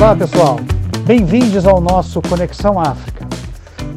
Olá 0.00 0.16
pessoal, 0.16 0.56
bem-vindos 1.04 1.66
ao 1.66 1.78
nosso 1.78 2.22
Conexão 2.22 2.80
África. 2.80 3.28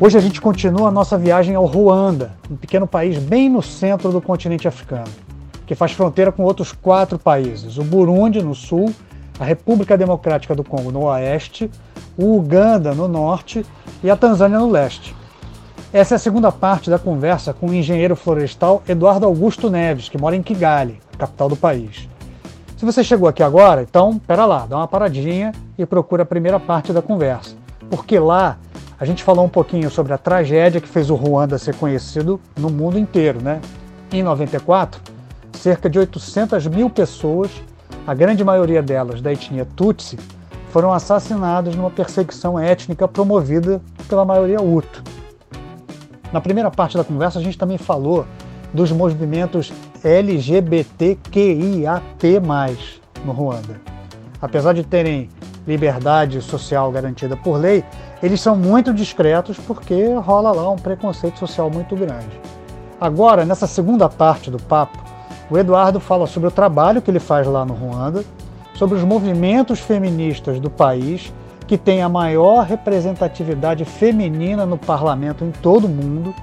Hoje 0.01 0.17
a 0.17 0.21
gente 0.21 0.41
continua 0.41 0.89
a 0.89 0.91
nossa 0.91 1.17
viagem 1.17 1.55
ao 1.55 1.65
Ruanda, 1.65 2.33
um 2.51 2.57
pequeno 2.57 2.85
país 2.85 3.17
bem 3.17 3.47
no 3.47 3.61
centro 3.61 4.11
do 4.11 4.19
continente 4.21 4.67
africano, 4.67 5.09
que 5.65 5.73
faz 5.73 5.93
fronteira 5.93 6.29
com 6.29 6.43
outros 6.43 6.73
quatro 6.73 7.17
países: 7.17 7.77
o 7.77 7.85
Burundi 7.85 8.43
no 8.43 8.53
sul, 8.53 8.93
a 9.39 9.45
República 9.45 9.97
Democrática 9.97 10.53
do 10.53 10.61
Congo 10.61 10.91
no 10.91 11.05
oeste, 11.05 11.71
o 12.17 12.35
Uganda 12.35 12.93
no 12.93 13.07
norte 13.07 13.65
e 14.03 14.09
a 14.09 14.17
Tanzânia 14.17 14.59
no 14.59 14.69
leste. 14.69 15.15
Essa 15.93 16.15
é 16.15 16.17
a 16.17 16.19
segunda 16.19 16.51
parte 16.51 16.89
da 16.89 16.99
conversa 16.99 17.53
com 17.53 17.67
o 17.67 17.73
engenheiro 17.73 18.17
florestal 18.17 18.83
Eduardo 18.89 19.25
Augusto 19.25 19.69
Neves, 19.69 20.09
que 20.09 20.17
mora 20.17 20.35
em 20.35 20.43
Kigali, 20.43 20.99
capital 21.17 21.47
do 21.47 21.55
país. 21.55 22.09
Se 22.83 22.85
você 22.85 23.01
chegou 23.01 23.29
aqui 23.29 23.41
agora, 23.41 23.81
então, 23.81 24.19
pera 24.19 24.45
lá, 24.45 24.65
dá 24.65 24.75
uma 24.75 24.89
paradinha 24.89 25.53
e 25.77 25.85
procura 25.85 26.23
a 26.23 26.25
primeira 26.25 26.59
parte 26.59 26.91
da 26.91 27.01
conversa. 27.01 27.55
Porque 27.89 28.19
lá 28.19 28.57
a 28.99 29.05
gente 29.05 29.23
falou 29.23 29.45
um 29.45 29.47
pouquinho 29.47 29.89
sobre 29.89 30.11
a 30.11 30.17
tragédia 30.17 30.81
que 30.81 30.87
fez 30.89 31.09
o 31.09 31.15
Ruanda 31.15 31.57
ser 31.57 31.75
conhecido 31.75 32.41
no 32.57 32.69
mundo 32.69 32.99
inteiro, 32.99 33.41
né? 33.41 33.61
Em 34.11 34.21
94, 34.21 34.99
cerca 35.53 35.89
de 35.89 35.97
800 35.97 36.67
mil 36.67 36.89
pessoas, 36.89 37.49
a 38.05 38.13
grande 38.13 38.43
maioria 38.43 38.83
delas 38.83 39.21
da 39.21 39.31
etnia 39.31 39.65
Tutsi, 39.77 40.19
foram 40.69 40.91
assassinadas 40.91 41.77
numa 41.77 41.89
perseguição 41.89 42.59
étnica 42.59 43.07
promovida 43.07 43.81
pela 44.09 44.25
maioria 44.25 44.61
Hutu. 44.61 45.01
Na 46.33 46.41
primeira 46.41 46.69
parte 46.69 46.97
da 46.97 47.03
conversa, 47.05 47.39
a 47.39 47.41
gente 47.41 47.57
também 47.57 47.77
falou 47.77 48.25
dos 48.73 48.91
movimentos 48.91 49.71
LGBTQIAP+, 50.03 51.23
no 53.23 53.31
Ruanda. 53.31 53.79
Apesar 54.41 54.73
de 54.73 54.83
terem 54.83 55.29
liberdade 55.65 56.41
social 56.41 56.91
garantida 56.91 57.37
por 57.37 57.57
lei, 57.57 57.83
eles 58.21 58.41
são 58.41 58.55
muito 58.55 58.93
discretos 58.93 59.57
porque 59.57 60.13
rola 60.15 60.51
lá 60.51 60.69
um 60.69 60.75
preconceito 60.75 61.39
social 61.39 61.69
muito 61.69 61.95
grande. 61.95 62.39
Agora, 62.99 63.45
nessa 63.45 63.67
segunda 63.67 64.09
parte 64.09 64.51
do 64.51 64.57
papo, 64.57 64.97
o 65.49 65.57
Eduardo 65.57 65.99
fala 65.99 66.27
sobre 66.27 66.47
o 66.47 66.51
trabalho 66.51 67.01
que 67.01 67.11
ele 67.11 67.19
faz 67.19 67.47
lá 67.47 67.65
no 67.65 67.73
Ruanda, 67.73 68.23
sobre 68.75 68.97
os 68.97 69.03
movimentos 69.03 69.79
feministas 69.79 70.59
do 70.59 70.69
país, 70.69 71.33
que 71.67 71.77
tem 71.77 72.01
a 72.01 72.09
maior 72.09 72.65
representatividade 72.65 73.85
feminina 73.85 74.65
no 74.65 74.77
parlamento 74.77 75.43
em 75.43 75.51
todo 75.51 75.85
o 75.85 75.89
mundo, 75.89 76.33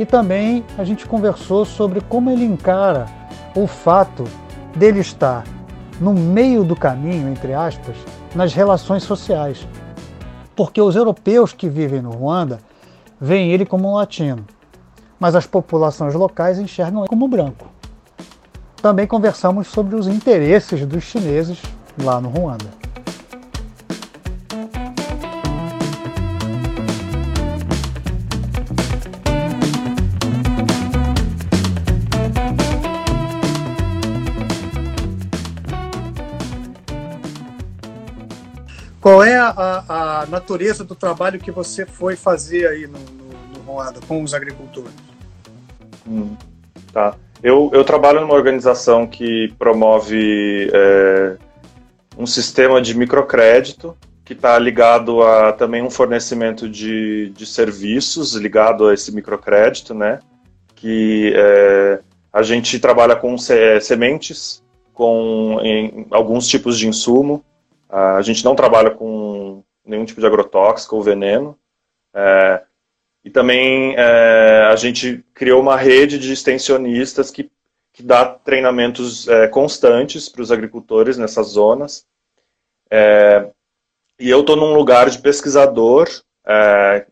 e 0.00 0.06
também 0.06 0.64
a 0.78 0.82
gente 0.82 1.04
conversou 1.04 1.66
sobre 1.66 2.00
como 2.00 2.30
ele 2.30 2.42
encara 2.42 3.04
o 3.54 3.66
fato 3.66 4.24
dele 4.74 5.00
estar 5.00 5.44
no 6.00 6.14
meio 6.14 6.64
do 6.64 6.74
caminho, 6.74 7.28
entre 7.28 7.52
aspas, 7.52 7.94
nas 8.34 8.54
relações 8.54 9.02
sociais. 9.02 9.68
Porque 10.56 10.80
os 10.80 10.96
europeus 10.96 11.52
que 11.52 11.68
vivem 11.68 12.00
no 12.00 12.12
Ruanda 12.12 12.60
veem 13.20 13.52
ele 13.52 13.66
como 13.66 13.90
um 13.90 13.94
latino, 13.94 14.46
mas 15.18 15.34
as 15.34 15.46
populações 15.46 16.14
locais 16.14 16.58
enxergam 16.58 17.02
ele 17.02 17.08
como 17.08 17.28
branco. 17.28 17.66
Também 18.80 19.06
conversamos 19.06 19.66
sobre 19.66 19.96
os 19.96 20.08
interesses 20.08 20.86
dos 20.86 21.04
chineses 21.04 21.60
lá 22.02 22.22
no 22.22 22.30
Ruanda. 22.30 22.79
Qual 39.00 39.24
é 39.24 39.34
a, 39.34 39.84
a, 39.88 40.26
natureza 40.26 40.84
do 40.84 40.94
trabalho 40.94 41.40
que 41.40 41.50
você 41.50 41.86
foi 41.86 42.16
fazer 42.16 42.66
aí 42.68 42.86
no, 42.86 42.98
no, 42.98 43.54
no 43.54 43.60
Ruanda 43.64 43.98
com 44.06 44.22
os 44.22 44.34
agricultores? 44.34 44.92
Hum, 46.06 46.36
tá. 46.92 47.14
Eu, 47.42 47.70
eu, 47.72 47.82
trabalho 47.82 48.20
numa 48.20 48.34
organização 48.34 49.06
que 49.06 49.54
promove 49.58 50.70
é, 50.74 51.36
um 52.18 52.26
sistema 52.26 52.82
de 52.82 52.94
microcrédito 52.94 53.96
que 54.22 54.34
está 54.34 54.58
ligado 54.58 55.22
a 55.22 55.52
também 55.52 55.82
um 55.82 55.90
fornecimento 55.90 56.68
de, 56.68 57.30
de 57.30 57.46
serviços 57.46 58.34
ligado 58.34 58.86
a 58.86 58.94
esse 58.94 59.12
microcrédito, 59.14 59.94
né? 59.94 60.18
Que 60.74 61.32
é, 61.34 62.00
a 62.30 62.42
gente 62.42 62.78
trabalha 62.78 63.16
com 63.16 63.36
sementes, 63.38 64.62
com 64.92 65.58
em, 65.62 66.06
alguns 66.10 66.46
tipos 66.46 66.78
de 66.78 66.86
insumo, 66.86 67.42
a 67.90 68.22
gente 68.22 68.44
não 68.44 68.54
trabalha 68.54 68.90
com 68.90 69.62
nenhum 69.84 70.04
tipo 70.04 70.20
de 70.20 70.26
agrotóxico 70.26 70.96
ou 70.96 71.02
veneno. 71.02 71.58
É, 72.14 72.62
e 73.24 73.30
também 73.30 73.94
é, 73.96 74.68
a 74.70 74.76
gente 74.76 75.24
criou 75.34 75.60
uma 75.60 75.76
rede 75.76 76.18
de 76.18 76.32
extensionistas 76.32 77.30
que, 77.30 77.50
que 77.92 78.02
dá 78.02 78.24
treinamentos 78.24 79.28
é, 79.28 79.48
constantes 79.48 80.28
para 80.28 80.42
os 80.42 80.52
agricultores 80.52 81.18
nessas 81.18 81.48
zonas. 81.48 82.06
É, 82.90 83.50
e 84.18 84.30
eu 84.30 84.40
estou 84.40 84.56
num 84.56 84.74
lugar 84.74 85.10
de 85.10 85.18
pesquisador, 85.18 86.08
é, 86.46 87.06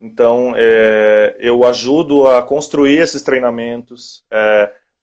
então 0.00 0.54
é, 0.56 1.36
eu 1.38 1.64
ajudo 1.64 2.28
a 2.28 2.42
construir 2.42 2.98
esses 2.98 3.22
treinamentos, 3.22 4.24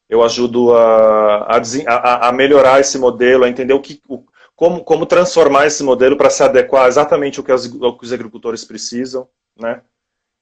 eu 0.07 0.23
ajudo 0.23 0.75
a, 0.75 1.57
a, 1.87 2.27
a, 2.29 2.31
melhorar 2.31 2.79
esse 2.79 2.99
modelo, 2.99 3.43
a 3.43 3.49
entender 3.49 3.73
o 3.73 3.79
que, 3.79 3.99
o, 4.07 4.23
como, 4.55 4.83
como 4.83 5.05
transformar 5.05 5.67
esse 5.67 5.83
modelo 5.83 6.15
para 6.15 6.29
se 6.29 6.43
adequar 6.43 6.87
exatamente 6.87 7.39
ao 7.39 7.45
que, 7.45 7.51
as, 7.51 7.71
ao 7.81 7.97
que 7.97 8.05
os 8.05 8.13
agricultores 8.13 8.63
precisam, 8.63 9.27
né? 9.57 9.81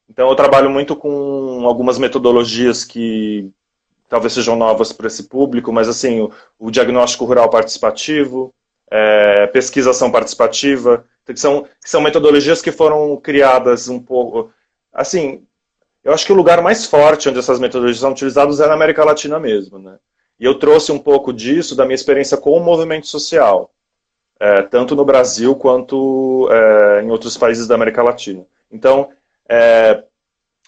Então 0.09 0.29
eu 0.29 0.35
trabalho 0.35 0.69
muito 0.69 0.95
com 0.95 1.65
algumas 1.65 1.97
metodologias 1.97 2.83
que 2.83 3.49
talvez 4.09 4.33
sejam 4.33 4.57
novas 4.57 4.91
para 4.91 5.07
esse 5.07 5.23
público, 5.23 5.71
mas 5.71 5.87
assim, 5.87 6.19
o, 6.19 6.31
o 6.59 6.69
diagnóstico 6.69 7.23
rural 7.23 7.49
participativo, 7.49 8.53
é, 8.91 9.47
pesquisação 9.47 10.11
participativa, 10.11 11.05
que 11.25 11.39
são, 11.39 11.63
que 11.63 11.89
são 11.89 12.01
metodologias 12.01 12.61
que 12.61 12.73
foram 12.73 13.15
criadas 13.15 13.87
um 13.87 13.99
pouco, 13.99 14.51
assim, 14.91 15.47
eu 16.03 16.13
acho 16.13 16.25
que 16.25 16.33
o 16.33 16.35
lugar 16.35 16.61
mais 16.61 16.85
forte 16.85 17.29
onde 17.29 17.39
essas 17.39 17.59
metodologias 17.59 18.01
são 18.01 18.11
utilizadas 18.11 18.59
é 18.59 18.67
na 18.67 18.73
América 18.73 19.05
Latina 19.05 19.39
mesmo, 19.39 19.79
né? 19.79 19.97
E 20.37 20.43
eu 20.43 20.59
trouxe 20.59 20.91
um 20.91 20.99
pouco 20.99 21.31
disso 21.31 21.75
da 21.75 21.85
minha 21.85 21.95
experiência 21.95 22.35
com 22.35 22.51
o 22.51 22.59
movimento 22.59 23.07
social 23.07 23.71
é, 24.41 24.63
tanto 24.63 24.95
no 24.95 25.05
Brasil 25.05 25.55
quanto 25.55 26.49
é, 26.51 27.03
em 27.03 27.11
outros 27.11 27.37
países 27.37 27.67
da 27.67 27.75
América 27.75 28.01
Latina. 28.01 28.43
Então, 28.71 29.09
é, 29.47 30.03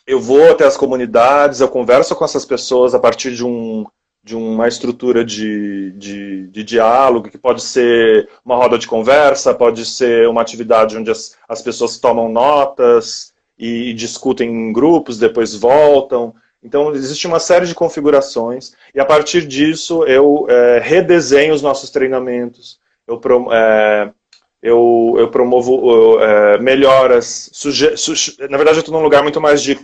eu 0.06 0.20
vou 0.20 0.52
até 0.52 0.64
as 0.64 0.78
comunidades, 0.78 1.60
eu 1.60 1.68
converso 1.68 2.16
com 2.16 2.24
essas 2.24 2.46
pessoas 2.46 2.94
a 2.94 3.00
partir 3.00 3.34
de, 3.34 3.44
um, 3.44 3.84
de 4.24 4.36
uma 4.36 4.68
estrutura 4.68 5.26
de, 5.26 5.92
de, 5.94 6.48
de, 6.50 6.64
diálogo, 6.64 7.32
que 7.32 7.38
pode 7.38 7.64
ser 7.64 8.30
uma 8.46 8.56
roda 8.56 8.78
de 8.78 8.88
conversa, 8.88 9.56
pode 9.56 9.88
ser 9.88 10.30
uma 10.30 10.42
atividade 10.42 10.96
onde 10.96 11.10
as, 11.10 11.36
as 11.50 11.64
pessoas 11.64 11.98
tomam 11.98 12.30
notas 12.30 13.34
e, 13.58 13.90
e 13.90 13.94
discutem 13.96 14.52
em 14.52 14.72
grupos, 14.72 15.18
depois 15.18 15.56
voltam. 15.56 16.36
Então, 16.62 16.94
existe 16.94 17.26
uma 17.26 17.40
série 17.40 17.66
de 17.66 17.74
configurações, 17.74 18.74
e 18.94 19.00
a 19.00 19.06
partir 19.06 19.48
disso 19.48 20.04
eu 20.04 20.46
é, 20.48 20.78
redesenho 20.78 21.56
os 21.56 21.64
nossos 21.64 21.90
treinamentos, 21.90 22.83
eu, 23.08 23.22
é, 23.52 24.14
eu, 24.62 25.16
eu 25.18 25.30
promovo 25.30 26.20
é, 26.20 26.58
melhoras. 26.60 27.50
Suge, 27.54 28.38
na 28.50 28.58
verdade, 28.58 28.78
eu 28.78 28.82
estou 28.82 28.94
num 28.94 29.04
lugar 29.04 29.24
muito 29.24 29.42
mais 29.42 29.62
de 29.62 29.80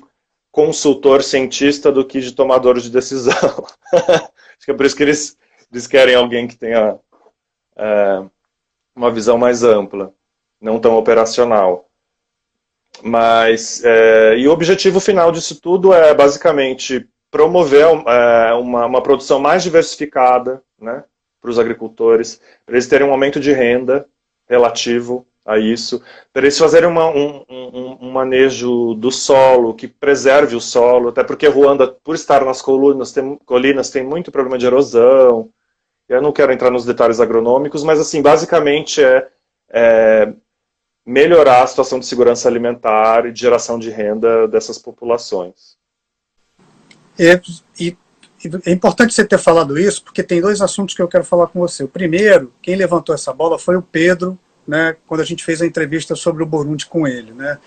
consultor 0.51 1.23
cientista 1.23 1.91
do 1.91 2.05
que 2.05 2.19
de 2.19 2.33
tomador 2.33 2.79
de 2.79 2.89
decisão. 2.89 3.33
Acho 3.93 4.65
que 4.65 4.71
é 4.71 4.73
por 4.73 4.85
isso 4.85 4.95
que 4.95 5.03
eles, 5.03 5.37
eles 5.71 5.87
querem 5.87 6.15
alguém 6.15 6.47
que 6.47 6.57
tenha 6.57 6.99
é, 7.77 8.23
uma 8.95 9.11
visão 9.11 9.37
mais 9.37 9.63
ampla, 9.63 10.13
não 10.59 10.79
tão 10.79 10.97
operacional. 10.97 11.89
Mas, 13.01 13.83
é, 13.83 14.37
e 14.37 14.47
o 14.47 14.51
objetivo 14.51 14.99
final 14.99 15.31
disso 15.31 15.59
tudo 15.61 15.93
é 15.93 16.13
basicamente 16.13 17.07
promover 17.31 17.85
é, 18.07 18.53
uma, 18.53 18.85
uma 18.85 19.03
produção 19.03 19.39
mais 19.39 19.63
diversificada, 19.63 20.61
né? 20.79 21.03
Para 21.41 21.49
os 21.49 21.59
agricultores, 21.59 22.41
para 22.65 22.75
eles 22.75 22.87
terem 22.87 23.07
um 23.07 23.11
aumento 23.11 23.39
de 23.39 23.51
renda 23.51 24.05
relativo 24.47 25.25
a 25.45 25.57
isso, 25.57 26.01
para 26.31 26.43
eles 26.43 26.57
fazerem 26.57 26.87
uma, 26.89 27.07
um, 27.09 27.43
um, 27.49 27.97
um, 28.01 28.11
manejo 28.11 28.93
do 28.95 29.11
solo, 29.11 29.73
que 29.73 29.87
preserve 29.87 30.55
o 30.55 30.61
solo, 30.61 31.09
até 31.09 31.23
porque 31.23 31.47
Ruanda, 31.47 31.87
por 31.87 32.15
estar 32.15 32.45
nas 32.45 32.61
colunas, 32.61 33.11
tem, 33.11 33.35
colinas, 33.45 33.89
tem 33.89 34.03
muito 34.03 34.31
problema 34.31 34.57
de 34.57 34.65
erosão. 34.65 35.49
Eu 36.07 36.21
não 36.21 36.31
quero 36.31 36.51
entrar 36.51 36.69
nos 36.69 36.85
detalhes 36.85 37.19
agronômicos, 37.19 37.83
mas 37.83 37.99
assim, 37.99 38.21
basicamente 38.21 39.03
é, 39.03 39.27
é 39.69 40.33
melhorar 41.05 41.63
a 41.63 41.67
situação 41.67 41.99
de 41.99 42.05
segurança 42.05 42.47
alimentar 42.47 43.25
e 43.25 43.31
de 43.31 43.39
geração 43.39 43.79
de 43.79 43.89
renda 43.89 44.47
dessas 44.47 44.77
populações. 44.77 45.77
E 47.79 47.97
é 48.65 48.71
importante 48.71 49.13
você 49.13 49.25
ter 49.25 49.37
falado 49.37 49.77
isso, 49.77 50.03
porque 50.03 50.23
tem 50.23 50.39
dois 50.39 50.61
assuntos 50.61 50.95
que 50.95 51.01
eu 51.01 51.07
quero 51.07 51.23
falar 51.23 51.47
com 51.47 51.59
você. 51.59 51.83
O 51.83 51.87
primeiro, 51.87 52.53
quem 52.61 52.75
levantou 52.75 53.13
essa 53.13 53.33
bola 53.33 53.59
foi 53.59 53.75
o 53.75 53.81
Pedro 53.81 54.37
né, 54.69 54.95
quando 55.07 55.21
a 55.21 55.25
gente 55.25 55.43
fez 55.43 55.61
a 55.61 55.65
entrevista 55.65 56.15
sobre 56.15 56.43
o 56.43 56.45
Burundi 56.45 56.85
com 56.85 57.07
ele, 57.07 57.31
né, 57.31 57.57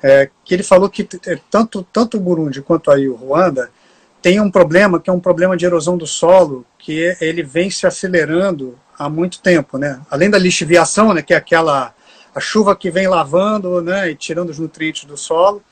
é, 0.00 0.30
que 0.44 0.54
ele 0.54 0.62
falou 0.62 0.88
que 0.88 1.06
é, 1.26 1.38
tanto, 1.50 1.82
tanto 1.92 2.16
o 2.16 2.20
Burundi 2.20 2.62
quanto 2.62 2.92
aí 2.92 3.08
o 3.08 3.16
Ruanda 3.16 3.70
tem 4.22 4.40
um 4.40 4.50
problema 4.50 5.00
que 5.00 5.10
é 5.10 5.12
um 5.12 5.18
problema 5.18 5.56
de 5.56 5.64
erosão 5.64 5.96
do 5.96 6.06
solo 6.06 6.64
que 6.78 7.16
ele 7.20 7.42
vem 7.42 7.70
se 7.70 7.86
acelerando 7.86 8.78
há 8.96 9.08
muito 9.08 9.40
tempo, 9.40 9.78
né? 9.78 10.00
Além 10.10 10.30
da 10.30 10.38
lixiviação, 10.38 11.12
né, 11.12 11.22
que 11.22 11.34
é 11.34 11.36
aquela 11.36 11.92
a 12.34 12.40
chuva 12.40 12.76
que 12.76 12.90
vem 12.90 13.08
lavando, 13.08 13.80
né, 13.82 14.10
e 14.10 14.14
tirando 14.14 14.50
os 14.50 14.58
nutrientes 14.58 15.04
do 15.04 15.16
solo, 15.16 15.62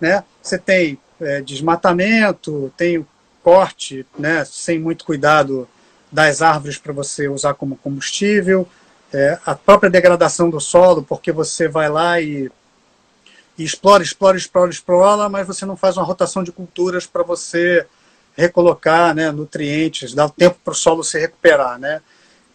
né? 0.00 0.24
Você 0.42 0.58
tem 0.58 0.98
é, 1.20 1.40
desmatamento, 1.40 2.72
tem 2.76 3.06
corte, 3.42 4.06
né, 4.18 4.44
sem 4.44 4.78
muito 4.78 5.04
cuidado 5.04 5.68
das 6.10 6.42
árvores 6.42 6.76
para 6.76 6.92
você 6.92 7.28
usar 7.28 7.54
como 7.54 7.76
combustível, 7.76 8.68
é, 9.12 9.38
a 9.44 9.54
própria 9.54 9.90
degradação 9.90 10.50
do 10.50 10.60
solo, 10.60 11.02
porque 11.02 11.32
você 11.32 11.68
vai 11.68 11.88
lá 11.88 12.20
e, 12.20 12.50
e 13.58 13.64
explora, 13.64 14.02
explora, 14.02 14.36
explora, 14.36 14.70
explora, 14.70 15.28
mas 15.28 15.46
você 15.46 15.66
não 15.66 15.76
faz 15.76 15.96
uma 15.96 16.04
rotação 16.04 16.42
de 16.42 16.52
culturas 16.52 17.06
para 17.06 17.22
você 17.22 17.86
recolocar 18.36 19.14
né, 19.14 19.30
nutrientes, 19.30 20.14
dar 20.14 20.30
tempo 20.30 20.58
para 20.64 20.72
o 20.72 20.76
solo 20.76 21.02
se 21.02 21.18
recuperar, 21.18 21.78
né? 21.78 22.00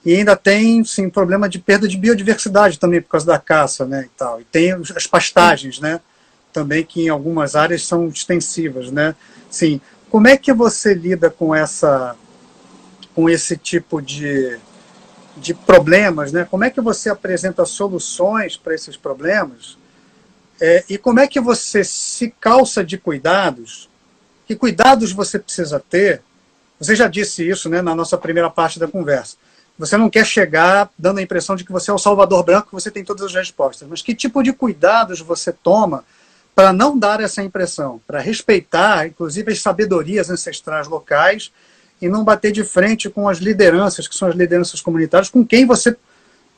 E 0.06 0.16
ainda 0.16 0.36
tem, 0.36 0.84
sim, 0.84 1.10
problema 1.10 1.50
de 1.50 1.58
perda 1.58 1.88
de 1.88 1.98
biodiversidade 1.98 2.78
também 2.78 3.02
por 3.02 3.10
causa 3.10 3.26
da 3.26 3.40
caça, 3.40 3.86
né, 3.86 4.04
e 4.06 4.10
tal. 4.18 4.40
E 4.40 4.44
tem 4.44 4.72
as 4.72 5.08
pastagens, 5.08 5.80
né, 5.80 6.00
também 6.54 6.84
que 6.86 7.06
em 7.06 7.10
algumas 7.10 7.56
áreas 7.56 7.86
são 7.86 8.08
extensivas, 8.08 8.92
né. 8.92 9.16
Sim, 9.50 9.82
como 10.10 10.28
é 10.28 10.38
que 10.38 10.54
você 10.54 10.94
lida 10.94 11.30
com 11.30 11.54
essa, 11.54 12.16
com 13.14 13.30
esse 13.30 13.58
tipo 13.58 14.02
de, 14.02 14.58
de 15.38 15.54
problemas, 15.54 16.32
né? 16.32 16.48
Como 16.50 16.64
é 16.64 16.70
que 16.70 16.82
você 16.82 17.10
apresenta 17.10 17.66
soluções 17.66 18.58
para 18.58 18.76
esses 18.76 18.96
problemas? 18.96 19.78
É, 20.60 20.84
e 20.90 20.98
como 20.98 21.20
é 21.20 21.28
que 21.28 21.40
você 21.40 21.84
se 21.84 22.34
calça 22.40 22.84
de 22.84 22.98
cuidados 22.98 23.90
que 24.46 24.56
cuidados 24.56 25.12
você 25.12 25.40
precisa 25.40 25.80
ter? 25.80 26.22
Você 26.80 26.96
já 26.96 27.08
disse 27.08 27.48
isso 27.48 27.70
né, 27.70 27.82
na 27.82 27.96
nossa 27.96 28.18
primeira 28.18 28.50
parte 28.50 28.80
da 28.80 28.88
conversa. 28.88 29.38
Você 29.78 29.98
não 29.98 30.10
quer 30.10 30.26
chegar 30.26 30.90
dando 30.98 31.18
a 31.18 31.22
impressão 31.22 31.56
de 31.56 31.66
que 31.66 31.72
você 31.72 31.92
é 31.92 31.94
o 31.94 31.98
salvador 31.98 32.44
branco, 32.44 32.68
que 32.68 32.74
você 32.74 32.90
tem 32.90 33.04
todas 33.04 33.24
as 33.26 33.34
respostas. 33.34 33.88
Mas 33.88 34.02
que 34.02 34.16
tipo 34.16 34.42
de 34.42 34.54
cuidados 34.54 35.20
você 35.20 35.52
toma 35.52 36.06
para 36.56 36.72
não 36.72 36.98
dar 36.98 37.20
essa 37.20 37.44
impressão? 37.44 38.02
Para 38.08 38.22
respeitar, 38.22 39.06
inclusive, 39.06 39.52
as 39.52 39.62
sabedorias 39.62 40.30
ancestrais 40.30 40.88
locais 40.88 41.52
e 42.02 42.08
não 42.08 42.24
bater 42.24 42.52
de 42.52 42.64
frente 42.64 43.10
com 43.10 43.28
as 43.28 43.40
lideranças, 43.40 44.08
que 44.08 44.16
são 44.16 44.30
as 44.30 44.36
lideranças 44.36 44.80
comunitárias, 44.80 45.30
com 45.30 45.46
quem 45.46 45.66
você 45.66 45.96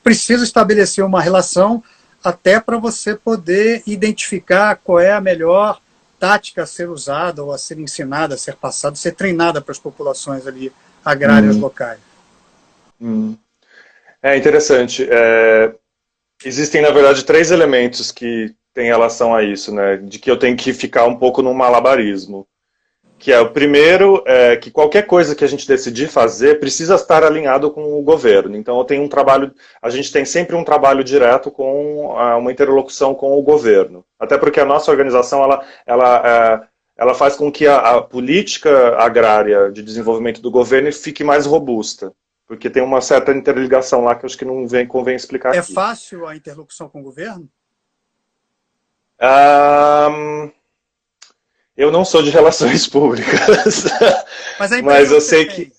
precisa 0.03 0.43
estabelecer 0.43 1.03
uma 1.03 1.21
relação 1.21 1.83
até 2.23 2.59
para 2.59 2.77
você 2.77 3.15
poder 3.15 3.81
identificar 3.87 4.75
qual 4.75 4.99
é 4.99 5.11
a 5.11 5.21
melhor 5.21 5.81
tática 6.19 6.63
a 6.63 6.65
ser 6.65 6.89
usada 6.89 7.43
ou 7.43 7.51
a 7.51 7.57
ser 7.57 7.79
ensinada, 7.79 8.35
a 8.35 8.37
ser 8.37 8.55
passada, 8.55 8.93
a 8.93 8.97
ser 8.97 9.13
treinada 9.13 9.61
para 9.61 9.71
as 9.71 9.79
populações 9.79 10.45
ali 10.47 10.71
agrárias 11.03 11.55
hum. 11.55 11.59
locais. 11.59 11.99
Hum. 13.01 13.35
É 14.21 14.35
interessante. 14.35 15.07
É, 15.09 15.73
existem, 16.43 16.81
na 16.81 16.89
verdade, 16.89 17.23
três 17.23 17.51
elementos 17.51 18.11
que 18.11 18.55
têm 18.77 18.85
relação 18.85 19.33
a 19.33 19.43
isso, 19.43 19.73
né? 19.73 19.97
De 19.97 20.19
que 20.19 20.29
eu 20.29 20.37
tenho 20.37 20.55
que 20.55 20.71
ficar 20.71 21.05
um 21.05 21.15
pouco 21.15 21.41
no 21.41 21.53
malabarismo 21.53 22.47
que 23.19 23.31
é 23.31 23.39
o 23.39 23.49
primeiro 23.49 24.23
é 24.25 24.55
que 24.57 24.69
qualquer 24.69 25.07
coisa 25.07 25.35
que 25.35 25.43
a 25.43 25.47
gente 25.47 25.67
decidir 25.67 26.07
fazer 26.07 26.59
precisa 26.59 26.95
estar 26.95 27.23
alinhado 27.23 27.71
com 27.71 27.97
o 27.97 28.03
governo. 28.03 28.55
Então, 28.55 28.77
eu 28.77 28.85
tenho 28.85 29.03
um 29.03 29.09
trabalho, 29.09 29.53
a 29.81 29.89
gente 29.89 30.11
tem 30.11 30.23
sempre 30.23 30.55
um 30.55 30.63
trabalho 30.63 31.03
direto 31.03 31.49
com 31.49 32.11
uma 32.37 32.51
interlocução 32.51 33.15
com 33.15 33.37
o 33.37 33.41
governo. 33.41 34.05
Até 34.19 34.37
porque 34.37 34.59
a 34.59 34.65
nossa 34.65 34.91
organização 34.91 35.43
ela, 35.43 35.65
ela, 35.85 36.21
é, 36.25 36.67
ela 36.97 37.15
faz 37.15 37.35
com 37.35 37.51
que 37.51 37.65
a, 37.65 37.77
a, 37.77 38.01
política 38.01 38.95
agrária 38.97 39.71
de 39.71 39.81
desenvolvimento 39.81 40.41
do 40.41 40.51
governo 40.51 40.91
fique 40.93 41.23
mais 41.23 41.45
robusta. 41.45 42.13
Porque 42.47 42.69
tem 42.69 42.81
uma 42.81 43.01
certa 43.01 43.33
interligação 43.33 44.03
lá 44.03 44.15
que 44.15 44.23
eu 44.23 44.27
acho 44.27 44.37
que 44.37 44.45
não 44.45 44.67
vem, 44.67 44.87
convém 44.87 45.15
explicar. 45.15 45.53
É 45.53 45.59
aqui. 45.59 45.73
fácil 45.73 46.25
a 46.25 46.35
interlocução 46.35 46.87
com 46.87 47.01
o 47.01 47.03
governo? 47.03 47.49
Um, 49.19 50.51
eu 51.75 51.91
não 51.91 52.05
sou 52.05 52.21
de 52.21 52.29
relações 52.29 52.85
públicas, 52.89 53.85
mas, 54.59 54.81
mas 54.81 55.11
eu 55.11 55.21
sei 55.21 55.45
que 55.45 55.71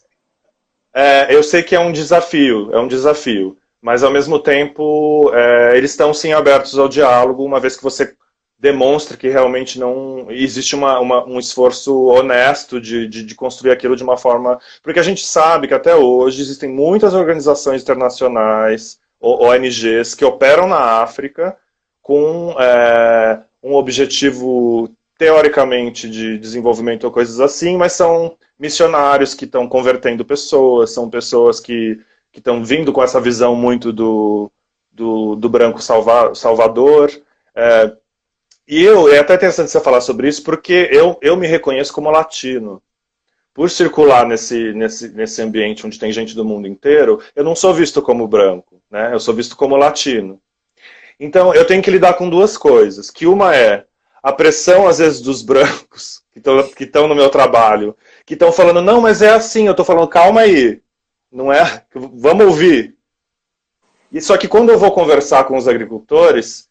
é, 0.95 1.35
eu 1.35 1.43
sei 1.43 1.63
que 1.63 1.77
é 1.77 1.81
um 1.81 1.93
desafio, 1.93 2.71
é 2.73 2.79
um 2.79 2.89
desafio. 2.89 3.57
Mas 3.81 4.03
ao 4.03 4.11
mesmo 4.11 4.41
tempo 4.41 5.31
é, 5.33 5.77
eles 5.77 5.93
estão 5.93 6.13
sim 6.13 6.33
abertos 6.33 6.77
ao 6.77 6.89
diálogo, 6.89 7.45
uma 7.45 7.61
vez 7.61 7.77
que 7.77 7.83
você 7.83 8.17
demonstra 8.59 9.17
que 9.17 9.29
realmente 9.29 9.79
não 9.79 10.27
existe 10.31 10.75
uma, 10.75 10.99
uma, 10.99 11.25
um 11.25 11.39
esforço 11.39 12.07
honesto 12.07 12.81
de, 12.81 13.07
de, 13.07 13.23
de, 13.23 13.35
construir 13.37 13.71
aquilo 13.71 13.95
de 13.95 14.03
uma 14.03 14.17
forma. 14.17 14.59
Porque 14.83 14.99
a 14.99 15.03
gente 15.03 15.25
sabe 15.25 15.69
que 15.69 15.75
até 15.75 15.95
hoje 15.95 16.43
existem 16.43 16.69
muitas 16.69 17.15
organizações 17.15 17.83
internacionais, 17.83 18.99
ONGs, 19.21 20.15
que 20.17 20.25
operam 20.25 20.67
na 20.67 21.01
África 21.01 21.57
com 22.09 22.57
é, 22.59 23.39
um 23.63 23.75
objetivo 23.75 24.91
teoricamente 25.19 26.09
de 26.09 26.39
desenvolvimento 26.39 27.05
ou 27.05 27.11
coisas 27.11 27.39
assim, 27.39 27.77
mas 27.77 27.93
são 27.93 28.35
missionários 28.59 29.35
que 29.35 29.45
estão 29.45 29.69
convertendo 29.69 30.25
pessoas, 30.25 30.91
são 30.91 31.11
pessoas 31.11 31.61
que 31.61 32.01
estão 32.35 32.65
vindo 32.65 32.95
com 32.95 33.03
essa 33.03 33.21
visão 33.21 33.55
muito 33.55 33.93
do, 33.93 34.51
do, 34.91 35.37
do 35.37 35.51
branco 35.51 35.83
salva, 35.83 36.35
salvador. 36.35 37.11
É, 37.55 37.93
e 38.67 38.83
eu, 38.83 39.13
é 39.13 39.19
até 39.19 39.35
interessante 39.35 39.71
você 39.71 39.79
falar 39.79 40.01
sobre 40.01 40.29
isso, 40.29 40.43
porque 40.43 40.89
eu, 40.91 41.19
eu 41.21 41.37
me 41.37 41.47
reconheço 41.47 41.93
como 41.93 42.11
latino. 42.11 42.83
Por 43.53 43.69
circular 43.69 44.25
nesse, 44.27 44.73
nesse, 44.73 45.09
nesse 45.11 45.43
ambiente 45.43 45.87
onde 45.87 45.99
tem 45.99 46.11
gente 46.11 46.35
do 46.35 46.45
mundo 46.45 46.67
inteiro, 46.67 47.21
eu 47.37 47.45
não 47.45 47.55
sou 47.55 47.75
visto 47.75 48.01
como 48.01 48.27
branco, 48.27 48.81
né? 48.91 49.11
eu 49.13 49.21
sou 49.21 49.35
visto 49.35 49.55
como 49.55 49.77
latino. 49.77 50.41
Então, 51.19 51.55
eu 51.55 51.67
tenho 51.67 51.83
que 51.83 51.91
lidar 51.91 52.15
com 52.15 52.31
duas 52.31 52.57
coisas, 52.57 53.11
que 53.11 53.27
uma 53.27 53.55
é 53.55 53.85
a 54.23 54.33
pressão, 54.33 54.87
às 54.87 54.99
vezes, 54.99 55.21
dos 55.21 55.43
brancos 55.43 56.23
que 56.77 56.85
estão 56.85 57.09
no 57.09 57.15
meu 57.15 57.29
trabalho, 57.31 57.97
que 58.25 58.35
estão 58.35 58.53
falando, 58.53 58.81
não, 58.83 59.01
mas 59.01 59.23
é 59.23 59.31
assim, 59.31 59.67
eu 59.67 59.73
estou 59.73 59.85
falando, 59.85 60.09
calma 60.09 60.43
aí, 60.43 60.81
não 61.31 61.53
é? 61.53 61.85
Vamos 61.95 62.47
ouvir. 62.47 62.97
E 64.13 64.21
só 64.21 64.37
que 64.37 64.49
quando 64.49 64.71
eu 64.71 64.79
vou 64.79 64.93
conversar 64.93 65.45
com 65.45 65.57
os 65.57 65.69
agricultores, 65.69 66.69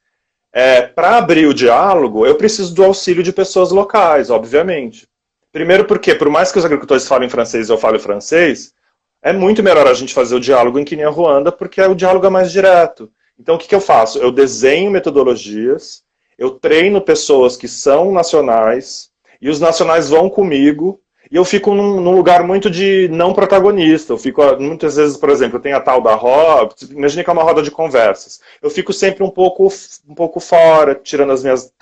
é, 0.52 0.82
para 0.82 1.18
abrir 1.18 1.46
o 1.46 1.54
diálogo, 1.54 2.26
eu 2.26 2.36
preciso 2.36 2.74
do 2.74 2.84
auxílio 2.84 3.22
de 3.22 3.34
pessoas 3.34 3.72
locais, 3.72 4.30
obviamente. 4.30 5.08
Primeiro 5.52 5.86
porque, 5.86 6.16
por 6.16 6.30
mais 6.30 6.52
que 6.52 6.58
os 6.58 6.66
agricultores 6.66 7.08
falem 7.08 7.30
francês 7.30 7.70
e 7.70 7.72
eu 7.72 7.78
fale 7.78 8.00
francês, 8.00 8.74
é 9.22 9.34
muito 9.34 9.62
melhor 9.62 9.88
a 9.88 9.94
gente 9.94 10.14
fazer 10.14 10.36
o 10.36 10.40
diálogo 10.40 10.80
em 10.80 10.86
Quênia 10.86 11.10
Ruanda, 11.10 11.52
porque 11.52 11.82
o 11.82 11.96
diálogo 11.96 12.26
é 12.26 12.30
mais 12.30 12.52
direto. 12.52 13.12
Então, 13.40 13.56
o 13.56 13.58
que, 13.58 13.68
que 13.68 13.76
eu 13.76 13.82
faço? 13.82 14.18
Eu 14.20 14.32
desenho 14.32 14.92
metodologias, 14.92 16.04
eu 16.38 16.52
treino 16.52 17.02
pessoas 17.02 17.56
que 17.56 17.68
são 17.68 18.12
nacionais 18.12 19.10
e 19.42 19.50
os 19.50 19.60
nacionais 19.60 20.10
vão 20.10 20.30
comigo 20.30 21.00
e 21.30 21.36
eu 21.36 21.44
fico 21.44 21.74
num, 21.74 22.00
num, 22.00 22.16
lugar 22.16 22.44
muito 22.44 22.70
de 22.70 23.10
não 23.10 23.34
protagonista. 23.34 24.14
Eu 24.14 24.18
fico, 24.18 24.42
muitas 24.60 24.96
vezes, 24.96 25.18
por 25.18 25.30
exemplo, 25.30 25.60
tenho 25.60 25.76
a 25.76 25.82
tal 25.82 26.02
da 26.02 26.16
roda, 26.16 26.74
imagine 26.90 27.24
que 27.24 27.30
é 27.30 27.34
uma 27.34 27.44
roda 27.44 27.62
de 27.62 27.70
conversas. 27.70 28.40
Eu 28.62 28.70
fico 28.70 28.94
sempre 28.94 29.24
um 29.24 29.30
pouco, 29.30 29.68
um 30.08 30.16
pouco 30.16 30.40
fora, 30.40 30.96
tirando 30.96 31.34
as 31.34 31.44
minhas, 31.44 31.74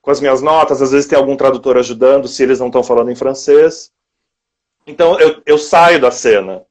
com 0.00 0.10
as 0.10 0.20
minhas 0.20 0.40
notas, 0.40 0.80
às 0.80 0.92
vezes 0.92 1.08
tem 1.08 1.18
algum 1.18 1.36
tradutor 1.36 1.76
ajudando, 1.76 2.28
se 2.28 2.42
eles 2.42 2.60
não 2.60 2.68
estão 2.68 2.84
falando 2.84 3.10
em 3.10 3.16
francês. 3.16 3.90
Então, 4.86 5.18
eu, 5.18 5.42
eu 5.44 5.58
saio 5.58 6.00
da 6.00 6.10
cena. 6.10 6.64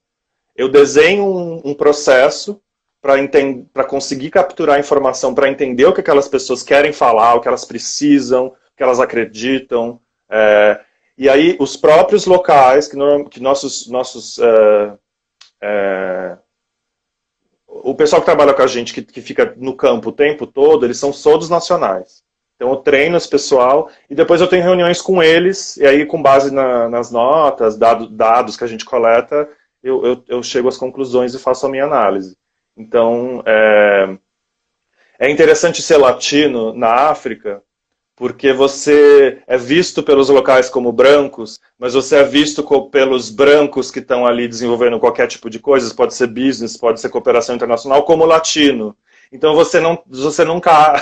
Eu 0.56 0.70
desenho 0.70 1.25
um, 1.25 1.62
um 1.66 1.74
processo 1.74 2.62
para 3.03 3.83
conseguir 3.83 4.29
capturar 4.29 4.79
informação, 4.79 5.36
para 5.36 5.50
entender 5.50 5.86
o 5.86 5.93
que 5.93 6.00
aquelas 6.00 6.29
pessoas 6.29 6.63
querem 6.63 6.93
falar, 6.93 7.36
o 7.36 7.41
que 7.41 7.50
elas 7.50 7.65
precisam, 7.65 8.48
o 8.48 8.77
que 8.77 8.81
elas 8.81 9.01
acreditam. 9.01 10.00
É, 10.31 10.79
e 11.17 11.27
aí 11.27 11.57
os 11.60 11.75
próprios 11.75 12.25
locais, 12.25 12.88
que, 12.88 12.95
no, 12.95 13.29
que 13.29 13.41
nossos, 13.41 13.88
nossos 13.88 14.39
é, 14.39 14.93
é, 15.62 16.38
o 17.67 17.93
pessoal 17.93 18.22
que 18.22 18.25
trabalha 18.25 18.53
com 18.53 18.62
a 18.62 18.67
gente, 18.67 18.93
que, 18.93 19.01
que 19.01 19.22
fica 19.22 19.53
no 19.57 19.75
campo 19.75 20.10
o 20.10 20.13
tempo 20.13 20.48
todo, 20.48 20.86
eles 20.86 20.98
são 20.98 21.12
todos 21.12 21.50
nacionais. 21.50 22.24
Então 22.55 22.69
eu 22.69 22.77
treino 22.77 23.17
esse 23.17 23.27
pessoal 23.27 23.89
e 24.10 24.15
depois 24.15 24.39
eu 24.39 24.48
tenho 24.48 24.63
reuniões 24.63 25.01
com 25.01 25.22
eles, 25.22 25.75
e 25.75 25.86
aí 25.86 26.05
com 26.05 26.22
base 26.22 26.51
na, 26.51 26.88
nas 26.88 27.12
notas, 27.12 27.77
dado, 27.77 28.07
dados 28.07 28.55
que 28.55 28.63
a 28.63 28.67
gente 28.67 28.86
coleta, 28.86 29.50
eu, 29.83 30.05
eu, 30.05 30.24
eu 30.29 30.41
chego 30.41 30.69
às 30.69 30.77
conclusões 30.77 31.33
e 31.33 31.39
faço 31.39 31.65
a 31.65 31.69
minha 31.69 31.83
análise. 31.83 32.38
Então, 32.75 33.44
é, 33.46 34.18
é 35.20 35.30
interessante 35.30 35.82
ser 35.82 35.98
latino 35.98 36.74
na 36.74 37.10
África, 37.10 37.62
porque 38.15 38.53
você 38.53 39.42
é 39.48 39.58
visto 39.58 40.03
pelos 40.03 40.30
locais 40.30 40.70
como 40.70 40.92
brancos, 40.92 41.60
mas 41.77 41.94
você 41.94 42.18
é 42.18 42.24
visto 42.24 42.63
pelos 42.89 43.30
brancos 43.30 43.89
que 43.92 44.00
estão 44.00 44.25
ali 44.25 44.48
desenvolvendo 44.48 45.00
qualquer 45.00 45.27
tipo 45.27 45.50
de 45.50 45.60
coisa, 45.60 45.94
pode 45.96 46.13
ser 46.13 46.27
business, 46.27 46.77
pode 46.77 47.00
ser 47.00 47.10
cooperação 47.10 47.56
internacional, 47.56 48.03
como 48.03 48.25
latino. 48.25 48.96
Então 49.32 49.56
você 49.56 49.80
não, 49.80 50.01
você 50.08 50.46
nunca 50.46 50.94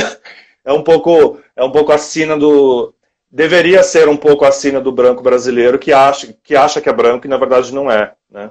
é 0.64 0.72
um 0.72 0.82
pouco 0.82 1.40
é 1.56 1.64
um 1.64 1.70
pouco 1.72 1.90
acima 1.90 2.36
do 2.38 2.94
deveria 3.30 3.82
ser 3.82 4.08
um 4.08 4.16
pouco 4.16 4.44
acima 4.44 4.78
do 4.80 4.92
branco 4.92 5.22
brasileiro 5.22 5.78
que 5.78 5.92
acha 5.92 6.36
que 6.44 6.54
acha 6.54 6.82
que 6.82 6.88
é 6.88 6.92
branco 6.92 7.26
e 7.26 7.30
na 7.30 7.38
verdade 7.38 7.72
não 7.72 7.90
é, 7.90 8.14
né? 8.30 8.50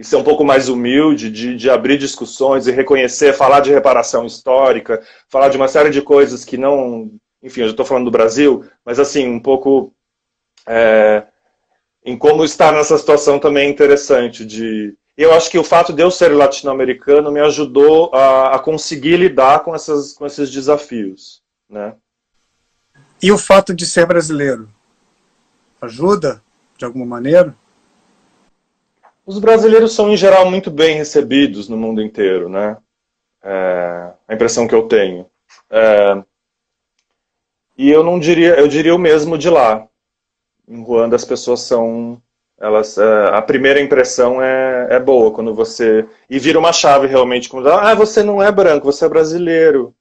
E 0.00 0.04
ser 0.04 0.16
um 0.16 0.24
pouco 0.24 0.42
mais 0.42 0.70
humilde, 0.70 1.30
de, 1.30 1.54
de 1.54 1.68
abrir 1.68 1.98
discussões 1.98 2.66
e 2.66 2.72
reconhecer, 2.72 3.34
falar 3.34 3.60
de 3.60 3.70
reparação 3.70 4.24
histórica, 4.24 5.02
falar 5.28 5.50
de 5.50 5.58
uma 5.58 5.68
série 5.68 5.90
de 5.90 6.00
coisas 6.00 6.42
que 6.42 6.56
não, 6.56 7.12
enfim, 7.42 7.60
eu 7.60 7.66
já 7.66 7.72
estou 7.72 7.84
falando 7.84 8.06
do 8.06 8.10
Brasil, 8.10 8.64
mas 8.82 8.98
assim 8.98 9.28
um 9.28 9.38
pouco 9.38 9.92
é, 10.66 11.24
em 12.02 12.16
como 12.16 12.42
estar 12.46 12.72
nessa 12.72 12.96
situação 12.96 13.38
também 13.38 13.66
é 13.66 13.70
interessante 13.70 14.42
de 14.42 14.96
eu 15.18 15.34
acho 15.34 15.50
que 15.50 15.58
o 15.58 15.64
fato 15.64 15.92
de 15.92 16.02
eu 16.02 16.10
ser 16.10 16.28
latino-americano 16.28 17.30
me 17.30 17.40
ajudou 17.40 18.10
a, 18.14 18.56
a, 18.56 18.58
conseguir 18.58 19.18
lidar 19.18 19.60
com, 19.60 19.74
essas, 19.74 20.14
com 20.14 20.24
esses 20.24 20.50
desafios, 20.50 21.42
né? 21.68 21.94
E 23.22 23.30
o 23.30 23.36
fato 23.36 23.74
de 23.74 23.84
ser 23.84 24.06
brasileiro 24.06 24.66
ajuda 25.78 26.42
de 26.78 26.86
alguma 26.86 27.04
maneira? 27.04 27.54
Os 29.26 29.38
brasileiros 29.38 29.94
são 29.94 30.10
em 30.10 30.16
geral 30.16 30.50
muito 30.50 30.70
bem 30.70 30.96
recebidos 30.96 31.68
no 31.68 31.76
mundo 31.76 32.02
inteiro, 32.02 32.48
né? 32.48 32.76
É, 33.42 34.12
a 34.28 34.34
impressão 34.34 34.66
que 34.66 34.74
eu 34.74 34.88
tenho. 34.88 35.26
É, 35.70 36.22
e 37.76 37.88
eu 37.90 38.02
não 38.02 38.18
diria, 38.18 38.58
eu 38.58 38.68
diria 38.68 38.94
o 38.94 38.98
mesmo 38.98 39.38
de 39.38 39.48
lá 39.48 39.88
em 40.70 40.82
Ruanda 40.82 41.16
as 41.16 41.24
pessoas 41.24 41.60
são 41.60 42.22
elas 42.58 42.96
é, 42.96 43.28
a 43.32 43.42
primeira 43.42 43.80
impressão 43.80 44.40
é, 44.40 44.86
é 44.90 45.00
boa 45.00 45.32
quando 45.32 45.52
você 45.52 46.06
e 46.28 46.38
vira 46.38 46.58
uma 46.58 46.72
chave 46.72 47.06
realmente 47.06 47.48
como 47.48 47.66
ah 47.68 47.94
você 47.94 48.22
não 48.22 48.42
é 48.42 48.52
branco 48.52 48.86
você 48.86 49.04
é 49.04 49.08
brasileiro 49.08 49.94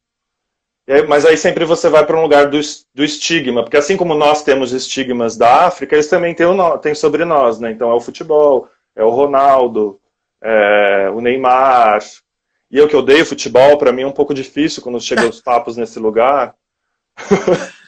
aí, 0.88 1.08
mas 1.08 1.26
aí 1.26 1.38
sempre 1.38 1.66
você 1.66 1.90
vai 1.90 2.06
para 2.06 2.18
um 2.18 2.22
lugar 2.22 2.48
do, 2.50 2.60
do 2.94 3.04
estigma 3.04 3.64
porque 3.64 3.78
assim 3.78 3.98
como 3.98 4.14
nós 4.14 4.44
temos 4.44 4.72
estigmas 4.72 5.36
da 5.36 5.66
África 5.66 5.96
eles 5.96 6.08
também 6.08 6.36
têm, 6.36 6.46
o, 6.46 6.78
têm 6.78 6.94
sobre 6.94 7.26
nós 7.26 7.60
né 7.60 7.72
então 7.72 7.90
é 7.90 7.94
o 7.94 8.02
futebol 8.02 8.70
é 8.96 9.03
o 9.03 9.10
Ronaldo 9.10 10.00
é 10.41 11.10
o 11.10 11.22
Neymar 11.22 12.00
e 12.72 12.77
eu 12.77 12.88
que 12.88 12.96
odeio 12.96 13.25
futebol 13.25 13.77
para 13.77 13.91
mim 13.91 14.03
é 14.03 14.08
um 14.08 14.12
pouco 14.12 14.34
difícil 14.34 14.81
quando 14.81 15.01
chega 15.01 15.27
os 15.27 15.41
papos 15.41 15.77
nesse 15.77 16.00
lugar 16.00 16.55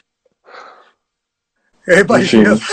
Eu 1.88 2.00
imagino. 2.00 2.60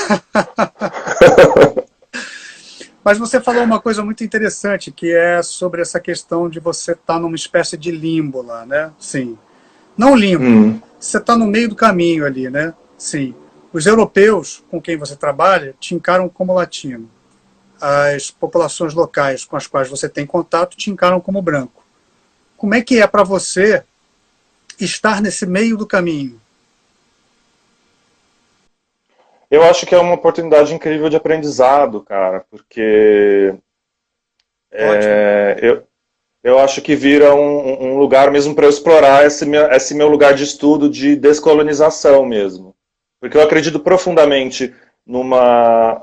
Mas 3.03 3.17
você 3.17 3.41
falou 3.41 3.65
uma 3.65 3.81
coisa 3.81 4.05
muito 4.05 4.23
interessante, 4.23 4.91
que 4.91 5.15
é 5.15 5.43
sobre 5.43 5.81
essa 5.81 5.99
questão 5.99 6.47
de 6.49 6.61
você 6.61 6.93
estar 6.93 7.15
tá 7.15 7.19
numa 7.19 7.37
espécie 7.37 7.77
de 7.77 7.91
limbo 7.91 8.43
lá, 8.43 8.67
né? 8.67 8.93
Sim. 8.99 9.39
Não 9.97 10.15
limbo, 10.15 10.45
hum. 10.45 10.81
você 11.01 11.17
está 11.17 11.37
no 11.37 11.47
meio 11.47 11.71
do 11.71 11.75
caminho 11.75 12.27
ali, 12.27 12.51
né? 12.51 12.75
Sim. 12.99 13.35
Os 13.73 13.87
europeus 13.87 14.63
com 14.71 14.81
quem 14.81 14.99
você 14.99 15.17
trabalha 15.17 15.75
te 15.81 15.95
encaram 15.95 16.29
como 16.29 16.53
latino. 16.53 17.11
As 17.81 18.31
populações 18.31 18.95
locais 18.95 19.45
com 19.45 19.57
as 19.57 19.67
quais 19.67 19.89
você 19.89 20.09
tem 20.09 20.27
contato 20.27 20.77
te 20.77 20.91
encaram 20.91 21.21
como 21.21 21.43
branco. 21.43 21.85
Como 22.57 22.75
é 22.75 22.83
que 22.83 23.01
é 23.01 23.07
para 23.07 23.23
você 23.23 23.85
estar 24.81 25.23
nesse 25.23 25.47
meio 25.47 25.77
do 25.77 25.87
caminho? 25.87 26.41
Eu 29.51 29.63
acho 29.63 29.87
que 29.87 29.95
é 29.95 29.99
uma 29.99 30.15
oportunidade 30.15 30.75
incrível 30.75 31.09
de 31.09 31.17
aprendizado, 31.17 32.03
cara, 32.03 32.45
porque 32.51 33.55
é, 34.71 35.57
eu, 35.63 35.85
eu 36.43 36.59
acho 36.59 36.83
que 36.83 36.95
vira 36.95 37.35
um, 37.35 37.93
um 37.93 37.99
lugar 37.99 38.31
mesmo 38.31 38.55
para 38.55 38.67
eu 38.67 38.71
explorar 38.71 39.27
esse 39.27 39.47
meu, 39.47 39.71
esse 39.73 39.95
meu 39.95 40.09
lugar 40.09 40.35
de 40.35 40.45
estudo 40.45 40.89
de 40.89 41.17
descolonização 41.17 42.27
mesmo. 42.27 42.75
Porque 43.21 43.37
eu 43.37 43.43
acredito 43.43 43.81
profundamente 43.81 44.75
numa, 45.07 46.03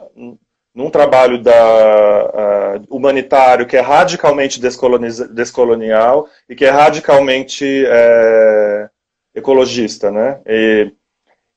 num 0.76 0.90
trabalho 0.90 1.42
da, 1.42 2.76
uh, 2.76 2.96
humanitário 2.96 3.66
que 3.66 3.78
é 3.78 3.80
radicalmente 3.80 4.60
descolonial 4.60 6.28
e 6.50 6.56
que 6.56 6.66
é 6.66 6.70
radicalmente 6.70 7.86
é, 7.88 8.90
ecologista, 9.34 10.12
né? 10.12 10.42
E, 10.46 10.92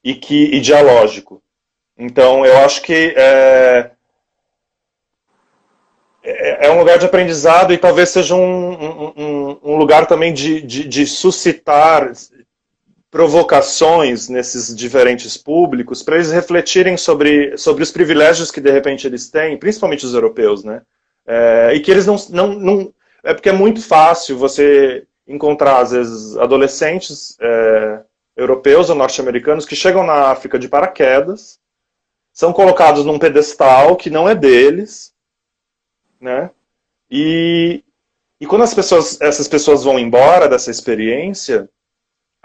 e, 0.04 0.14
que, 0.14 0.44
e 0.54 0.60
dialógico. 0.60 1.42
Então, 1.98 2.46
eu 2.46 2.58
acho 2.58 2.80
que 2.82 3.12
é, 3.16 3.90
é, 6.22 6.66
é 6.66 6.70
um 6.70 6.78
lugar 6.78 6.98
de 6.98 7.06
aprendizado 7.06 7.72
e 7.72 7.78
talvez 7.78 8.10
seja 8.10 8.37
um, 8.37 8.72
um, 9.16 9.58
um 9.64 9.76
lugar 9.76 10.06
também 10.06 10.32
de, 10.32 10.60
de, 10.62 10.84
de, 10.84 11.06
suscitar 11.06 12.12
provocações 13.10 14.28
nesses 14.28 14.74
diferentes 14.74 15.36
públicos 15.36 16.02
para 16.02 16.16
eles 16.16 16.30
refletirem 16.30 16.96
sobre, 16.96 17.56
sobre 17.56 17.82
os 17.82 17.90
privilégios 17.90 18.50
que 18.50 18.60
de 18.60 18.70
repente 18.70 19.06
eles 19.06 19.30
têm, 19.30 19.56
principalmente 19.56 20.04
os 20.04 20.14
europeus, 20.14 20.62
né? 20.62 20.82
É, 21.26 21.72
e 21.74 21.80
que 21.80 21.90
eles 21.90 22.06
não, 22.06 22.16
não, 22.30 22.48
não. 22.54 22.94
É 23.22 23.34
porque 23.34 23.48
é 23.48 23.52
muito 23.52 23.82
fácil 23.82 24.36
você 24.36 25.06
encontrar, 25.26 25.80
às 25.80 25.90
vezes, 25.90 26.36
adolescentes 26.36 27.36
é, 27.40 28.00
europeus 28.36 28.88
ou 28.88 28.96
norte-americanos 28.96 29.66
que 29.66 29.76
chegam 29.76 30.04
na 30.04 30.30
África 30.30 30.58
de 30.58 30.68
paraquedas 30.68 31.58
são 32.32 32.52
colocados 32.52 33.04
num 33.04 33.18
pedestal 33.18 33.96
que 33.96 34.10
não 34.10 34.28
é 34.28 34.34
deles, 34.34 35.12
né? 36.20 36.50
E, 37.10 37.82
e 38.40 38.46
quando 38.46 38.62
as 38.62 38.72
pessoas, 38.72 39.20
essas 39.20 39.48
pessoas 39.48 39.82
vão 39.82 39.98
embora 39.98 40.48
dessa 40.48 40.70
experiência, 40.70 41.68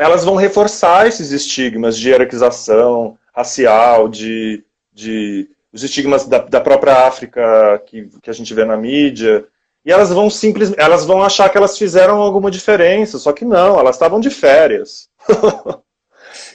elas 0.04 0.24
vão 0.26 0.36
reforçar 0.36 1.08
esses 1.08 1.32
estigmas 1.32 1.98
de 1.98 2.10
hierarquização 2.10 3.18
racial, 3.34 4.08
de, 4.08 4.64
de 4.92 5.50
os 5.72 5.84
estigmas 5.84 6.26
da, 6.26 6.40
da 6.40 6.62
própria 6.62 7.08
África 7.08 7.82
que, 7.86 8.10
que 8.22 8.30
a 8.30 8.34
gente 8.34 8.54
vê 8.54 8.66
na 8.66 8.78
mídia, 8.78 9.46
e 9.86 9.92
elas 9.92 10.10
vão 10.10 10.30
simplesmente, 10.30 10.80
elas 10.80 11.06
vão 11.06 11.24
achar 11.24 11.50
que 11.50 11.58
elas 11.58 11.78
fizeram 11.78 12.22
alguma 12.22 12.52
diferença, 12.52 13.18
só 13.18 13.32
que 13.32 13.44
não, 13.46 13.80
elas 13.80 13.96
estavam 13.96 14.20
de 14.20 14.30
férias. 14.30 15.10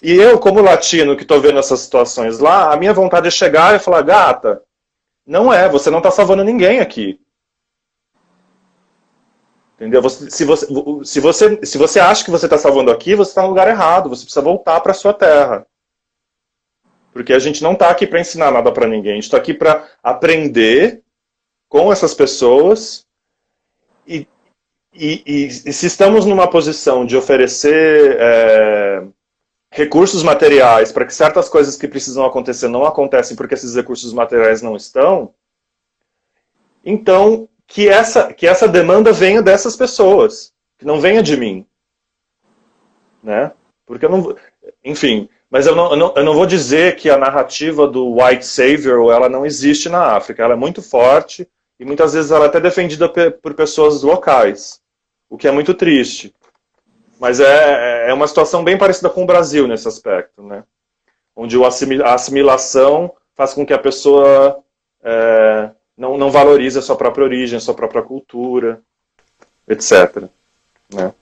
E 0.03 0.13
eu, 0.13 0.39
como 0.39 0.61
latino 0.61 1.17
que 1.17 1.23
estou 1.23 1.41
vendo 1.41 1.59
essas 1.59 1.81
situações 1.81 2.41
lá, 2.41 2.73
a 2.73 2.77
minha 2.77 2.93
vontade 2.93 3.29
é 3.29 3.31
chegar 3.31 3.77
e 3.77 3.79
falar, 3.79 4.03
gata, 4.03 4.61
não 5.27 5.53
é, 5.53 5.69
você 5.69 5.89
não 5.89 5.99
está 5.99 6.11
salvando 6.11 6.43
ninguém 6.43 6.81
aqui. 6.81 7.21
Entendeu? 9.79 10.03
Você, 10.03 10.29
se, 10.29 10.45
você, 10.45 10.67
se, 11.05 11.21
você, 11.21 11.65
se 11.65 11.79
você 11.79 12.01
acha 12.01 12.25
que 12.25 12.33
você 12.33 12.47
está 12.47 12.59
salvando 12.59 12.91
aqui, 12.91 13.15
você 13.15 13.31
está 13.31 13.43
no 13.43 13.49
lugar 13.49 13.69
errado. 13.69 14.09
Você 14.09 14.25
precisa 14.25 14.43
voltar 14.43 14.81
para 14.81 14.93
sua 14.93 15.15
terra. 15.15 15.65
Porque 17.13 17.33
a 17.33 17.39
gente 17.39 17.63
não 17.63 17.75
está 17.75 17.89
aqui 17.89 18.05
para 18.05 18.21
ensinar 18.21 18.51
nada 18.51 18.73
para 18.73 18.89
ninguém. 18.89 19.13
A 19.13 19.15
gente 19.15 19.25
está 19.25 19.37
aqui 19.37 19.55
para 19.55 19.89
aprender 20.03 21.03
com 21.69 21.93
essas 21.93 22.13
pessoas. 22.13 23.07
E, 24.05 24.27
e, 24.93 25.23
e, 25.25 25.45
e, 25.47 25.73
se 25.73 25.87
estamos 25.87 26.27
numa 26.27 26.51
posição 26.51 27.07
de 27.07 27.17
oferecer 27.17 28.17
é, 28.19 29.05
recursos 29.71 30.25
materiais 30.25 30.91
para 30.91 31.07
que 31.07 31.15
certas 31.15 31.49
coisas 31.49 31.77
que 31.77 31.87
precisam 31.87 32.25
acontecer 32.25 32.67
não 32.67 32.85
acontecem 32.85 33.37
porque 33.37 33.55
esses 33.55 33.77
recursos 33.77 34.13
materiais 34.13 34.61
não 34.61 34.75
estão, 34.75 35.35
então 36.85 37.49
que 37.69 37.87
essa, 37.87 38.33
que 38.33 38.47
essa 38.47 38.67
demanda 38.67 39.13
venha 39.13 39.43
dessas 39.43 39.77
pessoas, 39.77 40.53
que 40.79 40.87
não 40.87 41.01
venha 41.01 41.23
de 41.23 41.37
mim. 41.37 41.67
Né? 43.23 43.53
Porque 43.87 44.07
eu 44.07 44.11
não. 44.11 44.37
Enfim, 44.83 45.29
mas 45.51 45.67
eu 45.67 45.77
não, 45.77 45.91
eu 45.91 45.97
não, 45.97 46.15
eu 46.17 46.25
não 46.25 46.35
vou 46.35 46.47
dizer 46.47 46.97
que 46.97 47.11
a 47.11 47.19
narrativa 47.19 47.87
do 47.87 48.17
white 48.17 48.45
savior 48.45 49.13
ela 49.13 49.29
não 49.29 49.45
existe 49.45 49.89
na 49.89 50.17
África. 50.17 50.43
Ela 50.43 50.55
é 50.55 50.57
muito 50.57 50.81
forte 50.83 51.47
e 51.79 51.85
muitas 51.85 52.15
vezes 52.15 52.31
ela 52.31 52.47
é 52.47 52.49
até 52.49 52.59
defendida 52.59 53.09
por 53.09 53.55
pessoas 53.55 54.03
locais, 54.03 54.81
o 55.29 55.37
que 55.37 55.47
é 55.47 55.51
muito 55.53 55.75
triste. 55.75 56.35
Mas 57.21 57.39
é, 57.39 58.09
é 58.09 58.15
uma 58.15 58.27
situação 58.27 58.65
bem 58.65 58.79
parecida 58.79 59.11
com 59.11 59.25
o 59.25 59.27
Brasil 59.27 59.69
nesse 59.69 59.87
aspecto, 59.87 60.43
né? 60.43 60.65
Onde 61.37 61.57
a 61.63 62.15
assimilação 62.15 63.13
faz 63.35 63.53
com 63.53 63.67
que 63.67 63.73
a 63.73 63.79
pessoa 63.79 64.63
é, 65.03 65.71
não, 65.99 66.17
não 66.17 66.31
valorize 66.31 66.79
a 66.79 66.83
sua 66.83 66.97
própria 66.97 67.25
origem, 67.25 67.57
a 67.57 67.61
sua 67.61 67.75
própria 67.75 68.03
cultura, 68.03 68.81
etc. 69.67 70.29
Né? 70.95 71.13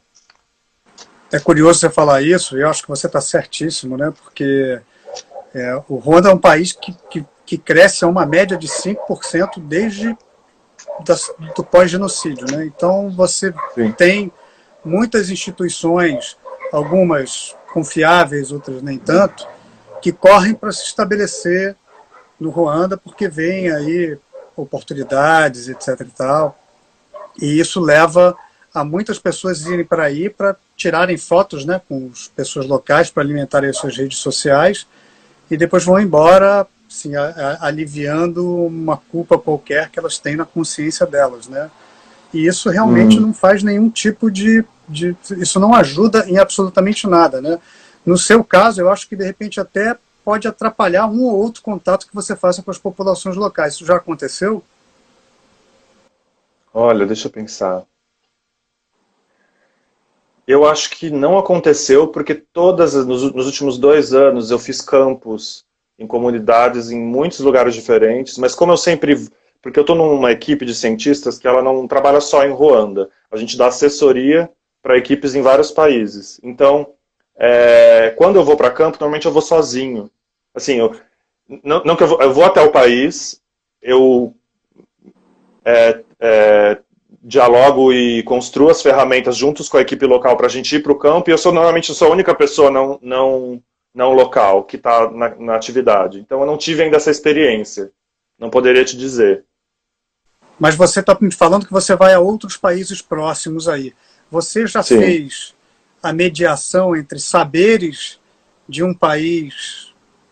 É 1.33 1.40
curioso 1.40 1.80
você 1.80 1.90
falar 1.90 2.21
isso, 2.21 2.56
e 2.56 2.61
eu 2.61 2.68
acho 2.68 2.83
que 2.83 2.88
você 2.88 3.06
está 3.06 3.21
certíssimo, 3.21 3.97
né? 3.97 4.12
Porque 4.23 4.80
é, 5.54 5.83
o 5.88 5.97
Ruanda 5.97 6.28
é 6.28 6.35
um 6.35 6.38
país 6.38 6.73
que, 6.73 6.95
que, 7.11 7.25
que 7.45 7.59
cresce 7.59 8.04
a 8.04 8.09
uma 8.09 8.26
média 8.26 8.56
de 8.56 8.68
5% 8.68 9.59
desde 9.59 10.16
do 11.54 11.64
pós-genocídio, 11.64 12.47
né? 12.50 12.66
Então 12.66 13.11
você 13.11 13.52
Sim. 13.75 13.92
tem 13.92 14.33
muitas 14.85 15.30
instituições, 15.30 16.37
algumas 16.71 17.56
confiáveis, 17.73 18.52
outras 18.52 18.83
nem 18.83 18.99
tanto, 18.99 19.47
que 20.00 20.12
correm 20.12 20.54
para 20.54 20.71
se 20.71 20.85
estabelecer 20.85 21.75
no 22.38 22.50
Ruanda 22.50 22.97
porque 22.97 23.28
vem 23.28 23.71
aí 23.71 24.18
oportunidades, 24.56 25.68
etc. 25.68 26.00
e 26.00 26.04
tal. 26.06 26.58
E 27.40 27.60
isso 27.60 27.80
leva 27.80 28.36
a 28.72 28.84
muitas 28.84 29.18
pessoas 29.18 29.64
irem 29.66 29.84
para 29.84 30.04
aí 30.04 30.28
para 30.28 30.56
tirarem 30.76 31.16
fotos 31.16 31.64
né, 31.64 31.80
com 31.88 32.10
as 32.12 32.28
pessoas 32.28 32.66
locais 32.66 33.10
para 33.10 33.22
alimentarem 33.22 33.70
as 33.70 33.78
suas 33.78 33.96
redes 33.96 34.18
sociais 34.18 34.86
e 35.50 35.56
depois 35.56 35.84
vão 35.84 36.00
embora 36.00 36.66
assim, 36.88 37.14
a, 37.16 37.28
a, 37.60 37.66
aliviando 37.66 38.66
uma 38.66 38.96
culpa 38.96 39.38
qualquer 39.38 39.90
que 39.90 39.98
elas 39.98 40.18
têm 40.18 40.36
na 40.36 40.44
consciência 40.44 41.06
delas, 41.06 41.48
né? 41.48 41.70
E 42.32 42.46
isso 42.46 42.68
realmente 42.68 43.18
hum. 43.18 43.22
não 43.22 43.34
faz 43.34 43.62
nenhum 43.62 43.88
tipo 43.88 44.30
de, 44.30 44.64
de, 44.88 45.16
Isso 45.38 45.58
não 45.58 45.75
ajuda 45.75 46.28
em 46.28 46.38
absolutamente 46.38 47.06
nada, 47.06 47.40
né? 47.40 47.58
No 48.04 48.16
seu 48.16 48.44
caso, 48.44 48.80
eu 48.80 48.90
acho 48.90 49.08
que 49.08 49.16
de 49.16 49.25
repente 49.25 49.60
até 49.60 49.96
pode 50.26 50.49
atrapalhar 50.49 51.06
um 51.06 51.23
ou 51.23 51.37
outro 51.37 51.62
contato 51.62 52.04
que 52.04 52.14
você 52.14 52.35
faça 52.35 52.61
com 52.61 52.73
as 52.73 52.78
populações 52.78 53.37
locais. 53.37 53.75
Isso 53.75 53.87
já 53.87 53.95
aconteceu? 53.95 54.61
Olha, 56.75 57.06
deixa 57.06 57.28
eu 57.28 57.30
pensar. 57.30 57.85
Eu 60.45 60.66
acho 60.66 60.90
que 60.90 61.11
não 61.11 61.38
aconteceu 61.38 62.09
porque 62.09 62.35
todas 62.35 62.95
nos, 63.06 63.23
últimos 63.23 63.78
dois 63.78 64.12
anos 64.12 64.50
eu 64.50 64.59
fiz 64.59 64.80
campus 64.80 65.64
em 65.97 66.09
comunidades 66.09 66.90
em 66.90 67.00
muitos 67.00 67.38
lugares 67.38 67.73
diferentes, 67.73 68.37
mas 68.37 68.52
como 68.52 68.73
eu 68.73 68.76
sempre 68.76 69.28
porque 69.62 69.78
eu 69.78 69.83
estou 69.83 69.97
numa 69.97 70.33
equipe 70.33 70.64
de 70.64 70.75
cientistas 70.75 71.38
que 71.38 71.47
ela 71.47 71.62
não 71.62 71.87
trabalha 71.87 72.21
só 72.21 72.45
em 72.45 72.52
Ruanda. 72.52 73.09
A 73.30 73.37
gente 73.37 73.56
dá 73.56 73.68
assessoria 73.68 74.50
para 74.83 74.99
equipes 74.99 75.37
em 75.37 75.42
vários 75.42 75.71
países. 75.71 76.40
Então, 76.42 76.95
é, 77.37 78.12
quando 78.16 78.37
eu 78.37 78.45
vou 78.45 78.56
para 78.56 78.71
campo, 78.71 78.99
normalmente 79.00 79.26
eu 79.26 79.33
vou 79.33 79.42
sozinho. 79.42 80.11
Assim, 80.56 80.76
eu, 80.78 80.98
não, 81.62 81.84
não 81.84 81.94
que 81.94 82.02
eu 82.02 82.08
vou, 82.08 82.22
eu 82.22 82.32
vou, 82.32 82.44
até 82.44 82.62
o 82.62 82.72
país, 82.72 83.40
eu 83.82 84.34
é, 85.64 86.02
é, 86.18 86.78
dialogo 87.22 87.92
e 87.92 88.22
construo 88.22 88.70
as 88.70 88.80
ferramentas 88.80 89.36
juntos 89.36 89.68
com 89.68 89.76
a 89.76 89.82
equipe 89.82 90.06
local 90.06 90.36
para 90.36 90.46
a 90.46 90.50
gente 90.50 90.75
ir 90.75 90.82
para 90.82 90.92
o 90.92 90.98
campo, 90.98 91.28
e 91.28 91.32
eu 91.32 91.38
sou 91.38 91.52
normalmente 91.52 91.94
sou 91.94 92.08
a 92.08 92.12
única 92.12 92.34
pessoa 92.34 92.70
não, 92.70 92.98
não, 93.02 93.62
não 93.94 94.14
local 94.14 94.64
que 94.64 94.76
está 94.76 95.10
na, 95.10 95.34
na 95.36 95.54
atividade. 95.56 96.18
Então 96.18 96.40
eu 96.40 96.46
não 96.46 96.56
tive 96.56 96.82
ainda 96.82 96.96
essa 96.96 97.10
experiência. 97.10 97.92
Não 98.38 98.50
poderia 98.50 98.84
te 98.84 98.96
dizer. 98.96 99.44
Mas 100.58 100.75
você 100.75 101.00
está 101.00 101.16
me 101.20 101.32
falando 101.32 101.66
que 101.66 101.72
você 101.72 101.94
vai 101.94 102.14
a 102.14 102.20
outros 102.20 102.56
países 102.56 103.02
próximos 103.02 103.68
aí. 103.68 103.94
Você 104.30 104.66
já 104.66 104.82
Sim. 104.82 104.98
fez 104.98 105.54
a 106.02 106.12
mediação 106.12 106.96
entre 106.96 107.18
saberes 107.18 108.18
de 108.68 108.82
um 108.82 108.94
país 108.94 109.85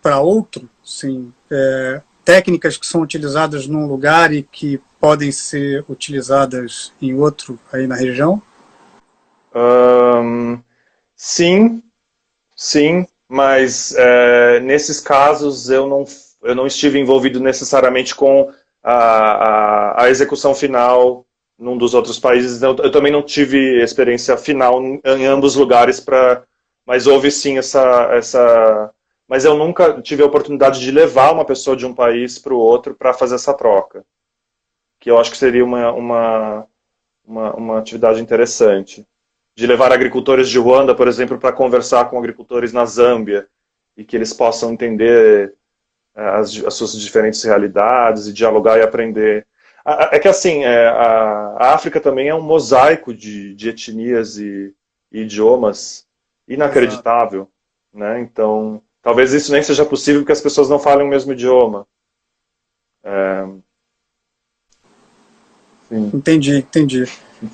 para 0.04 0.20
outro? 0.20 0.68
Sim, 0.84 1.32
é, 1.50 2.02
técnicas 2.22 2.76
que 2.76 2.86
são 2.86 3.00
utilizadas 3.00 3.66
num 3.66 3.86
lugar 3.86 4.34
e 4.34 4.42
que 4.42 4.78
podem 5.00 5.32
ser 5.32 5.82
utilizadas 5.88 6.92
em 7.00 7.14
outro 7.14 7.58
aí 7.72 7.86
na 7.86 7.94
região? 7.94 8.42
Um, 9.54 10.60
sim, 11.16 11.82
sim, 12.54 13.06
mas 13.26 13.94
é, 13.96 14.60
nesses 14.60 15.00
casos 15.00 15.70
eu 15.70 15.88
não 15.88 16.04
eu 16.42 16.54
não 16.54 16.66
estive 16.66 16.98
envolvido 16.98 17.40
necessariamente 17.40 18.14
com 18.14 18.52
a, 18.82 18.92
a, 18.92 20.04
a 20.04 20.10
execução 20.10 20.54
final 20.54 21.24
num 21.58 21.78
dos 21.78 21.94
outros 21.94 22.18
países. 22.18 22.60
Eu, 22.60 22.76
eu, 22.76 22.90
também 22.90 23.10
não 23.10 23.22
tive 23.22 23.82
experiência 23.82 24.36
final 24.36 24.82
em, 24.82 25.26
ambos 25.26 25.54
lugares, 25.54 26.00
pra, 26.00 26.42
mas 26.86 27.06
houve 27.06 27.30
sim 27.30 27.56
essa, 27.56 28.10
essa. 28.12 28.92
Mas 29.28 29.44
eu 29.44 29.56
nunca 29.56 30.00
tive 30.02 30.22
a 30.22 30.26
oportunidade 30.26 30.80
de 30.80 30.90
levar 30.90 31.32
uma 31.32 31.44
pessoa 31.44 31.76
de 31.76 31.86
um 31.86 31.94
país 31.94 32.38
para 32.38 32.52
o 32.52 32.58
outro 32.58 32.94
para 32.94 33.14
fazer 33.14 33.36
essa 33.36 33.54
troca, 33.54 34.04
que 35.00 35.10
eu 35.10 35.18
acho 35.18 35.30
que 35.30 35.36
seria 35.36 35.64
uma, 35.64 35.92
uma, 35.92 36.66
uma, 37.24 37.54
uma 37.54 37.78
atividade 37.78 38.20
interessante. 38.20 39.06
De 39.56 39.66
levar 39.66 39.92
agricultores 39.92 40.48
de 40.48 40.58
Ruanda, 40.58 40.94
por 40.94 41.06
exemplo, 41.06 41.38
para 41.38 41.52
conversar 41.52 42.10
com 42.10 42.18
agricultores 42.18 42.72
na 42.72 42.84
Zâmbia 42.84 43.48
e 43.96 44.04
que 44.04 44.16
eles 44.16 44.32
possam 44.32 44.72
entender 44.72 45.54
as, 46.14 46.56
as 46.64 46.74
suas 46.74 47.00
diferentes 47.00 47.42
realidades 47.42 48.26
e 48.26 48.32
dialogar 48.32 48.78
e 48.78 48.82
aprender. 48.82 49.46
É 50.10 50.18
que 50.18 50.28
assim, 50.28 50.64
é, 50.64 50.88
a, 50.88 51.74
África 51.74 52.00
também 52.00 52.28
é 52.28 52.34
um 52.34 52.42
mosaico 52.42 53.12
de, 53.12 53.54
de 53.54 53.68
etnias 53.68 54.38
e, 54.38 54.74
e 55.12 55.20
idiomas 55.20 56.06
inacreditável, 56.48 57.50
né? 57.92 58.20
Então, 58.20 58.82
talvez 59.04 59.32
isso 59.34 59.52
nem 59.52 59.62
seja 59.62 59.84
possível 59.84 60.22
porque 60.22 60.32
as 60.32 60.40
pessoas 60.40 60.68
não 60.68 60.78
falem 60.78 61.06
o 61.06 61.10
mesmo 61.10 61.32
idioma. 61.32 61.86
É... 63.04 63.46
Entendi, 66.12 66.56
entendi. 66.56 67.04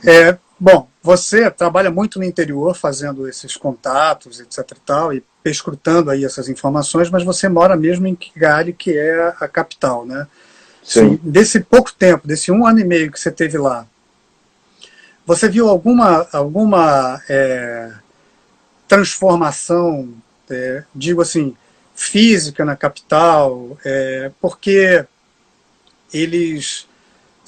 É, 0.07 0.39
bom, 0.59 0.89
você 1.03 1.51
trabalha 1.51 1.91
muito 1.91 2.19
no 2.19 2.25
interior 2.25 2.75
fazendo 2.75 3.29
esses 3.29 3.57
contatos, 3.57 4.41
etc 4.41 4.71
e 4.71 4.81
tal, 4.81 5.13
e 5.13 5.23
escrutando 5.45 6.11
aí 6.11 6.25
essas 6.25 6.49
informações, 6.49 7.11
mas 7.11 7.25
você 7.25 7.49
mora 7.49 7.77
mesmo 7.77 8.07
em 8.07 8.15
Kigali, 8.15 8.73
que 8.73 8.97
é 8.97 9.35
a 9.41 9.49
capital, 9.49 10.07
né? 10.07 10.27
Sim. 10.83 11.11
Sim. 11.11 11.21
Desse 11.23 11.61
pouco 11.61 11.93
tempo, 11.93 12.27
desse 12.27 12.53
um 12.53 12.67
ano 12.67 12.79
e 12.79 12.85
meio 12.85 13.11
que 13.11 13.19
você 13.19 13.31
teve 13.31 13.59
lá, 13.59 13.87
você 15.27 15.49
viu 15.49 15.69
alguma, 15.69 16.27
alguma 16.33 17.21
é, 17.29 17.93
transformação, 18.89 20.13
é, 20.51 20.85
digo 20.95 21.23
assim, 21.23 21.57
física 21.95 22.65
na 22.65 22.77
capital? 22.77 23.79
É, 23.85 24.31
porque 24.41 25.05
eles 26.13 26.89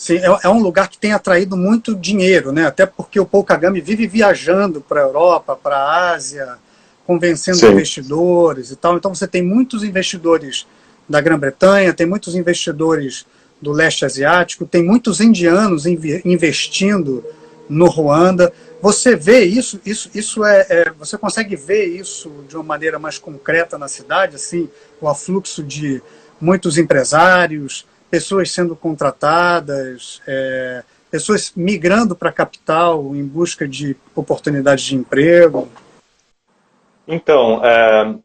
Sim, 0.02 0.16
é, 0.16 0.38
é, 0.42 0.48
um 0.48 0.60
lugar 0.60 0.88
que 0.88 0.98
tem 0.98 1.12
atraído 1.12 1.56
muito 1.56 1.94
dinheiro, 1.94 2.50
né? 2.50 2.66
Até 2.66 2.84
porque 2.84 3.20
o 3.20 3.24
Paul 3.24 3.44
Kagame 3.44 3.80
vive 3.80 4.04
viajando 4.08 4.80
para 4.80 5.00
a 5.00 5.04
Europa, 5.04 5.54
para 5.54 5.76
a 5.76 6.10
Ásia, 6.10 6.56
convencendo 7.06 7.58
Sim. 7.58 7.70
investidores 7.70 8.72
e 8.72 8.76
tal. 8.76 8.96
Então 8.96 9.14
você 9.14 9.28
tem 9.28 9.42
muitos 9.42 9.84
investidores 9.84 10.66
da 11.08 11.20
Grã-Bretanha, 11.20 11.94
tem 11.94 12.04
muitos 12.04 12.34
investidores 12.34 13.24
do 13.60 13.70
leste 13.70 14.04
asiático, 14.04 14.66
tem 14.66 14.82
muitos 14.82 15.20
indianos 15.20 15.86
investindo 15.86 17.24
no 17.68 17.86
Ruanda. 17.86 18.52
Você 18.82 19.14
vê 19.14 19.44
isso, 19.44 19.80
isso, 19.86 20.10
isso 20.12 20.44
é, 20.44 20.66
é, 20.68 20.90
você 20.90 21.16
consegue 21.16 21.54
ver 21.54 21.84
isso 21.84 22.44
de 22.48 22.56
uma 22.56 22.64
maneira 22.64 22.98
mais 22.98 23.16
concreta 23.16 23.78
na 23.78 23.86
cidade, 23.86 24.34
assim, 24.34 24.68
o 25.00 25.08
afluxo 25.08 25.62
de 25.62 26.02
muitos 26.40 26.76
empresários, 26.76 27.86
pessoas 28.10 28.50
sendo 28.50 28.74
contratadas, 28.74 30.20
é, 30.26 30.82
pessoas 31.08 31.52
migrando 31.54 32.16
para 32.16 32.30
a 32.30 32.32
capital 32.32 33.14
em 33.14 33.24
busca 33.24 33.68
de 33.68 33.96
oportunidades 34.16 34.82
de 34.82 34.96
emprego? 34.96 35.68
Então, 37.06 37.64
é, 37.64 38.16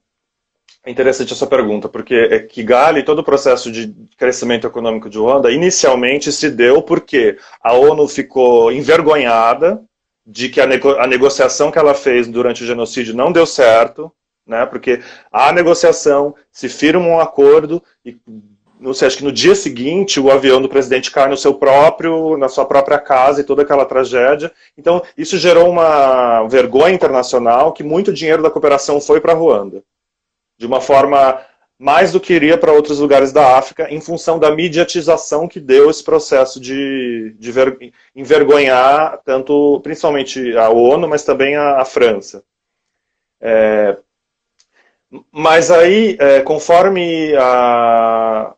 é 0.87 0.89
interessante 0.89 1.33
essa 1.33 1.45
pergunta, 1.45 1.87
porque 1.87 2.15
é 2.15 2.39
Kigali, 2.39 3.03
todo 3.03 3.19
o 3.19 3.23
processo 3.23 3.71
de 3.71 3.93
crescimento 4.17 4.65
econômico 4.65 5.07
de 5.07 5.19
Ruanda, 5.19 5.51
inicialmente 5.51 6.31
se 6.31 6.49
deu 6.49 6.81
porque 6.81 7.37
a 7.61 7.73
ONU 7.73 8.07
ficou 8.07 8.71
envergonhada 8.71 9.85
de 10.27 10.49
que 10.49 10.59
a, 10.59 10.67
nego 10.67 10.91
a 10.97 11.07
negociação 11.07 11.71
que 11.71 11.79
ela 11.79 11.93
fez 11.93 12.27
durante 12.27 12.61
o 12.61 12.67
genocídio 12.67 13.15
não 13.15 13.31
deu 13.31 13.45
certo, 13.45 14.11
né, 14.45 14.65
porque 14.65 15.01
a 15.31 15.53
negociação 15.53 16.35
se 16.51 16.67
firma 16.67 17.05
um 17.05 17.19
acordo 17.19 17.81
e 18.05 18.17
não 18.79 18.93
sei, 18.93 19.07
acho 19.07 19.17
que 19.17 19.23
no 19.23 19.31
dia 19.31 19.55
seguinte 19.55 20.19
o 20.19 20.29
avião 20.29 20.61
do 20.61 20.69
presidente 20.69 21.09
cai 21.09 21.27
no 21.27 21.37
seu 21.37 21.55
próprio, 21.55 22.37
na 22.37 22.47
sua 22.47 22.65
própria 22.65 22.99
casa 22.99 23.41
e 23.41 23.43
toda 23.43 23.63
aquela 23.63 23.85
tragédia. 23.85 24.51
Então, 24.77 25.01
isso 25.17 25.35
gerou 25.35 25.67
uma 25.67 26.47
vergonha 26.47 26.93
internacional 26.93 27.73
que 27.73 27.83
muito 27.83 28.13
dinheiro 28.13 28.43
da 28.43 28.51
cooperação 28.51 29.01
foi 29.01 29.19
para 29.19 29.33
Ruanda. 29.33 29.83
De 30.59 30.67
uma 30.67 30.79
forma 30.79 31.41
mais 31.79 32.11
do 32.11 32.19
que 32.19 32.33
iria 32.33 32.57
para 32.57 32.73
outros 32.73 32.99
lugares 32.99 33.31
da 33.31 33.57
África, 33.57 33.87
em 33.93 34.01
função 34.01 34.39
da 34.39 34.49
mediatização 34.49 35.47
que 35.47 35.59
deu 35.59 35.89
esse 35.89 36.03
processo 36.03 36.59
de, 36.59 37.35
de 37.37 37.51
ver, 37.51 37.93
envergonhar 38.15 39.19
tanto, 39.23 39.79
principalmente 39.81 40.57
a 40.57 40.69
ONU, 40.69 41.07
mas 41.07 41.23
também 41.23 41.55
a, 41.55 41.79
a 41.79 41.85
França. 41.85 42.43
É, 43.39 43.97
mas 45.31 45.71
aí, 45.71 46.17
é, 46.19 46.41
conforme 46.41 47.35
a, 47.35 48.53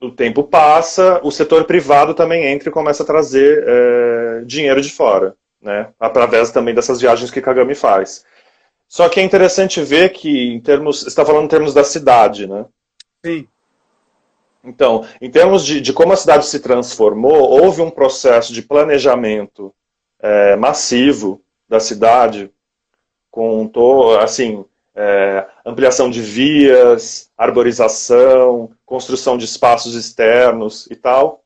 o 0.00 0.10
tempo 0.10 0.44
passa, 0.44 1.20
o 1.24 1.32
setor 1.32 1.64
privado 1.64 2.14
também 2.14 2.46
entra 2.46 2.68
e 2.68 2.72
começa 2.72 3.02
a 3.02 3.06
trazer 3.06 3.64
é, 3.66 4.44
dinheiro 4.44 4.80
de 4.80 4.92
fora, 4.92 5.36
né? 5.60 5.92
através 5.98 6.50
também 6.52 6.74
dessas 6.74 7.00
viagens 7.00 7.30
que 7.30 7.40
Kagame 7.40 7.74
faz. 7.74 8.24
Só 8.94 9.08
que 9.08 9.18
é 9.18 9.24
interessante 9.24 9.82
ver 9.82 10.10
que, 10.10 10.52
em 10.54 10.60
termos, 10.60 11.00
você 11.00 11.08
está 11.08 11.26
falando 11.26 11.46
em 11.46 11.48
termos 11.48 11.74
da 11.74 11.82
cidade, 11.82 12.46
né? 12.46 12.64
Sim. 13.26 13.48
Então, 14.62 15.04
em 15.20 15.28
termos 15.28 15.66
de, 15.66 15.80
de 15.80 15.92
como 15.92 16.12
a 16.12 16.16
cidade 16.16 16.46
se 16.46 16.60
transformou, 16.60 17.50
houve 17.50 17.82
um 17.82 17.90
processo 17.90 18.52
de 18.52 18.62
planejamento 18.62 19.74
é, 20.22 20.54
massivo 20.54 21.42
da 21.68 21.80
cidade, 21.80 22.52
com, 23.32 23.68
assim, 24.20 24.64
é, 24.94 25.44
ampliação 25.66 26.08
de 26.08 26.22
vias, 26.22 27.28
arborização, 27.36 28.70
construção 28.86 29.36
de 29.36 29.44
espaços 29.44 29.96
externos 29.96 30.86
e 30.88 30.94
tal. 30.94 31.42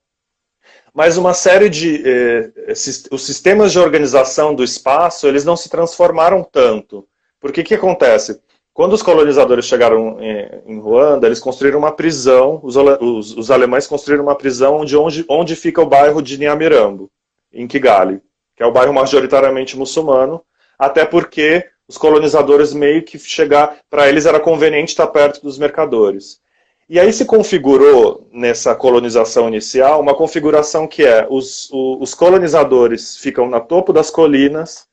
mas 0.93 1.17
uma 1.17 1.33
série 1.33 1.71
de 1.71 2.03
eh, 2.05 2.73
os 3.11 3.25
sistemas 3.25 3.73
de 3.73 3.79
organização 3.79 4.55
do 4.55 4.63
espaço 4.63 5.27
eles 5.27 5.47
não 5.47 5.57
se 5.57 5.71
transformaram 5.71 6.45
tanto. 6.45 7.08
Porque 7.41 7.61
o 7.61 7.65
que 7.65 7.75
acontece? 7.75 8.41
Quando 8.73 8.93
os 8.93 9.03
colonizadores 9.03 9.65
chegaram 9.65 10.21
em, 10.21 10.75
em 10.75 10.79
Ruanda, 10.79 11.27
eles 11.27 11.41
construíram 11.41 11.81
uma 11.81 11.91
prisão, 11.91 12.61
os, 12.63 12.77
os, 12.77 13.37
os, 13.37 13.51
alemães 13.51 13.87
construíram 13.89 14.23
uma 14.23 14.37
prisão 14.37 14.77
onde, 14.77 14.97
onde, 14.97 15.25
onde 15.29 15.57
fica 15.57 15.83
o 15.83 15.87
bairro 15.87 16.23
de 16.23 16.39
Nyamirambo, 16.39 17.11
em 17.53 17.67
Kigali, 17.67 18.23
que 18.57 18.63
é 18.63 18.67
o 18.67 18.71
bairro 18.71 18.93
majoritariamente 18.93 19.77
muçulmano, 19.77 20.43
até 20.79 21.05
porque 21.05 21.67
os 21.89 21.99
colonizadores 21.99 22.73
meio 22.73 23.03
que 23.03 23.19
chegar, 23.19 23.79
para 23.91 24.09
eles 24.09 24.27
era 24.27 24.39
conveniente 24.39 24.91
estar 24.91 25.09
perto 25.09 25.43
dos 25.43 25.59
mercadores. 25.59 26.39
E 26.89 27.01
aí 27.01 27.13
se 27.13 27.25
configurou, 27.25 28.29
nessa 28.33 28.75
colonização 28.75 29.49
inicial, 29.49 30.01
uma 30.01 30.15
configuração 30.15 30.87
que 30.87 31.05
é 31.05 31.27
os, 31.29 31.69
os 31.73 32.15
colonizadores 32.15 33.17
ficam 33.17 33.49
na 33.49 33.59
topo 33.59 33.93
das 33.93 34.09
colinas 34.09 34.87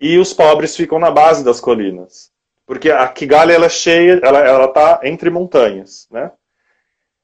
e 0.00 0.18
os 0.18 0.32
pobres 0.32 0.76
ficam 0.76 0.98
na 0.98 1.10
base 1.10 1.44
das 1.44 1.60
colinas. 1.60 2.32
Porque 2.66 2.90
a 2.90 3.06
Kigali 3.08 3.52
ela 3.52 3.66
é 3.66 3.70
cheia, 3.70 4.20
ela 4.22 4.64
está 4.64 5.00
entre 5.02 5.30
montanhas. 5.30 6.06
Né? 6.10 6.30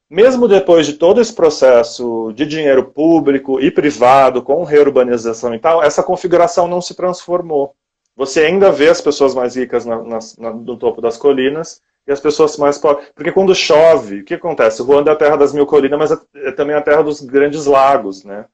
Mesmo 0.08 0.48
depois 0.48 0.86
de 0.86 0.94
todo 0.94 1.20
esse 1.20 1.32
processo 1.32 2.32
de 2.34 2.44
dinheiro 2.44 2.84
público 2.84 3.60
e 3.60 3.70
privado, 3.70 4.42
com 4.42 4.64
reurbanização 4.64 5.54
e 5.54 5.58
tal, 5.58 5.82
essa 5.82 6.02
configuração 6.02 6.66
não 6.66 6.80
se 6.80 6.94
transformou. 6.94 7.74
Você 8.16 8.40
ainda 8.40 8.70
vê 8.70 8.88
as 8.88 9.00
pessoas 9.00 9.34
mais 9.34 9.56
ricas 9.56 9.86
na, 9.86 10.02
na, 10.02 10.18
no 10.52 10.76
topo 10.76 11.00
das 11.00 11.16
colinas 11.16 11.80
e 12.06 12.12
as 12.12 12.20
pessoas 12.20 12.56
mais 12.56 12.76
pobres. 12.76 13.08
Porque 13.14 13.32
quando 13.32 13.54
chove, 13.54 14.20
o 14.20 14.24
que 14.24 14.34
acontece? 14.34 14.82
Ruanda 14.82 15.10
é 15.10 15.14
a 15.14 15.16
terra 15.16 15.36
das 15.36 15.54
mil 15.54 15.64
colinas, 15.64 15.98
mas 15.98 16.10
é, 16.10 16.48
é 16.48 16.52
também 16.52 16.74
a 16.74 16.82
terra 16.82 17.02
dos 17.02 17.20
grandes 17.20 17.66
lagos, 17.66 18.24
né? 18.24 18.46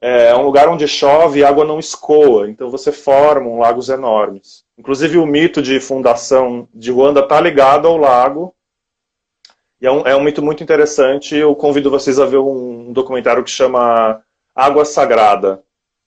É, 0.00 0.28
é 0.28 0.36
um 0.36 0.42
lugar 0.42 0.68
onde 0.68 0.86
chove 0.86 1.40
e 1.40 1.44
água 1.44 1.64
não 1.64 1.78
escoa, 1.78 2.48
então 2.48 2.70
você 2.70 2.92
forma 2.92 3.58
lagos 3.58 3.88
enormes. 3.88 4.64
Inclusive 4.78 5.18
o 5.18 5.26
mito 5.26 5.62
de 5.62 5.80
fundação 5.80 6.68
de 6.74 6.90
Ruanda 6.90 7.20
está 7.20 7.40
ligado 7.40 7.88
ao 7.88 7.96
lago, 7.96 8.54
e 9.80 9.86
é 9.86 9.90
um, 9.90 10.00
é 10.06 10.16
um 10.16 10.22
mito 10.22 10.42
muito 10.42 10.62
interessante. 10.62 11.36
Eu 11.36 11.54
convido 11.54 11.90
vocês 11.90 12.18
a 12.18 12.24
ver 12.24 12.38
um 12.38 12.92
documentário 12.92 13.44
que 13.44 13.50
chama 13.50 14.22
Água 14.54 14.84
Sagrada, 14.84 15.62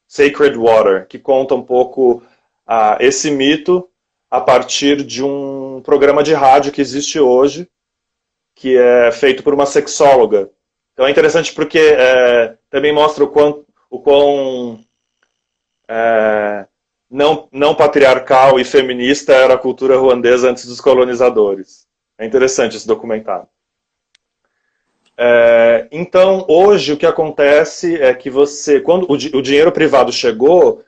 Sacred 0.07 0.57
Water, 0.57 1.07
que 1.07 1.19
conta 1.19 1.53
um 1.53 1.61
pouco 1.61 2.23
uh, 2.67 2.97
esse 2.99 3.29
mito 3.29 3.87
a 4.29 4.41
partir 4.41 5.03
de 5.03 5.23
um 5.23 5.81
programa 5.83 6.23
de 6.23 6.33
rádio 6.33 6.71
que 6.71 6.81
existe 6.81 7.19
hoje, 7.19 7.67
que 8.55 8.77
é 8.77 9.11
feito 9.11 9.43
por 9.43 9.53
uma 9.53 9.65
sexóloga. 9.65 10.49
Então 10.93 11.07
é 11.07 11.11
interessante 11.11 11.53
porque 11.53 11.79
é, 11.79 12.57
também 12.69 12.93
mostra 12.93 13.23
o 13.23 13.27
quão, 13.27 13.63
o 13.89 13.99
quão 13.99 14.79
é, 15.87 16.67
não, 17.09 17.47
não 17.51 17.73
patriarcal 17.73 18.59
e 18.59 18.63
feminista 18.63 19.33
era 19.33 19.55
a 19.55 19.57
cultura 19.57 19.97
ruandesa 19.97 20.49
antes 20.49 20.65
dos 20.65 20.79
colonizadores. 20.79 21.87
É 22.17 22.25
interessante 22.25 22.77
esse 22.77 22.87
documentário. 22.87 23.47
É, 25.17 25.87
então, 25.91 26.45
hoje 26.47 26.93
o 26.93 26.97
que 26.97 27.05
acontece 27.05 28.01
é 28.01 28.13
que 28.13 28.29
você, 28.29 28.79
quando 28.79 29.03
o, 29.09 29.13
o 29.13 29.41
dinheiro 29.41 29.71
privado 29.71 30.11
chegou, 30.13 30.83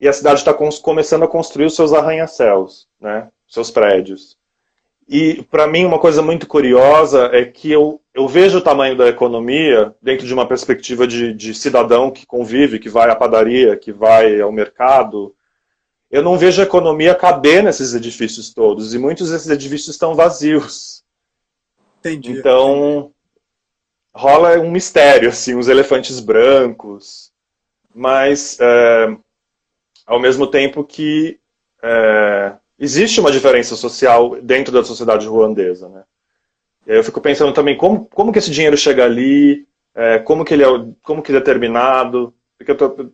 e 0.00 0.08
a 0.08 0.12
cidade 0.12 0.40
está 0.40 0.52
começando 0.82 1.22
a 1.22 1.28
construir 1.28 1.66
os 1.66 1.74
seus 1.74 1.92
arranha-céus, 1.92 2.86
né, 3.00 3.30
seus 3.46 3.70
prédios. 3.70 4.35
E, 5.08 5.44
para 5.44 5.68
mim, 5.68 5.84
uma 5.84 6.00
coisa 6.00 6.20
muito 6.20 6.48
curiosa 6.48 7.30
é 7.32 7.44
que 7.44 7.70
eu, 7.70 8.00
eu 8.12 8.26
vejo 8.26 8.58
o 8.58 8.62
tamanho 8.62 8.96
da 8.96 9.06
economia 9.06 9.94
dentro 10.02 10.26
de 10.26 10.34
uma 10.34 10.48
perspectiva 10.48 11.06
de, 11.06 11.32
de 11.32 11.54
cidadão 11.54 12.10
que 12.10 12.26
convive, 12.26 12.80
que 12.80 12.88
vai 12.88 13.08
à 13.08 13.14
padaria, 13.14 13.76
que 13.76 13.92
vai 13.92 14.40
ao 14.40 14.50
mercado. 14.50 15.32
Eu 16.10 16.22
não 16.22 16.36
vejo 16.36 16.60
a 16.60 16.64
economia 16.64 17.14
caber 17.14 17.62
nesses 17.62 17.94
edifícios 17.94 18.52
todos, 18.52 18.94
e 18.94 18.98
muitos 18.98 19.30
desses 19.30 19.48
edifícios 19.48 19.94
estão 19.94 20.14
vazios. 20.14 21.04
Entendi. 22.00 22.32
Então, 22.32 23.12
rola 24.12 24.58
um 24.58 24.72
mistério, 24.72 25.28
assim, 25.28 25.54
os 25.54 25.68
elefantes 25.68 26.18
brancos, 26.18 27.30
mas 27.94 28.58
é, 28.60 29.16
ao 30.04 30.18
mesmo 30.18 30.48
tempo 30.48 30.82
que 30.82 31.38
é, 31.82 32.56
existe 32.78 33.20
uma 33.20 33.30
diferença 33.30 33.76
social 33.76 34.40
dentro 34.40 34.72
da 34.72 34.84
sociedade 34.84 35.26
ruandesa, 35.26 35.88
né? 35.88 36.04
E 36.86 36.92
aí 36.92 36.98
eu 36.98 37.04
fico 37.04 37.20
pensando 37.20 37.52
também 37.52 37.76
como, 37.76 38.06
como 38.06 38.32
que 38.32 38.38
esse 38.38 38.50
dinheiro 38.50 38.76
chega 38.76 39.04
ali, 39.04 39.66
é, 39.94 40.18
como 40.18 40.44
que 40.44 40.54
ele 40.54 40.62
é, 40.62 40.68
como 41.02 41.22
que 41.22 41.32
é 41.32 41.34
determinado, 41.34 42.32
porque 42.56 42.70
eu, 42.70 42.76
tô, 42.76 43.10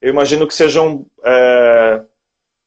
eu 0.00 0.10
imagino 0.10 0.46
que 0.46 0.54
sejam 0.54 1.06
é, 1.24 2.04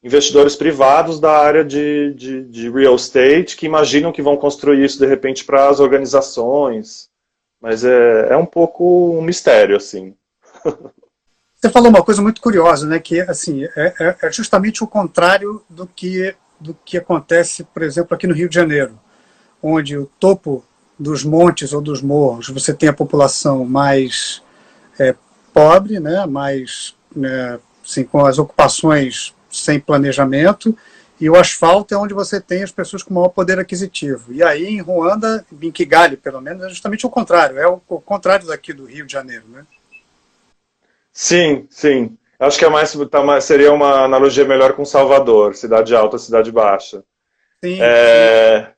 investidores 0.02 0.56
privados 0.56 1.20
da 1.20 1.30
área 1.30 1.64
de, 1.64 2.14
de, 2.14 2.44
de, 2.44 2.70
real 2.70 2.96
estate 2.96 3.56
que 3.56 3.66
imaginam 3.66 4.12
que 4.12 4.22
vão 4.22 4.36
construir 4.36 4.84
isso 4.84 4.98
de 4.98 5.06
repente 5.06 5.44
para 5.44 5.68
as 5.68 5.78
organizações, 5.78 7.08
mas 7.60 7.84
é, 7.84 8.28
é 8.30 8.36
um 8.36 8.46
pouco 8.46 9.16
um 9.16 9.22
mistério 9.22 9.76
assim. 9.76 10.16
Você 11.60 11.68
falou 11.68 11.90
uma 11.90 12.02
coisa 12.02 12.22
muito 12.22 12.40
curiosa, 12.40 12.86
né? 12.86 12.98
Que 12.98 13.20
assim 13.20 13.64
é, 13.76 13.94
é, 14.00 14.16
é 14.22 14.32
justamente 14.32 14.82
o 14.82 14.86
contrário 14.86 15.62
do 15.68 15.86
que 15.86 16.34
do 16.58 16.76
que 16.84 16.98
acontece, 16.98 17.64
por 17.64 17.82
exemplo, 17.82 18.14
aqui 18.14 18.26
no 18.26 18.34
Rio 18.34 18.48
de 18.48 18.54
Janeiro, 18.54 18.98
onde 19.62 19.96
o 19.96 20.04
topo 20.18 20.62
dos 20.98 21.24
montes 21.24 21.72
ou 21.72 21.80
dos 21.80 22.02
morros 22.02 22.48
você 22.48 22.74
tem 22.74 22.88
a 22.88 22.94
população 22.94 23.64
mais 23.64 24.42
é, 24.98 25.14
pobre, 25.52 26.00
né? 26.00 26.24
Mais 26.26 26.94
né, 27.14 27.58
assim, 27.84 28.04
com 28.04 28.24
as 28.24 28.38
ocupações 28.38 29.34
sem 29.50 29.80
planejamento 29.80 30.76
e 31.20 31.28
o 31.28 31.36
asfalto 31.36 31.94
é 31.94 31.98
onde 31.98 32.14
você 32.14 32.40
tem 32.40 32.62
as 32.62 32.72
pessoas 32.72 33.02
com 33.02 33.12
maior 33.12 33.28
poder 33.28 33.58
aquisitivo. 33.58 34.32
E 34.32 34.42
aí 34.42 34.64
em 34.64 34.80
Ruanda, 34.80 35.44
em 35.60 35.70
Kigali, 35.70 36.16
pelo 36.16 36.40
menos, 36.40 36.62
é 36.64 36.68
justamente 36.70 37.06
o 37.06 37.10
contrário, 37.10 37.58
é 37.58 37.68
o, 37.68 37.80
o 37.86 38.00
contrário 38.00 38.46
daqui 38.46 38.72
do 38.72 38.86
Rio 38.86 39.04
de 39.04 39.12
Janeiro, 39.12 39.44
né? 39.50 39.66
Sim, 41.12 41.66
sim. 41.70 42.16
Acho 42.38 42.58
que 42.58 42.64
é 42.64 42.68
mais, 42.68 42.92
tá 43.10 43.40
seria 43.40 43.72
uma 43.72 44.04
analogia 44.04 44.44
melhor 44.44 44.72
com 44.74 44.84
Salvador, 44.84 45.54
cidade 45.54 45.94
alta, 45.94 46.18
cidade 46.18 46.50
baixa. 46.50 47.04
Sim, 47.62 47.78
é, 47.80 48.64
sim. 48.66 48.72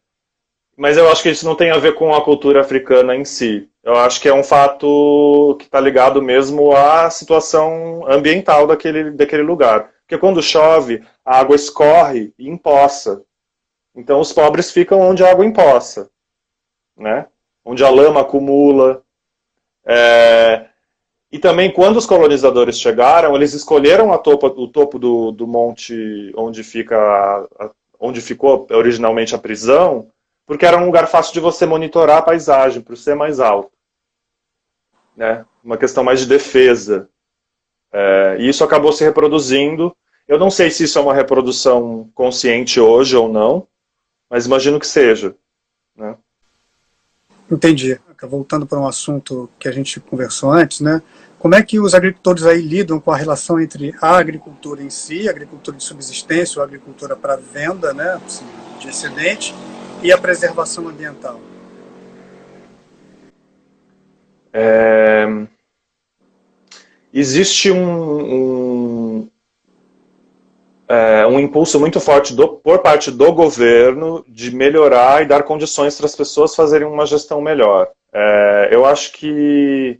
Mas 0.77 0.97
eu 0.97 1.09
acho 1.11 1.23
que 1.23 1.31
isso 1.31 1.47
não 1.47 1.55
tem 1.55 1.71
a 1.71 1.79
ver 1.79 1.95
com 1.95 2.15
a 2.15 2.25
cultura 2.25 2.61
africana 2.61 3.15
em 3.15 3.25
si. 3.25 3.71
Eu 3.85 3.97
acho 3.97 4.21
que 4.21 4.29
é 4.29 4.35
um 4.35 4.43
fato 4.43 5.57
que 5.59 5.67
está 5.67 5.79
ligado 5.79 6.23
mesmo 6.23 6.75
à 6.75 7.11
situação 7.11 8.05
ambiental 8.09 8.67
daquele, 8.67 9.11
daquele 9.11 9.43
lugar. 9.43 9.91
Porque 10.01 10.19
quando 10.19 10.43
chove, 10.43 11.03
a 11.25 11.39
água 11.39 11.55
escorre 11.55 12.33
e 12.39 12.49
empoça. 12.49 13.23
Então 13.95 14.21
os 14.21 14.33
pobres 14.33 14.71
ficam 14.71 15.01
onde 15.01 15.23
a 15.23 15.31
água 15.31 15.45
empoça, 15.45 16.11
né? 16.97 17.27
onde 17.65 17.85
a 17.85 17.91
lama 17.91 18.23
acumula. 18.23 19.03
É, 19.85 20.69
e 21.33 21.39
também, 21.39 21.73
quando 21.73 21.97
os 21.97 22.05
colonizadores 22.05 22.79
chegaram, 22.79 23.35
eles 23.35 23.55
escolheram 23.55 24.11
o 24.11 24.69
topo 24.69 24.99
do, 24.99 25.33
do 25.33 25.47
monte 25.47 26.31
onde, 26.37 26.63
fica 26.63 26.99
a, 27.59 27.71
onde 27.99 28.21
ficou 28.21 28.67
originalmente 28.71 29.35
a 29.35 29.39
prisão, 29.39 30.11
porque 30.47 30.67
era 30.67 30.77
um 30.77 30.85
lugar 30.85 31.09
fácil 31.09 31.33
de 31.33 31.41
você 31.41 31.65
monitorar 31.65 32.19
a 32.19 32.23
paisagem, 32.23 32.83
por 32.83 32.99
ser 32.99 33.15
mais 33.15 33.41
alto. 33.41 33.73
Né? 35.17 35.47
Uma 35.65 35.79
questão 35.79 36.05
mais 36.05 36.21
de 36.21 36.27
defesa. 36.27 37.09
É, 37.91 38.37
e 38.39 38.47
isso 38.47 38.63
acabou 38.63 38.93
se 38.93 39.03
reproduzindo. 39.03 39.97
Eu 40.29 40.39
não 40.39 40.51
sei 40.51 40.71
se 40.71 40.85
isso 40.85 40.99
é 40.99 41.03
uma 41.03 41.15
reprodução 41.15 42.11
consciente 42.15 42.79
hoje 42.79 43.17
ou 43.17 43.33
não, 43.33 43.67
mas 44.29 44.45
imagino 44.45 44.79
que 44.79 44.87
seja. 44.87 45.35
Entendi. 47.53 48.01
Voltando 48.23 48.67
para 48.67 48.81
um 48.81 48.87
assunto 48.87 49.51
que 49.59 49.69
a 49.69 49.73
gente 49.73 50.01
conversou 50.01 50.51
antes, 50.51 50.81
né? 50.81 51.03
Como 51.39 51.55
é 51.55 51.63
que 51.63 51.79
os 51.79 51.93
agricultores 51.93 52.45
aí 52.45 52.63
lidam 52.63 52.99
com 52.99 53.11
a 53.11 53.17
relação 53.17 53.61
entre 53.61 53.95
a 54.01 54.17
agricultura 54.17 54.83
em 54.83 54.89
si, 54.89 55.29
a 55.29 55.33
agricultura 55.33 55.77
de 55.77 55.85
subsistência 55.85 56.59
ou 56.59 56.65
agricultura 56.65 57.15
para 57.15 57.37
venda, 57.37 57.93
né, 57.93 58.19
assim, 58.25 58.47
de 58.81 58.89
excedente, 58.89 59.55
e 60.03 60.11
a 60.11 60.17
preservação 60.17 60.89
ambiental? 60.89 61.41
É... 64.53 65.27
Existe 67.13 67.71
um, 67.71 68.35
um, 68.35 69.31
é, 70.89 71.27
um 71.27 71.41
impulso 71.41 71.81
muito 71.81 72.01
forte 72.01 72.35
do, 72.35 72.49
por 72.49 72.81
parte 72.81 73.11
do 73.11 73.33
governo 73.33 74.25
de 74.29 74.55
melhorar 74.55 75.23
e 75.23 75.27
dar 75.27 75.43
condições 75.43 75.97
para 75.97 76.07
as 76.07 76.17
pessoas 76.17 76.55
fazerem 76.55 76.87
uma 76.87 77.07
gestão 77.07 77.41
melhor. 77.41 77.91
É, 78.13 78.69
eu 78.71 78.85
acho 78.85 79.13
que 79.13 79.99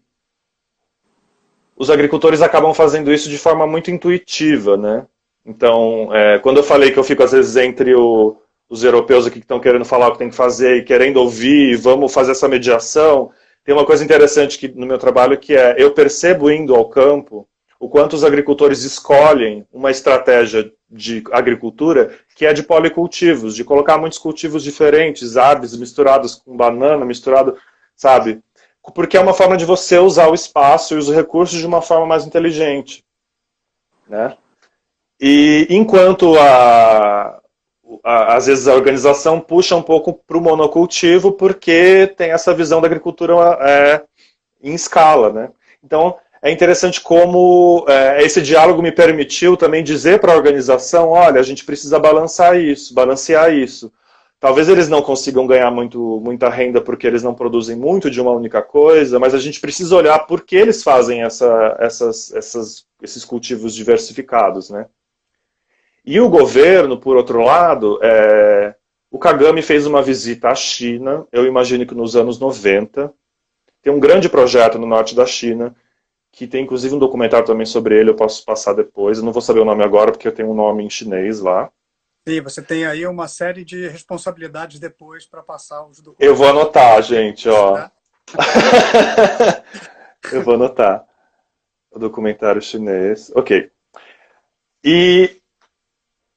os 1.77 1.91
agricultores 1.91 2.43
acabam 2.43 2.75
fazendo 2.75 3.13
isso 3.13 3.29
de 3.31 3.39
forma 3.39 3.67
muito 3.67 3.91
intuitiva, 3.91 4.77
né? 4.77 5.07
Então, 5.45 6.15
é, 6.15 6.39
quando 6.39 6.59
eu 6.59 6.63
falei 6.63 6.93
que 6.93 6.99
eu 6.99 7.05
fico 7.05 7.23
às 7.23 7.33
vezes 7.33 7.57
entre 7.57 7.95
o, 7.95 8.37
os 8.69 8.85
europeus 8.85 9.27
aqui 9.27 9.39
que 9.39 9.45
estão 9.45 9.59
querendo 9.61 9.85
falar 9.85 10.09
o 10.09 10.13
que 10.13 10.19
tem 10.19 10.31
que 10.31 10.37
fazer 10.37 10.77
e 10.77 10.85
querendo 10.85 11.17
ouvir, 11.19 11.77
vamos 11.77 12.13
fazer 12.13 12.33
essa 12.33 12.49
mediação, 12.49 13.33
Tem 13.65 13.75
uma 13.75 13.87
coisa 13.87 14.05
interessante 14.05 14.59
que, 14.59 14.69
no 14.69 14.87
meu 14.87 14.99
trabalho 14.99 15.39
que 15.39 15.55
é, 15.55 15.77
eu 15.79 15.93
percebo 15.93 16.51
indo 16.51 16.75
ao 16.75 16.89
campo 16.89 17.49
o 17.83 17.89
quanto 17.89 18.13
os 18.13 18.23
agricultores 18.23 18.85
escolhem 18.85 19.67
uma 19.73 19.91
estratégia 19.91 20.73
de 20.89 21.21
agricultura 21.33 22.17
que 22.37 22.47
é 22.47 22.53
de 22.53 22.63
policultivos, 22.63 23.57
de 23.57 23.65
colocar 23.65 23.99
muitos 23.99 24.21
cultivos 24.21 24.63
diferentes, 24.63 25.37
árvores 25.37 25.77
misturados 25.77 26.37
com 26.37 26.57
banana, 26.57 27.05
misturado, 27.05 27.59
sabe? 27.97 28.41
Porque 28.95 29.17
é 29.17 29.21
uma 29.21 29.35
forma 29.35 29.57
de 29.57 29.65
você 29.65 29.99
usar 29.99 30.29
o 30.29 30.35
espaço 30.35 30.95
e 30.95 30.97
os 30.97 31.11
recursos 31.11 31.59
de 31.59 31.67
uma 31.67 31.83
forma 31.83 32.07
mais 32.07 32.25
inteligente, 32.25 33.05
né? 34.09 34.37
E 35.21 35.67
enquanto 35.69 36.39
a, 36.39 37.41
a, 38.05 38.37
às 38.37 38.47
vezes 38.47 38.69
a 38.69 38.75
organização 38.77 39.41
puxa 39.41 39.75
um 39.75 39.83
pouco 39.83 40.15
para 40.25 40.39
o 40.39 40.41
monocultivo 40.41 41.33
porque 41.33 42.15
tem 42.17 42.31
essa 42.31 42.55
visão 42.55 42.81
da 42.81 42.87
agricultura 42.87 43.35
é, 43.61 44.05
em 44.63 44.73
escala, 44.73 45.33
né? 45.33 45.51
Então 45.83 46.17
é 46.43 46.51
interessante 46.51 47.01
como 47.01 47.85
é, 47.89 48.23
esse 48.25 48.43
diálogo 48.43 48.83
me 48.83 48.91
permitiu 48.91 49.57
também 49.57 49.85
dizer 49.85 50.19
para 50.19 50.33
a 50.33 50.37
organização, 50.37 51.11
olha, 51.11 51.39
a 51.39 51.43
gente 51.45 51.65
precisa 51.65 52.01
balançar 52.01 52.59
isso, 52.59 52.93
balancear 52.93 53.55
isso. 53.55 53.93
Talvez 54.41 54.69
eles 54.69 54.89
não 54.89 55.01
consigam 55.01 55.47
ganhar 55.47 55.71
muito, 55.71 56.21
muita 56.21 56.49
renda 56.49 56.81
porque 56.81 57.07
eles 57.07 57.23
não 57.23 57.33
produzem 57.33 57.77
muito 57.77 58.11
de 58.11 58.21
uma 58.21 58.33
única 58.33 58.61
coisa, 58.61 59.21
mas 59.21 59.35
a 59.35 59.39
gente 59.39 59.61
precisa 59.61 59.95
olhar 59.95 60.19
por 60.27 60.41
que 60.41 60.57
eles 60.57 60.83
fazem 60.83 61.23
essa, 61.23 61.77
essas, 61.79 62.33
essas, 62.35 62.85
esses 63.01 63.25
cultivos 63.25 63.73
diversificados, 63.73 64.69
né? 64.69 64.87
E 66.05 66.19
o 66.21 66.29
governo, 66.29 66.99
por 66.99 67.17
outro 67.17 67.41
lado, 67.41 68.01
é, 68.03 68.75
o 69.09 69.17
Kagame 69.17 69.63
fez 69.63 69.87
uma 69.87 70.03
visita 70.03 70.49
à 70.49 70.55
China, 70.57 71.25
eu 71.31 71.47
imagino 71.47 71.87
que 71.87 71.95
nos 71.95 72.17
anos 72.17 72.41
90. 72.41 73.15
Tem 73.81 73.93
um 73.93 74.01
grande 74.01 74.29
projeto 74.29 74.77
no 74.77 74.87
norte 74.87 75.15
da 75.15 75.25
China, 75.25 75.73
que 76.33 76.47
tem 76.47 76.65
inclusive 76.65 76.95
um 76.95 76.99
documentário 76.99 77.47
também 77.47 77.67
sobre 77.67 77.99
ele, 77.99 78.11
eu 78.11 78.17
posso 78.17 78.45
passar 78.45 78.73
depois. 78.73 79.19
Eu 79.19 79.25
não 79.25 79.33
vou 79.33 79.43
saber 79.43 79.61
o 79.61 79.67
nome 79.67 79.85
agora, 79.85 80.11
porque 80.11 80.27
eu 80.27 80.35
tenho 80.35 80.51
um 80.51 80.55
nome 80.55 80.83
em 80.83 80.91
chinês 80.91 81.41
lá. 81.41 81.71
Sim, 82.27 82.41
você 82.41 82.63
tem 82.63 82.87
aí 82.87 83.07
uma 83.07 83.29
série 83.29 83.65
de 83.65 83.87
responsabilidades 83.89 84.81
depois 84.81 85.27
para 85.27 85.43
passar 85.43 85.85
os 85.85 85.99
documentos. 85.99 86.27
Eu 86.27 86.35
vou 86.35 86.49
anotar, 86.49 87.03
gente, 87.03 87.49
ó. 87.49 87.75
Tá. 87.75 87.93
eu 90.33 90.43
vou 90.43 90.55
anotar. 90.55 91.05
O 91.91 91.99
documentário 91.99 92.63
chinês. 92.63 93.31
Ok. 93.35 93.71
E 94.83 95.42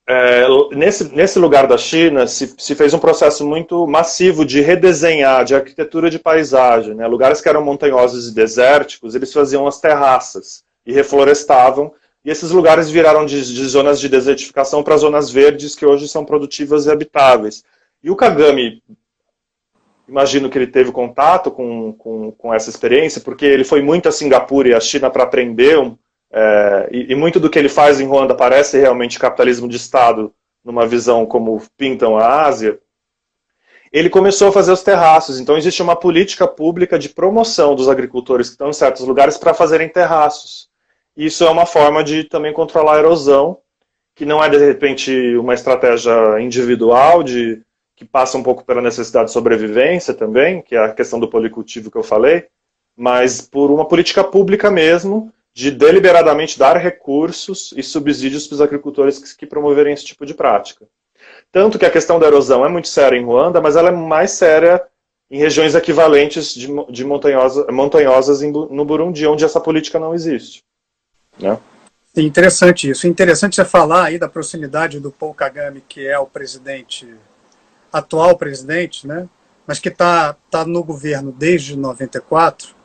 é, 0.08 0.46
nesse, 0.72 1.16
nesse 1.16 1.40
lugar 1.40 1.66
da 1.66 1.78
China 1.78 2.28
se, 2.28 2.54
se, 2.58 2.76
fez 2.76 2.94
um 2.94 3.00
processo 3.00 3.46
muito 3.46 3.88
massivo 3.88 4.46
de 4.46 4.62
redesenhar, 4.62 5.44
de 5.44 5.56
arquitetura 5.56 6.12
de 6.12 6.20
paisagem. 6.20 6.94
Né? 6.94 7.08
Lugares 7.08 7.42
que 7.42 7.50
eram 7.50 7.64
montanhosos 7.64 8.30
e 8.30 8.36
desérticos, 8.36 9.16
eles 9.16 9.34
faziam 9.34 9.66
as 9.66 9.80
terraças 9.80 10.64
e 10.86 10.94
reflorestavam, 10.94 11.92
e 12.24 12.30
esses 12.30 12.52
lugares 12.52 12.90
viraram 12.90 13.26
de, 13.26 13.42
de 13.42 13.66
zonas 13.66 14.00
de 14.00 14.08
desertificação 14.08 14.84
para 14.84 14.98
zonas 14.98 15.30
verdes 15.30 15.76
que 15.76 15.86
hoje 15.86 16.08
são 16.08 16.24
produtivas 16.24 16.86
e 16.86 16.92
habitáveis. 16.92 17.64
E 18.04 18.12
o 18.12 18.16
Kagami, 18.16 18.84
imagino 20.08 20.50
que 20.50 20.58
ele 20.58 20.68
teve 20.68 20.92
contato 20.92 21.50
com, 21.50 21.94
com, 21.94 22.32
com 22.32 22.54
essa 22.54 22.70
experiência, 22.70 23.22
porque 23.22 23.46
ele 23.46 23.64
foi 23.64 23.82
muito 23.82 24.08
a 24.08 24.12
Singapura 24.12 24.70
e 24.70 24.74
a 24.74 24.80
China 24.80 25.10
para 25.10 25.24
aprender 25.24 25.80
um, 25.80 25.98
é, 26.38 26.90
e, 26.92 27.14
e, 27.14 27.16
muito 27.16 27.40
do 27.40 27.50
que 27.50 27.58
ele 27.58 27.70
faz 27.70 28.02
em 28.02 28.06
Ruanda 28.06 28.36
parece 28.36 28.78
realmente 28.78 29.18
capitalismo 29.18 29.70
de 29.70 29.78
Estado, 29.78 30.34
numa 30.66 30.86
visão 30.86 31.26
como 31.26 31.62
pintam 31.78 32.18
a 32.18 32.44
Ásia. 32.44 32.78
Ele 33.90 34.10
começou 34.10 34.50
a 34.50 34.52
fazer 34.52 34.74
os 34.74 34.84
terraços, 34.84 35.40
então 35.40 35.56
existe 35.56 35.82
uma 35.82 35.96
política 35.96 36.46
pública 36.46 37.00
de 37.00 37.08
promoção 37.08 37.74
dos 37.74 37.88
agricultores 37.88 38.50
que 38.50 38.56
estão 38.56 38.70
em 38.70 38.74
certos 38.74 39.08
lugares 39.08 39.38
para 39.38 39.54
fazerem 39.54 39.88
terraços. 39.88 40.68
Isso 41.16 41.46
é 41.46 41.50
uma 41.50 41.66
forma 41.66 42.04
de 42.04 42.26
também 42.26 42.52
controlar 42.52 42.96
a 42.96 43.00
erosão, 43.00 43.60
que 44.14 44.26
não 44.26 44.44
é 44.44 44.50
de 44.50 44.58
repente 44.58 45.38
uma 45.38 45.54
estratégia 45.54 46.42
individual 46.42 47.24
de 47.24 47.62
que 47.96 48.04
passa 48.04 48.38
um 48.38 48.44
pouco 48.44 48.66
pela 48.66 48.82
necessidade 48.82 49.28
de 49.28 49.32
sobrevivência 49.32 50.14
também, 50.14 50.62
que 50.62 50.76
é 50.76 50.80
a 50.80 50.94
questão 50.94 51.18
do 51.18 51.30
policultivo 51.30 51.90
que 51.90 51.98
eu 51.98 52.04
falei, 52.04 52.48
mas 52.94 53.40
por 53.40 53.72
uma 53.72 53.88
política 53.88 54.22
pública 54.22 54.70
mesmo, 54.70 55.32
de 55.56 55.72
deliberadamente 55.72 56.60
dar 56.60 56.76
recursos 56.76 57.74
e 57.78 57.82
subsídios 57.82 58.46
para 58.46 58.56
os 58.56 58.62
agricultores 58.62 59.18
que, 59.18 59.38
que 59.38 59.46
promoverem 59.48 59.94
esse 59.94 60.04
tipo 60.04 60.26
de 60.26 60.34
prática. 60.34 60.86
Tanto 61.50 61.80
que 61.80 61.86
a 61.86 61.90
questão 61.90 62.20
da 62.20 62.28
erosão 62.28 62.66
é 62.66 62.68
muito 62.68 62.90
séria 62.90 63.18
em 63.18 63.24
Ruanda, 63.24 63.62
mas 63.62 63.78
ela 63.78 63.88
é 63.88 63.92
mais 63.92 64.32
séria 64.32 64.84
em 65.32 65.40
regiões 65.40 65.74
equivalentes 65.74 66.54
de, 66.54 66.68
de 66.90 67.06
montanhosa, 67.06 67.66
montanhosas 67.72 68.42
em, 68.42 68.52
no 68.52 68.84
Burundi, 68.84 69.26
onde 69.26 69.46
essa 69.46 69.62
política 69.62 69.98
não 69.98 70.14
existe. 70.14 70.62
Né? 71.40 71.58
Interessante 72.18 72.90
isso. 72.90 73.08
Interessante 73.08 73.56
você 73.56 73.64
falar 73.64 74.06
aí 74.06 74.20
da 74.20 74.28
proximidade 74.28 75.00
do 75.00 75.10
Paul 75.10 75.34
Kagame, 75.34 75.82
que 75.88 76.06
é 76.06 76.20
o 76.20 76.28
presidente, 76.28 77.08
atual 77.94 78.38
presidente, 78.38 79.08
né? 79.08 79.30
mas 79.66 79.80
que 79.80 79.88
está 79.88 80.36
tá 80.52 80.66
no 80.66 80.84
governo 80.84 81.32
desde 81.32 81.78
94, 81.78 82.76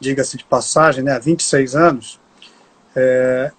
diga-se 0.00 0.36
de 0.36 0.44
passagem, 0.44 1.02
né, 1.02 1.12
há 1.12 1.18
26 1.18 1.74
anos, 1.74 2.20
é, 2.94 3.52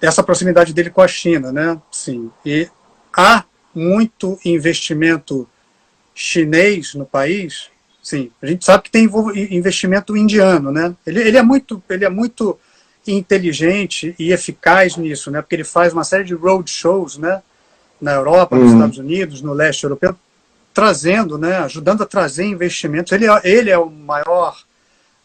essa 0.00 0.22
proximidade 0.22 0.72
dele 0.72 0.90
com 0.90 1.02
a 1.02 1.08
China, 1.08 1.50
né? 1.52 1.80
Sim. 1.90 2.30
E 2.44 2.68
há 3.16 3.44
muito 3.74 4.38
investimento 4.44 5.48
chinês 6.14 6.94
no 6.94 7.04
país. 7.04 7.68
Sim, 8.02 8.30
a 8.40 8.46
gente 8.46 8.64
sabe 8.64 8.84
que 8.84 8.90
tem 8.90 9.08
investimento 9.50 10.16
indiano, 10.16 10.70
né? 10.70 10.94
Ele, 11.06 11.20
ele 11.20 11.36
é 11.36 11.42
muito, 11.42 11.82
ele 11.90 12.04
é 12.04 12.08
muito 12.08 12.58
inteligente 13.06 14.14
e 14.18 14.32
eficaz 14.32 14.96
nisso, 14.96 15.30
né? 15.30 15.42
Porque 15.42 15.56
ele 15.56 15.64
faz 15.64 15.92
uma 15.92 16.04
série 16.04 16.24
de 16.24 16.34
road 16.34 16.70
shows, 16.70 17.18
né? 17.18 17.42
Na 18.00 18.12
Europa, 18.12 18.56
nos 18.56 18.70
uhum. 18.70 18.74
Estados 18.76 18.98
Unidos, 18.98 19.42
no 19.42 19.52
leste 19.52 19.82
europeu, 19.82 20.14
trazendo, 20.72 21.36
né? 21.36 21.58
Ajudando 21.58 22.02
a 22.02 22.06
trazer 22.06 22.44
investimentos. 22.44 23.12
Ele, 23.12 23.26
é, 23.26 23.40
ele 23.44 23.70
é 23.70 23.78
o 23.78 23.90
maior 23.90 24.56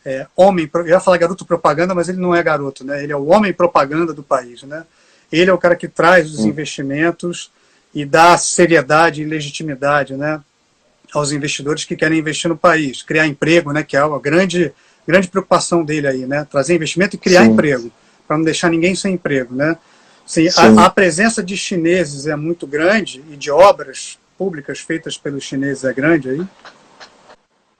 é, 0.05 0.27
homem, 0.35 0.69
eu 0.73 0.87
ia 0.87 0.99
falar 0.99 1.17
garoto 1.17 1.45
propaganda, 1.45 1.95
mas 1.95 2.09
ele 2.09 2.19
não 2.19 2.35
é 2.35 2.43
garoto, 2.43 2.83
né? 2.83 3.03
Ele 3.03 3.13
é 3.13 3.15
o 3.15 3.27
homem 3.27 3.53
propaganda 3.53 4.13
do 4.13 4.21
país, 4.21 4.63
né? 4.63 4.85
Ele 5.31 5.49
é 5.49 5.53
o 5.53 5.57
cara 5.57 5.75
que 5.75 5.87
traz 5.87 6.31
os 6.31 6.41
hum. 6.41 6.49
investimentos 6.49 7.51
e 7.93 8.05
dá 8.05 8.37
seriedade 8.37 9.21
e 9.21 9.25
legitimidade, 9.25 10.15
né? 10.15 10.41
Aos 11.13 11.31
investidores 11.31 11.85
que 11.85 11.95
querem 11.95 12.19
investir 12.19 12.49
no 12.49 12.57
país, 12.57 13.01
criar 13.01 13.27
emprego, 13.27 13.71
né? 13.71 13.83
Que 13.83 13.95
é 13.95 13.99
a 13.99 14.19
grande, 14.19 14.73
grande 15.07 15.27
preocupação 15.29 15.85
dele 15.85 16.07
aí, 16.07 16.25
né? 16.25 16.45
Trazer 16.49 16.75
investimento 16.75 17.15
e 17.15 17.19
criar 17.19 17.43
Sim. 17.43 17.51
emprego, 17.51 17.91
para 18.27 18.37
não 18.37 18.43
deixar 18.43 18.69
ninguém 18.69 18.95
sem 18.95 19.13
emprego, 19.13 19.55
né? 19.55 19.77
Sim, 20.25 20.49
Sim. 20.49 20.77
A, 20.77 20.85
a 20.85 20.89
presença 20.89 21.41
de 21.41 21.55
chineses 21.55 22.27
é 22.27 22.35
muito 22.35 22.67
grande 22.67 23.23
e 23.31 23.37
de 23.37 23.51
obras 23.51 24.17
públicas 24.37 24.79
feitas 24.79 25.17
pelos 25.17 25.43
chineses 25.43 25.83
é 25.83 25.93
grande 25.93 26.29
aí? 26.29 26.47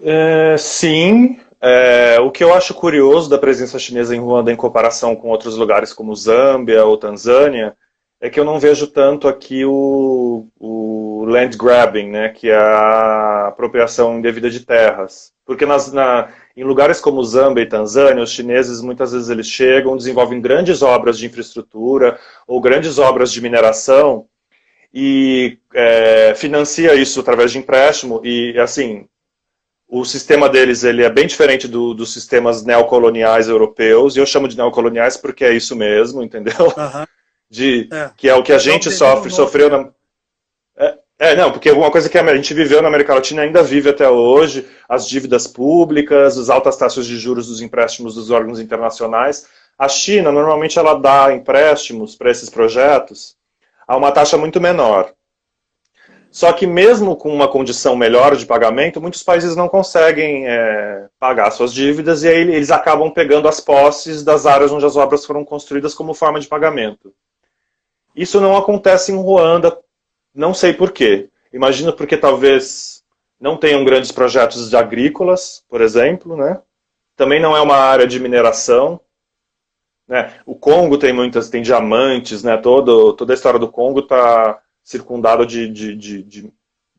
É, 0.06 0.56
sim, 0.58 1.40
é, 1.66 2.20
o 2.20 2.30
que 2.30 2.44
eu 2.44 2.54
acho 2.54 2.74
curioso 2.74 3.30
da 3.30 3.38
presença 3.38 3.80
chinesa 3.80 4.14
em 4.14 4.20
Ruanda 4.20 4.52
em 4.52 4.56
comparação 4.56 5.16
com 5.16 5.30
outros 5.30 5.56
lugares 5.56 5.94
como 5.94 6.14
Zâmbia 6.14 6.84
ou 6.84 6.98
Tanzânia 6.98 7.74
é 8.20 8.30
que 8.30 8.38
eu 8.38 8.44
não 8.44 8.60
vejo 8.60 8.88
tanto 8.88 9.30
aqui 9.30 9.64
o, 9.64 10.46
o 10.60 11.24
land 11.26 11.58
grabbing, 11.58 12.10
né, 12.10 12.30
que 12.30 12.50
é 12.50 12.56
a 12.56 13.48
apropriação 13.48 14.20
indevida 14.20 14.50
de 14.50 14.60
terras. 14.60 15.32
Porque 15.46 15.66
nas, 15.66 15.92
na, 15.94 16.34
em 16.56 16.66
lugares 16.66 17.00
como 17.00 17.24
Zâmbia 17.24 17.64
e 17.64 17.70
Tanzânia, 17.70 18.24
os 18.24 18.32
chineses 18.32 18.82
muitas 18.82 19.14
vezes 19.14 19.30
eles 19.30 19.48
chegam, 19.48 19.96
desenvolvem 19.96 20.42
grandes 20.42 20.82
obras 20.82 21.18
de 21.18 21.26
infraestrutura 21.28 22.20
ou 22.46 22.60
grandes 22.60 23.00
obras 23.00 23.32
de 23.32 23.42
mineração 23.42 24.26
e 24.94 25.58
é, 25.74 26.34
financia 26.36 26.94
isso 26.94 27.22
através 27.22 27.54
de 27.54 27.58
empréstimo 27.58 28.20
e 28.22 28.60
assim 28.60 29.08
o 29.94 30.04
sistema 30.04 30.50
deles 30.50 30.84
ele 30.84 31.04
é 31.04 31.10
bem 31.10 31.28
diferente 31.28 31.68
do, 31.68 31.94
dos 31.94 32.12
sistemas 32.12 32.66
neocoloniais 32.66 33.48
europeus, 33.48 34.16
e 34.16 34.20
eu 34.20 34.26
chamo 34.26 34.48
de 34.48 34.58
neocoloniais 34.58 35.18
porque 35.18 35.46
é 35.46 35.54
isso 35.54 35.76
mesmo, 35.76 36.24
entendeu? 36.24 36.66
Uhum. 36.66 37.06
De, 37.48 37.88
é. 37.92 38.10
Que 38.18 38.28
é 38.28 38.34
o 38.34 38.42
que 38.42 38.52
a 38.52 38.58
gente 38.58 38.90
sofre, 38.90 39.30
sofreu 39.30 39.70
na... 39.70 39.90
É, 40.76 40.98
é, 41.20 41.36
não, 41.36 41.52
porque 41.52 41.70
alguma 41.70 41.92
coisa 41.92 42.10
que 42.10 42.18
a 42.18 42.36
gente 42.36 42.56
viveu 42.56 42.82
na 42.82 42.88
América 42.88 43.14
Latina 43.14 43.44
ainda 43.44 43.62
vive 43.62 43.92
até 43.92 44.10
hoje, 44.10 44.68
as 44.90 45.08
dívidas 45.08 45.46
públicas, 45.46 46.40
as 46.40 46.50
altas 46.50 46.76
taxas 46.76 47.06
de 47.06 47.16
juros 47.20 47.46
dos 47.46 47.62
empréstimos 47.62 48.16
dos 48.16 48.32
órgãos 48.32 48.60
internacionais. 48.60 49.46
A 49.78 49.88
China, 49.88 50.32
normalmente, 50.32 50.80
ela 50.80 50.96
dá 50.96 51.32
empréstimos 51.32 52.16
para 52.16 52.32
esses 52.32 52.50
projetos 52.50 53.36
a 53.88 53.96
uma 53.96 54.12
taxa 54.12 54.40
muito 54.40 54.60
menor. 54.60 55.14
Só 56.34 56.52
que 56.52 56.66
mesmo 56.66 57.16
com 57.16 57.32
uma 57.32 57.48
condição 57.48 57.96
melhor 57.96 58.36
de 58.36 58.48
pagamento, 58.48 59.00
muitos 59.00 59.22
países 59.22 59.56
não 59.56 59.70
conseguem 59.70 60.48
é, 60.48 61.08
pagar 61.20 61.52
suas 61.52 61.72
dívidas 61.72 62.24
e 62.24 62.28
aí 62.28 62.38
eles 62.38 62.72
acabam 62.72 63.12
pegando 63.12 63.48
as 63.48 63.60
posses 63.60 64.24
das 64.24 64.48
áreas 64.48 64.72
onde 64.72 64.84
as 64.84 64.96
obras 64.96 65.28
foram 65.28 65.46
construídas 65.46 65.94
como 65.94 66.16
forma 66.16 66.40
de 66.40 66.48
pagamento. 66.48 67.14
Isso 68.16 68.42
não 68.42 68.58
acontece 68.58 69.12
em 69.12 69.16
Ruanda, 69.16 69.78
não 70.34 70.56
sei 70.56 70.74
por 70.74 70.92
quê. 70.92 71.30
Imagino 71.54 71.94
porque 71.94 72.18
talvez 72.18 73.04
não 73.40 73.56
tenham 73.56 73.86
grandes 73.86 74.12
projetos 74.12 74.74
agrícolas, 74.74 75.64
por 75.70 75.82
exemplo, 75.82 76.36
né? 76.36 76.60
Também 77.16 77.40
não 77.40 77.56
é 77.56 77.62
uma 77.62 77.78
área 77.78 78.08
de 78.08 78.20
mineração. 78.20 79.00
Né? 80.08 80.34
O 80.48 80.56
Congo 80.56 80.98
tem 80.98 81.14
muitas, 81.14 81.48
tem 81.48 81.62
diamantes, 81.62 82.42
né? 82.42 82.58
Todo, 82.58 83.14
toda 83.14 83.34
a 83.34 83.36
história 83.36 83.60
do 83.60 83.70
Congo 83.70 84.00
está 84.00 84.60
circundada 84.84 85.46
de, 85.46 85.68
de, 85.70 85.96
de, 85.96 86.24
de 86.24 86.54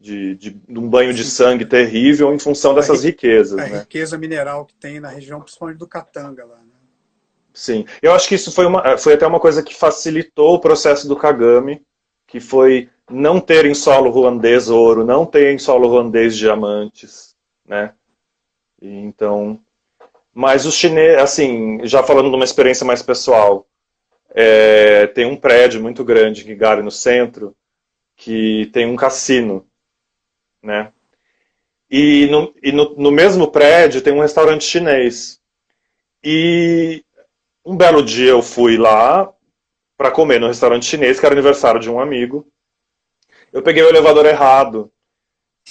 de, 0.04 0.60
um 0.68 0.86
banho 0.86 1.14
de 1.14 1.24
sangue 1.24 1.64
terrível 1.64 2.34
em 2.34 2.38
função 2.38 2.74
dessas 2.74 3.02
a 3.02 3.06
riquezas. 3.06 3.58
A 3.58 3.66
né? 3.66 3.78
riqueza 3.80 4.18
mineral 4.18 4.66
que 4.66 4.74
tem 4.74 5.00
na 5.00 5.08
região, 5.08 5.40
principalmente 5.40 5.78
do 5.78 5.88
Katanga 5.88 6.44
lá. 6.44 6.56
Né? 6.56 6.74
Sim, 7.54 7.86
eu 8.02 8.12
acho 8.12 8.28
que 8.28 8.34
isso 8.34 8.52
foi, 8.52 8.66
uma, 8.66 8.98
foi 8.98 9.14
até 9.14 9.26
uma 9.26 9.40
coisa 9.40 9.62
que 9.62 9.74
facilitou 9.74 10.54
o 10.54 10.60
processo 10.60 11.08
do 11.08 11.16
Kagame, 11.16 11.82
que 12.26 12.38
foi 12.38 12.90
não 13.08 13.40
ter 13.40 13.64
em 13.64 13.74
solo 13.74 14.10
ruandês 14.10 14.68
ouro, 14.68 15.04
não 15.04 15.24
ter 15.24 15.54
em 15.54 15.58
solo 15.58 15.88
ruandês 15.88 16.36
diamantes, 16.36 17.34
né? 17.66 17.94
Então, 18.82 19.58
mas 20.32 20.66
os 20.66 20.74
chineses, 20.74 21.22
assim, 21.22 21.80
já 21.84 22.02
falando 22.02 22.28
de 22.28 22.34
uma 22.34 22.44
experiência 22.44 22.84
mais 22.84 23.02
pessoal, 23.02 23.66
é, 24.30 25.06
tem 25.06 25.24
um 25.24 25.36
prédio 25.36 25.80
muito 25.80 26.04
grande 26.04 26.42
em 26.42 26.44
Kigali, 26.44 26.82
no 26.82 26.90
centro, 26.90 27.56
que 28.24 28.70
tem 28.72 28.86
um 28.86 28.96
cassino 28.96 29.68
né? 30.64 30.90
E, 31.90 32.26
no, 32.26 32.54
e 32.62 32.72
no, 32.72 32.96
no 32.96 33.10
mesmo 33.12 33.50
prédio 33.50 34.00
tem 34.00 34.12
um 34.12 34.22
restaurante 34.22 34.64
chinês. 34.64 35.38
E 36.24 37.04
um 37.64 37.76
belo 37.76 38.02
dia 38.02 38.30
eu 38.30 38.42
fui 38.42 38.78
lá 38.78 39.30
para 39.96 40.10
comer 40.10 40.40
no 40.40 40.48
restaurante 40.48 40.86
chinês, 40.86 41.20
que 41.20 41.26
era 41.26 41.34
aniversário 41.34 41.80
de 41.80 41.90
um 41.90 42.00
amigo. 42.00 42.50
Eu 43.52 43.62
peguei 43.62 43.82
o 43.82 43.88
elevador 43.88 44.24
errado 44.24 44.90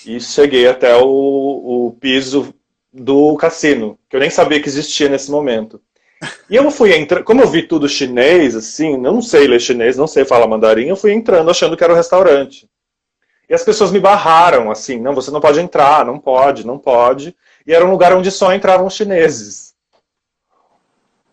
e 0.05 0.21
cheguei 0.21 0.67
até 0.67 0.95
o, 0.95 1.87
o 1.87 1.97
piso 1.99 2.53
do 2.91 3.35
cassino, 3.35 3.99
que 4.07 4.15
eu 4.15 4.19
nem 4.19 4.29
sabia 4.29 4.61
que 4.61 4.69
existia 4.69 5.09
nesse 5.09 5.31
momento. 5.31 5.81
E 6.49 6.55
eu 6.55 6.69
fui 6.71 6.95
entrando, 6.95 7.23
como 7.23 7.41
eu 7.41 7.47
vi 7.47 7.63
tudo 7.63 7.89
chinês, 7.89 8.55
assim, 8.55 8.97
não 8.97 9.21
sei 9.21 9.47
ler 9.47 9.59
chinês, 9.59 9.97
não 9.97 10.07
sei 10.07 10.25
falar 10.25 10.47
mandarim, 10.47 10.87
eu 10.87 10.95
fui 10.95 11.13
entrando 11.13 11.49
achando 11.49 11.75
que 11.75 11.83
era 11.83 11.93
um 11.93 11.97
restaurante. 11.97 12.69
E 13.49 13.53
as 13.53 13.63
pessoas 13.63 13.91
me 13.91 13.99
barraram, 13.99 14.71
assim, 14.71 14.99
não, 14.99 15.13
você 15.13 15.29
não 15.31 15.41
pode 15.41 15.59
entrar, 15.59 16.05
não 16.05 16.17
pode, 16.17 16.65
não 16.65 16.77
pode. 16.77 17.35
E 17.67 17.73
era 17.73 17.85
um 17.85 17.91
lugar 17.91 18.13
onde 18.13 18.31
só 18.31 18.53
entravam 18.53 18.89
chineses. 18.89 19.73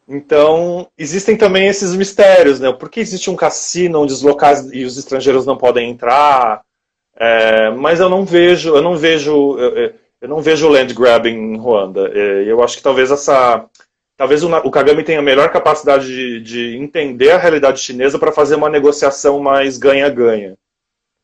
Então, 0.09 0.89
existem 0.99 1.37
também 1.37 1.69
esses 1.69 1.95
mistérios, 1.95 2.59
né? 2.59 2.73
Por 2.73 2.91
que 2.91 2.99
existe 2.99 3.31
um 3.31 3.37
cassino 3.37 4.03
onde 4.03 4.13
os 4.13 4.23
locais 4.23 4.69
e 4.73 4.85
os 4.85 4.99
estrangeiros 4.99 5.47
não 5.47 5.57
podem 5.57 5.89
entrar? 5.89 6.63
É, 7.17 7.71
mas 7.71 8.01
eu 8.01 8.09
não 8.09 8.25
vejo, 8.25 8.75
eu 8.75 8.83
não 8.83 8.97
vejo, 8.97 9.57
eu, 9.59 9.95
eu 10.21 10.29
não 10.29 10.41
vejo 10.41 10.69
land 10.69 10.93
grabbing 10.93 11.55
em 11.55 11.57
Ruanda. 11.57 12.11
É, 12.13 12.45
eu 12.45 12.61
acho 12.61 12.77
que 12.77 12.83
talvez 12.83 13.13
essa, 13.13 13.65
talvez 14.21 14.45
o, 14.45 14.71
Kagame 14.71 15.03
tenha 15.03 15.19
a 15.19 15.23
melhor 15.23 15.51
capacidade 15.51 16.07
de, 16.07 16.41
de 16.41 16.77
entender 16.77 17.31
a 17.31 17.39
realidade 17.39 17.81
chinesa 17.81 18.19
para 18.19 18.31
fazer 18.31 18.55
uma 18.55 18.69
negociação 18.69 19.41
mais 19.41 19.79
ganha-ganha 19.79 20.59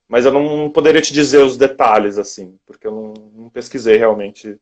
mas 0.08 0.24
eu 0.24 0.32
não 0.32 0.70
poderia 0.70 1.02
te 1.02 1.12
dizer 1.12 1.38
os 1.38 1.56
detalhes, 1.56 2.18
assim, 2.18 2.58
porque 2.64 2.86
eu 2.86 2.92
não, 2.92 3.14
não 3.42 3.50
pesquisei 3.50 3.96
realmente. 3.96 4.58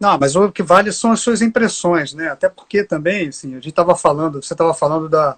Não, 0.00 0.18
mas 0.18 0.36
o 0.36 0.50
que 0.50 0.62
vale 0.62 0.92
são 0.92 1.12
as 1.12 1.20
suas 1.20 1.42
impressões, 1.42 2.12
né? 2.12 2.28
Até 2.28 2.48
porque 2.48 2.84
também, 2.84 3.28
assim, 3.28 3.52
a 3.52 3.56
gente 3.56 3.70
estava 3.70 3.96
falando, 3.96 4.42
você 4.42 4.54
estava 4.54 4.74
falando 4.74 5.08
da, 5.08 5.36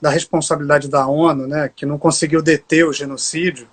da 0.00 0.10
responsabilidade 0.10 0.88
da 0.88 1.06
ONU, 1.06 1.46
né, 1.46 1.70
que 1.74 1.86
não 1.86 1.98
conseguiu 1.98 2.42
deter 2.42 2.86
o 2.86 2.92
genocídio, 2.92 3.68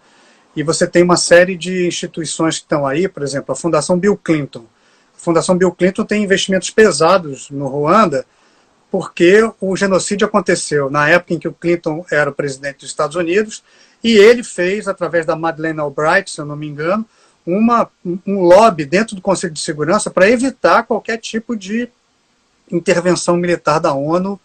e 0.55 0.63
você 0.63 0.87
tem 0.87 1.03
uma 1.03 1.17
série 1.17 1.55
de 1.55 1.87
instituições 1.87 2.57
que 2.57 2.65
estão 2.65 2.85
aí, 2.85 3.07
por 3.07 3.21
exemplo, 3.21 3.51
a 3.51 3.55
Fundação 3.55 3.99
Bill 3.99 4.17
Clinton. 4.17 4.65
Fundação 5.17 5.57
Bill 5.57 5.71
Clinton 5.71 6.05
tem 6.05 6.23
investimentos 6.23 6.69
pesados 6.69 7.49
no 7.49 7.67
Ruanda, 7.67 8.25
porque 8.89 9.41
o 9.59 9.75
genocídio 9.75 10.27
aconteceu 10.27 10.89
na 10.89 11.09
época 11.09 11.33
em 11.33 11.39
que 11.39 11.47
o 11.47 11.53
Clinton 11.53 12.05
era 12.09 12.29
o 12.29 12.33
presidente 12.33 12.79
dos 12.79 12.89
Estados 12.89 13.15
Unidos, 13.15 13.63
e 14.03 14.15
ele 14.15 14.43
fez, 14.43 14.87
através 14.87 15.25
da 15.25 15.35
Madeleine 15.35 15.79
Albright, 15.79 16.29
se 16.29 16.39
eu 16.39 16.45
não 16.45 16.55
me 16.55 16.67
engano, 16.67 17.05
uma, 17.45 17.89
um 18.25 18.41
lobby 18.41 18.85
dentro 18.85 19.15
do 19.15 19.21
Conselho 19.21 19.53
de 19.53 19.59
Segurança 19.59 20.09
para 20.09 20.29
evitar 20.29 20.83
qualquer 20.83 21.17
tipo 21.17 21.55
de 21.55 21.89
intervenção 22.71 23.37
militar 23.37 23.79
da 23.79 23.93
ONU 23.93 24.39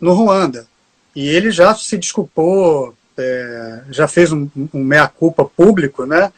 no 0.00 0.12
Ruanda. 0.14 0.66
E 1.14 1.28
ele 1.28 1.50
já 1.50 1.74
se 1.74 1.96
desculpou, 1.98 2.94
é, 3.16 3.82
já 3.90 4.08
fez 4.08 4.32
um, 4.32 4.48
um 4.72 4.82
meia-culpa 4.82 5.44
público, 5.44 6.06
né? 6.06 6.32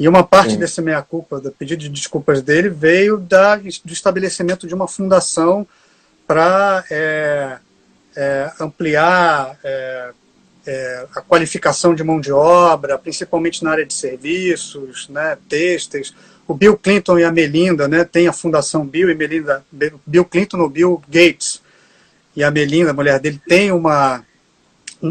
E 0.00 0.08
uma 0.08 0.24
parte 0.24 0.52
Sim. 0.52 0.58
desse 0.58 0.80
meia-culpa, 0.80 1.38
do 1.38 1.52
pedido 1.52 1.82
de 1.82 1.90
desculpas 1.90 2.40
dele, 2.40 2.70
veio 2.70 3.18
da, 3.18 3.56
do 3.56 3.92
estabelecimento 3.92 4.66
de 4.66 4.74
uma 4.74 4.88
fundação 4.88 5.68
para 6.26 6.82
é, 6.90 7.58
é, 8.16 8.50
ampliar 8.58 9.58
é, 9.62 10.10
é, 10.66 11.06
a 11.14 11.20
qualificação 11.20 11.94
de 11.94 12.02
mão 12.02 12.18
de 12.18 12.32
obra, 12.32 12.96
principalmente 12.96 13.62
na 13.62 13.72
área 13.72 13.84
de 13.84 13.92
serviços, 13.92 15.06
né, 15.10 15.36
têxteis. 15.50 16.14
O 16.48 16.54
Bill 16.54 16.78
Clinton 16.78 17.18
e 17.18 17.24
a 17.24 17.30
Melinda, 17.30 17.86
né, 17.86 18.02
tem 18.02 18.26
a 18.26 18.32
fundação 18.32 18.86
Bill 18.86 19.10
e 19.10 19.14
Melinda, 19.14 19.62
Bill 20.06 20.24
Clinton 20.24 20.60
ou 20.60 20.70
Bill 20.70 21.02
Gates 21.10 21.60
e 22.34 22.42
a 22.42 22.50
Melinda, 22.50 22.92
a 22.92 22.94
mulher 22.94 23.20
dele, 23.20 23.38
tem 23.46 23.70
uma, 23.70 24.24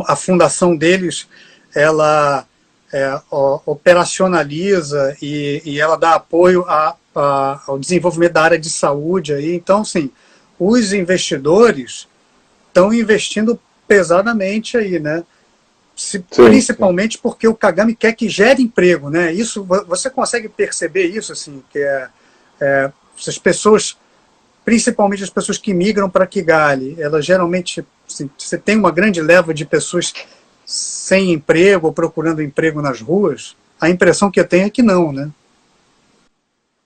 a 0.07 0.15
fundação 0.15 0.75
deles, 0.75 1.27
ela 1.75 2.48
é, 2.91 3.19
operacionaliza 3.65 5.15
e, 5.21 5.61
e, 5.63 5.79
ela 5.79 5.95
dá 5.95 6.15
apoio 6.15 6.65
a, 6.67 6.95
a, 7.15 7.61
ao 7.67 7.77
desenvolvimento 7.77 8.33
da 8.33 8.43
área 8.43 8.59
de 8.59 8.69
saúde 8.69 9.33
aí. 9.33 9.53
Então, 9.53 9.85
sim, 9.85 10.11
os 10.59 10.91
investidores 10.91 12.07
estão 12.67 12.93
investindo 12.93 13.59
pesadamente 13.87 14.77
aí, 14.77 14.99
né? 14.99 15.23
Se, 15.95 16.23
sim, 16.31 16.45
principalmente 16.45 17.15
sim. 17.15 17.19
porque 17.21 17.47
o 17.47 17.55
Kagame 17.55 17.95
quer 17.95 18.13
que 18.13 18.29
gere 18.29 18.63
emprego, 18.63 19.09
né? 19.09 19.33
Isso 19.33 19.63
você 19.63 20.09
consegue 20.09 20.49
perceber 20.49 21.05
isso 21.05 21.31
assim, 21.31 21.61
que 21.71 21.79
é, 21.79 22.07
é 22.61 22.91
as 23.27 23.37
pessoas, 23.37 23.97
principalmente 24.63 25.23
as 25.23 25.29
pessoas 25.29 25.57
que 25.57 25.73
migram 25.73 26.09
para 26.09 26.25
Kigali, 26.25 26.95
elas 26.99 27.25
geralmente 27.25 27.85
assim, 28.07 28.29
você 28.37 28.57
tem 28.57 28.77
uma 28.77 28.91
grande 28.91 29.21
leva 29.21 29.53
de 29.53 29.65
pessoas 29.65 30.13
sem 30.69 31.31
emprego 31.31 31.87
ou 31.87 31.93
procurando 31.93 32.43
emprego 32.43 32.79
nas 32.79 33.01
ruas. 33.01 33.57
A 33.81 33.89
impressão 33.89 34.29
que 34.29 34.39
eu 34.39 34.47
tenho 34.47 34.67
é 34.67 34.69
que 34.69 34.83
não, 34.83 35.11
né? 35.11 35.31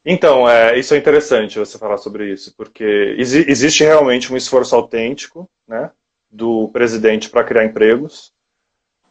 Então, 0.05 0.49
é, 0.49 0.79
isso 0.79 0.93
é 0.93 0.97
interessante 0.97 1.59
você 1.59 1.77
falar 1.77 1.97
sobre 1.97 2.31
isso, 2.31 2.53
porque 2.55 3.15
exi 3.17 3.43
existe 3.45 3.83
realmente 3.83 4.31
um 4.31 4.37
esforço 4.37 4.73
autêntico, 4.73 5.49
né, 5.67 5.91
do 6.31 6.69
presidente 6.69 7.29
para 7.29 7.43
criar 7.43 7.65
empregos. 7.65 8.31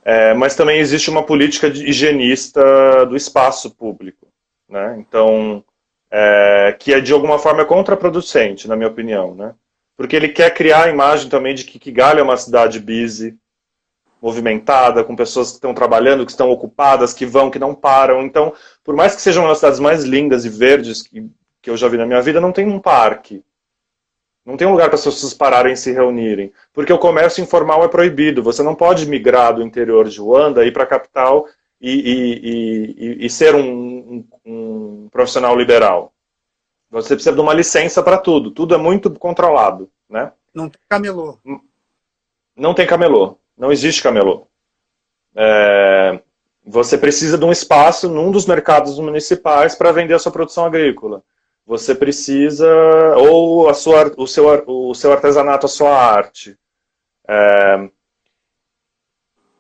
É, 0.05 0.33
mas 0.33 0.57
também 0.57 0.81
existe 0.81 1.11
uma 1.11 1.23
política 1.23 1.67
higienista 1.69 3.05
do 3.05 3.15
espaço 3.15 3.75
público, 3.75 4.27
né? 4.69 4.97
Então, 4.99 5.63
é, 6.11 6.75
que 6.79 6.95
é 6.95 7.01
de 7.01 7.13
alguma 7.13 7.39
forma 7.39 7.65
contraproducente, 7.65 8.67
na 8.67 8.75
minha 8.75 8.89
opinião, 8.89 9.35
né? 9.35 9.55
Porque 9.97 10.17
ele 10.17 10.31
quer 10.31 10.53
criar 10.55 10.85
a 10.85 10.89
imagem 10.89 11.29
também 11.29 11.55
de 11.55 11.65
que 11.65 11.79
Kigali 11.79 12.21
é 12.21 12.23
uma 12.23 12.39
cidade 12.39 12.81
busy, 12.81 13.39
movimentada, 14.23 15.03
com 15.03 15.17
pessoas 15.17 15.49
que 15.49 15.55
estão 15.55 15.75
trabalhando, 15.75 16.25
que 16.25 16.31
estão 16.31 16.49
ocupadas, 16.49 17.13
que 17.13 17.27
vão, 17.27 17.51
que 17.51 17.59
não 17.59 17.75
param. 17.75 18.23
Então, 18.23 18.55
por 18.85 18.95
mais 18.95 19.17
que 19.17 19.21
sejam 19.21 19.43
uma 19.43 19.49
das 19.49 19.59
cidades 19.59 19.81
mais 19.81 20.05
lindas 20.05 20.45
e 20.45 20.49
verdes 20.49 21.03
que, 21.03 21.29
que 21.61 21.69
eu 21.69 21.77
já 21.77 21.89
vi 21.89 21.97
na 21.97 22.07
minha 22.07 22.23
vida, 22.23 22.41
não 22.41 22.53
tem 22.53 22.69
um 22.69 22.79
parque. 22.79 23.45
Não 24.47 24.57
tem 24.57 24.67
um 24.67 24.73
lugar 24.73 24.87
para 24.89 24.95
as 24.95 25.05
pessoas 25.05 25.35
pararem 25.35 25.73
e 25.73 25.77
se 25.77 25.91
reunirem. 25.91 26.53
Porque 26.73 26.93
o 26.93 26.99
comércio 26.99 27.43
informal 27.43 27.85
é 27.85 27.89
proibido. 27.89 28.43
Você 28.45 28.63
não 28.63 28.77
pode 28.77 29.07
migrar 29.07 29.55
do 29.55 29.63
interior 29.63 30.09
de 30.09 30.21
Ruanda, 30.21 30.65
ir 30.65 30.73
para 30.73 30.85
a 30.85 30.87
capital 30.87 31.47
e, 31.81 31.91
e, 31.91 33.23
e, 33.23 33.27
e 33.27 33.31
ser 33.31 33.57
um, 33.57 33.61
um, 33.65 34.29
um, 34.45 35.09
profissional 35.11 35.57
liberal. 35.57 36.13
Você 36.91 37.15
precisa 37.15 37.35
de 37.35 37.41
uma 37.41 37.55
licença 37.55 38.03
para 38.03 38.19
tudo. 38.19 38.53
Tudo 38.53 38.75
é 38.75 38.79
muito 38.79 39.11
controlado. 39.11 39.91
Né? 40.09 40.31
Não 40.55 40.69
tem 40.69 40.81
camelô. 40.89 41.39
Não 42.57 42.75
tem 42.75 42.87
camelô. 42.87 43.39
Não 43.57 43.73
existe 43.73 44.03
camelô. 44.03 44.47
É, 45.35 46.21
você 46.65 46.97
precisa 46.99 47.39
de 47.39 47.45
um 47.45 47.53
espaço 47.53 48.09
num 48.09 48.31
dos 48.31 48.47
mercados 48.47 48.99
municipais 48.99 49.75
para 49.75 49.93
vender 49.93 50.15
a 50.15 50.19
sua 50.19 50.33
produção 50.33 50.65
agrícola 50.65 51.23
você 51.67 51.95
precisa, 51.95 52.69
ou 53.17 53.69
a 53.69 53.75
sua, 53.75 54.13
o, 54.17 54.27
seu, 54.27 54.47
o 54.67 54.95
seu 54.95 55.13
artesanato, 55.13 55.67
a 55.67 55.69
sua 55.69 55.95
arte. 55.95 56.59
É, 57.29 57.89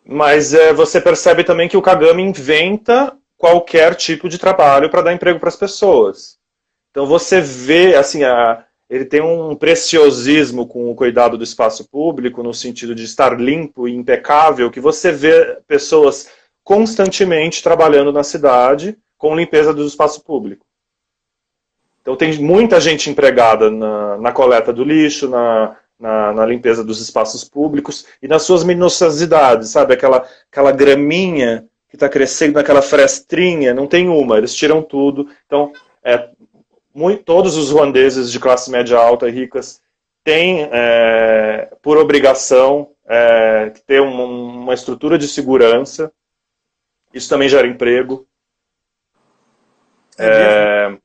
mas 0.05 0.53
é, 0.53 0.72
você 0.72 1.01
percebe 1.01 1.45
também 1.45 1.68
que 1.68 1.76
o 1.76 1.82
Kagami 1.82 2.22
inventa 2.22 3.16
qualquer 3.36 3.95
tipo 3.95 4.28
de 4.28 4.38
trabalho 4.38 4.90
para 4.90 5.03
dar 5.03 5.12
emprego 5.12 5.38
para 5.38 5.49
as 5.49 5.57
pessoas. 5.57 6.38
Então 6.90 7.07
você 7.07 7.40
vê, 7.40 7.95
assim, 7.95 8.24
a, 8.24 8.64
ele 8.93 9.07
tem 9.07 9.22
um 9.22 9.57
preciosismo 9.57 10.66
com 10.66 10.90
o 10.90 10.95
cuidado 10.95 11.38
do 11.38 11.45
espaço 11.45 11.88
público, 11.88 12.43
no 12.43 12.53
sentido 12.53 12.95
de 12.95 13.05
estar 13.05 13.40
limpo 13.40 13.88
e 13.88 13.95
impecável, 13.95 14.70
que 14.70 14.80
você 14.80 15.11
vê 15.11 15.57
pessoas 15.66 16.28
constantemente 16.62 17.62
trabalhando 17.62 18.12
na 18.12 18.22
cidade, 18.22 18.95
com 19.16 19.34
limpeza 19.34 19.72
do 19.72 19.86
espaço 19.86 20.22
público. 20.22 20.66
Então 22.03 22.14
tem 22.16 22.38
muita 22.38 22.78
gente 22.82 23.09
empregada 23.09 23.70
na, 23.70 24.18
na 24.18 24.30
coleta 24.30 24.74
do 24.74 24.84
lixo, 24.84 25.26
na, 25.26 25.74
na, 25.99 26.34
na, 26.34 26.45
limpeza 26.45 26.84
dos 26.84 27.01
espaços 27.01 27.45
públicos 27.45 28.05
e 28.20 28.28
nas 28.28 28.43
suas 28.43 28.62
minuciosidades, 28.62 29.70
sabe? 29.70 29.95
Aquela, 29.95 30.28
aquela 30.51 30.70
graminha 30.70 31.66
que 31.88 31.97
está 31.97 32.11
crescendo 32.11 32.57
naquela 32.57 32.82
frestrinha, 32.82 33.72
não 33.72 33.86
tem 33.86 34.11
uma, 34.11 34.36
eles 34.36 34.55
tiram 34.55 34.82
tudo. 34.82 35.30
Então, 35.47 35.72
é, 36.05 36.28
muito, 36.95 37.24
todos 37.24 37.57
os 37.57 37.70
ruandeses 37.70 38.30
de 38.30 38.38
classe 38.38 38.70
média 38.70 38.99
alta 38.99 39.28
e 39.28 39.32
ricas 39.32 39.80
têm, 40.24 40.68
é, 40.70 41.72
por 41.82 41.97
obrigação, 41.99 42.90
é, 43.07 43.70
ter 43.86 44.01
uma, 44.01 44.24
uma 44.24 44.74
estrutura 44.74 45.18
de 45.18 45.26
segurança. 45.26 46.12
Isso 47.12 47.28
também 47.28 47.49
gera 47.49 47.66
emprego. 47.66 48.26
É, 50.18 50.26
é 50.26 50.99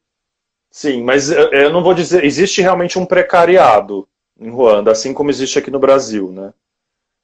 sim, 0.69 1.03
mas 1.03 1.29
eu 1.29 1.71
não 1.71 1.83
vou 1.83 1.93
dizer. 1.93 2.23
Existe 2.23 2.61
realmente 2.61 2.99
um 2.99 3.05
precariado 3.05 4.07
em 4.39 4.49
Ruanda, 4.49 4.91
assim 4.91 5.13
como 5.13 5.29
existe 5.29 5.57
aqui 5.57 5.71
no 5.71 5.79
Brasil, 5.79 6.31
né? 6.31 6.53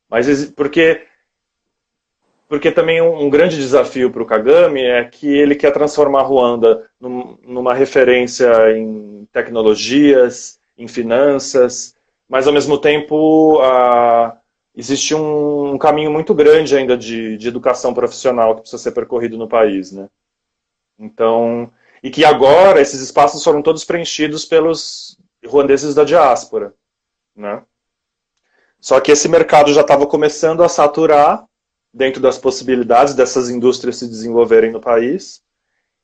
Mas 0.10 0.46
porque 0.52 1.06
porque 2.48 2.72
também 2.72 3.02
um, 3.02 3.24
um 3.24 3.30
grande 3.30 3.56
desafio 3.56 4.12
para 4.12 4.22
o 4.22 4.26
Kagame 4.26 4.82
é 4.82 5.04
que 5.04 5.28
ele 5.28 5.56
quer 5.56 5.72
transformar 5.72 6.24
Ruanda 6.24 6.90
num, 7.00 7.38
numa 7.44 7.74
referência 7.74 8.78
em 8.78 9.28
tecnologias, 9.32 10.60
em 10.78 10.88
finanças, 10.88 11.96
mas 12.28 12.48
ao 12.48 12.54
mesmo 12.54 12.78
tempo 12.78 13.60
a, 13.62 14.38
existe 14.76 15.16
um, 15.16 15.74
um, 15.74 15.78
caminho 15.78 16.12
muito 16.12 16.34
grande 16.34 16.76
ainda 16.76 16.98
de, 16.98 17.38
de 17.38 17.48
educação 17.48 17.94
profissional 17.94 18.56
que 18.56 18.62
precisa 18.62 18.82
ser 18.82 18.92
percorrido 18.92 19.38
no 19.38 19.48
país, 19.48 19.92
né? 19.92 20.10
Então, 20.98 21.72
e 22.04 22.12
que 22.12 22.24
agora 22.26 22.82
esses 22.82 23.02
espaços 23.02 23.44
foram 23.44 23.62
todos 23.62 23.84
preenchidos 23.84 24.46
pelos 24.46 25.18
ruandeses 25.46 25.96
da 25.96 26.04
diáspora, 26.04 26.74
né? 27.36 27.64
Só 28.80 29.00
que 29.00 29.12
esse 29.12 29.30
mercado 29.30 29.74
já 29.74 29.82
estava 29.82 30.06
começando 30.06 30.62
a 30.62 30.70
saturar 30.70 31.46
dentro 31.94 32.22
das 32.22 32.38
possibilidades 32.38 33.14
dessas 33.14 33.50
indústrias 33.50 33.98
se 33.98 34.08
desenvolverem 34.08 34.72
no 34.72 34.82
país. 34.82 35.42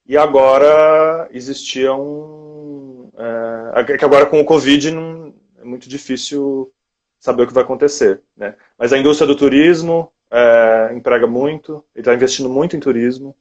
E 0.06 0.18
agora 0.18 1.28
existia 1.32 1.94
um. 1.94 3.12
É, 3.18 3.98
que 3.98 4.06
agora 4.06 4.26
com 4.26 4.40
o 4.40 4.46
Covid 4.46 4.92
não, 4.92 5.34
é 5.60 5.64
muito 5.64 5.90
difícil 5.90 6.72
saber 7.20 7.44
o 7.44 7.48
que 7.48 7.54
vai 7.54 7.64
acontecer. 7.64 8.22
Né? 8.36 8.56
Mas 8.78 8.94
a 8.94 8.98
indústria 8.98 9.28
do 9.28 9.36
turismo 9.36 10.12
é, 10.32 10.92
emprega 10.94 11.28
muito, 11.28 11.84
ele 11.94 12.02
está 12.02 12.14
investindo 12.14 12.50
muito 12.50 12.76
em 12.76 12.80
turismo. 12.80 13.36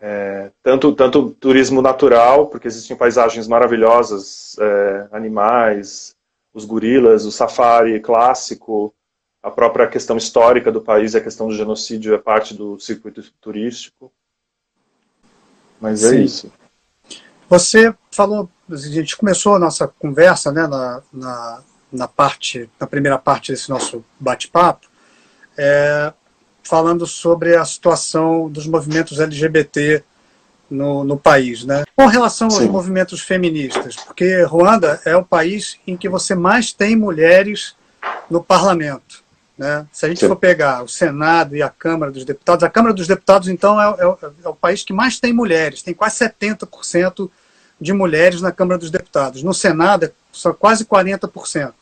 É, 0.00 0.50
tanto, 0.62 0.94
tanto 0.94 1.30
turismo 1.30 1.80
natural, 1.80 2.48
porque 2.48 2.68
existem 2.68 2.96
paisagens 2.96 3.48
maravilhosas, 3.48 4.56
é, 4.58 5.08
animais, 5.10 6.14
os 6.52 6.64
gorilas, 6.64 7.24
o 7.24 7.32
safari 7.32 7.98
clássico, 8.00 8.94
a 9.46 9.50
própria 9.52 9.86
questão 9.86 10.16
histórica 10.16 10.72
do 10.72 10.80
país, 10.80 11.14
a 11.14 11.20
questão 11.20 11.46
do 11.46 11.54
genocídio 11.54 12.12
é 12.12 12.18
parte 12.18 12.52
do 12.52 12.80
circuito 12.80 13.22
turístico. 13.40 14.12
Mas 15.80 16.02
é 16.02 16.08
Sim. 16.08 16.16
é 16.16 16.20
isso. 16.20 16.52
Você 17.48 17.94
falou, 18.10 18.50
a 18.68 18.76
gente 18.76 19.16
começou 19.16 19.54
a 19.54 19.58
nossa 19.60 19.86
conversa 19.86 20.50
né, 20.50 20.66
na, 20.66 21.00
na, 21.12 21.62
na 21.92 22.08
parte, 22.08 22.68
na 22.80 22.88
primeira 22.88 23.18
parte 23.18 23.52
desse 23.52 23.70
nosso 23.70 24.04
bate-papo, 24.18 24.88
é, 25.56 26.12
falando 26.64 27.06
sobre 27.06 27.54
a 27.54 27.64
situação 27.64 28.50
dos 28.50 28.66
movimentos 28.66 29.20
LGBT 29.20 30.02
no, 30.68 31.04
no 31.04 31.16
país. 31.16 31.64
Né? 31.64 31.84
Com 31.94 32.06
relação 32.06 32.50
Sim. 32.50 32.62
aos 32.62 32.68
movimentos 32.68 33.20
feministas, 33.20 33.94
porque 33.94 34.42
Ruanda 34.42 35.00
é 35.04 35.16
o 35.16 35.24
país 35.24 35.78
em 35.86 35.96
que 35.96 36.08
você 36.08 36.34
mais 36.34 36.72
tem 36.72 36.96
mulheres 36.96 37.76
no 38.28 38.42
parlamento. 38.42 39.24
Né? 39.56 39.86
Se 39.90 40.04
a 40.04 40.08
gente 40.08 40.20
Sim. 40.20 40.28
for 40.28 40.36
pegar 40.36 40.82
o 40.82 40.88
Senado 40.88 41.56
e 41.56 41.62
a 41.62 41.68
Câmara 41.70 42.12
dos 42.12 42.24
Deputados, 42.24 42.62
a 42.62 42.70
Câmara 42.70 42.92
dos 42.92 43.06
Deputados, 43.06 43.48
então, 43.48 43.80
é, 43.80 43.86
é, 43.86 44.30
é 44.44 44.48
o 44.48 44.54
país 44.54 44.82
que 44.82 44.92
mais 44.92 45.18
tem 45.18 45.32
mulheres, 45.32 45.82
tem 45.82 45.94
quase 45.94 46.18
70% 46.18 47.30
de 47.80 47.92
mulheres 47.92 48.40
na 48.40 48.52
Câmara 48.52 48.78
dos 48.78 48.90
Deputados. 48.90 49.42
No 49.42 49.54
Senado, 49.54 50.04
é 50.04 50.12
só 50.30 50.52
quase 50.52 50.84
40%. 50.84 51.72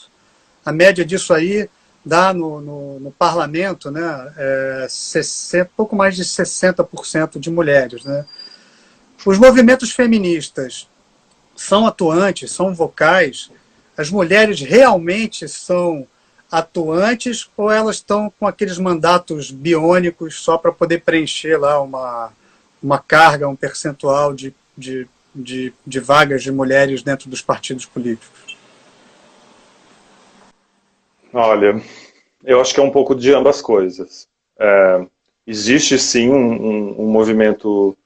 A 0.64 0.72
média 0.72 1.04
disso 1.04 1.34
aí 1.34 1.68
dá 2.04 2.32
no, 2.32 2.60
no, 2.60 3.00
no 3.00 3.10
parlamento 3.10 3.90
né, 3.90 4.32
é 4.36 4.86
60, 4.88 5.70
pouco 5.76 5.96
mais 5.96 6.14
de 6.14 6.24
60% 6.24 7.38
de 7.38 7.50
mulheres. 7.50 8.04
Né? 8.04 8.24
Os 9.24 9.38
movimentos 9.38 9.90
feministas 9.90 10.88
são 11.56 11.86
atuantes, 11.86 12.52
são 12.52 12.74
vocais, 12.74 13.50
as 13.96 14.10
mulheres 14.10 14.60
realmente 14.60 15.48
são 15.48 16.06
atuantes 16.54 17.50
ou 17.56 17.68
elas 17.68 17.96
estão 17.96 18.32
com 18.38 18.46
aqueles 18.46 18.78
mandatos 18.78 19.50
biônicos 19.50 20.36
só 20.36 20.56
para 20.56 20.70
poder 20.70 21.02
preencher 21.02 21.56
lá 21.56 21.82
uma, 21.82 22.32
uma 22.80 22.98
carga, 23.00 23.48
um 23.48 23.56
percentual 23.56 24.32
de, 24.32 24.54
de, 24.78 25.08
de, 25.34 25.72
de 25.84 25.98
vagas 25.98 26.44
de 26.44 26.52
mulheres 26.52 27.02
dentro 27.02 27.28
dos 27.28 27.42
partidos 27.42 27.84
políticos? 27.84 28.56
Olha, 31.32 31.82
eu 32.44 32.60
acho 32.60 32.72
que 32.72 32.78
é 32.78 32.84
um 32.84 32.92
pouco 32.92 33.16
de 33.16 33.34
ambas 33.34 33.60
coisas. 33.60 34.28
É, 34.56 35.04
existe 35.44 35.98
sim 35.98 36.30
um, 36.30 36.36
um, 36.36 37.00
um, 37.02 37.06
movimento 37.08 37.96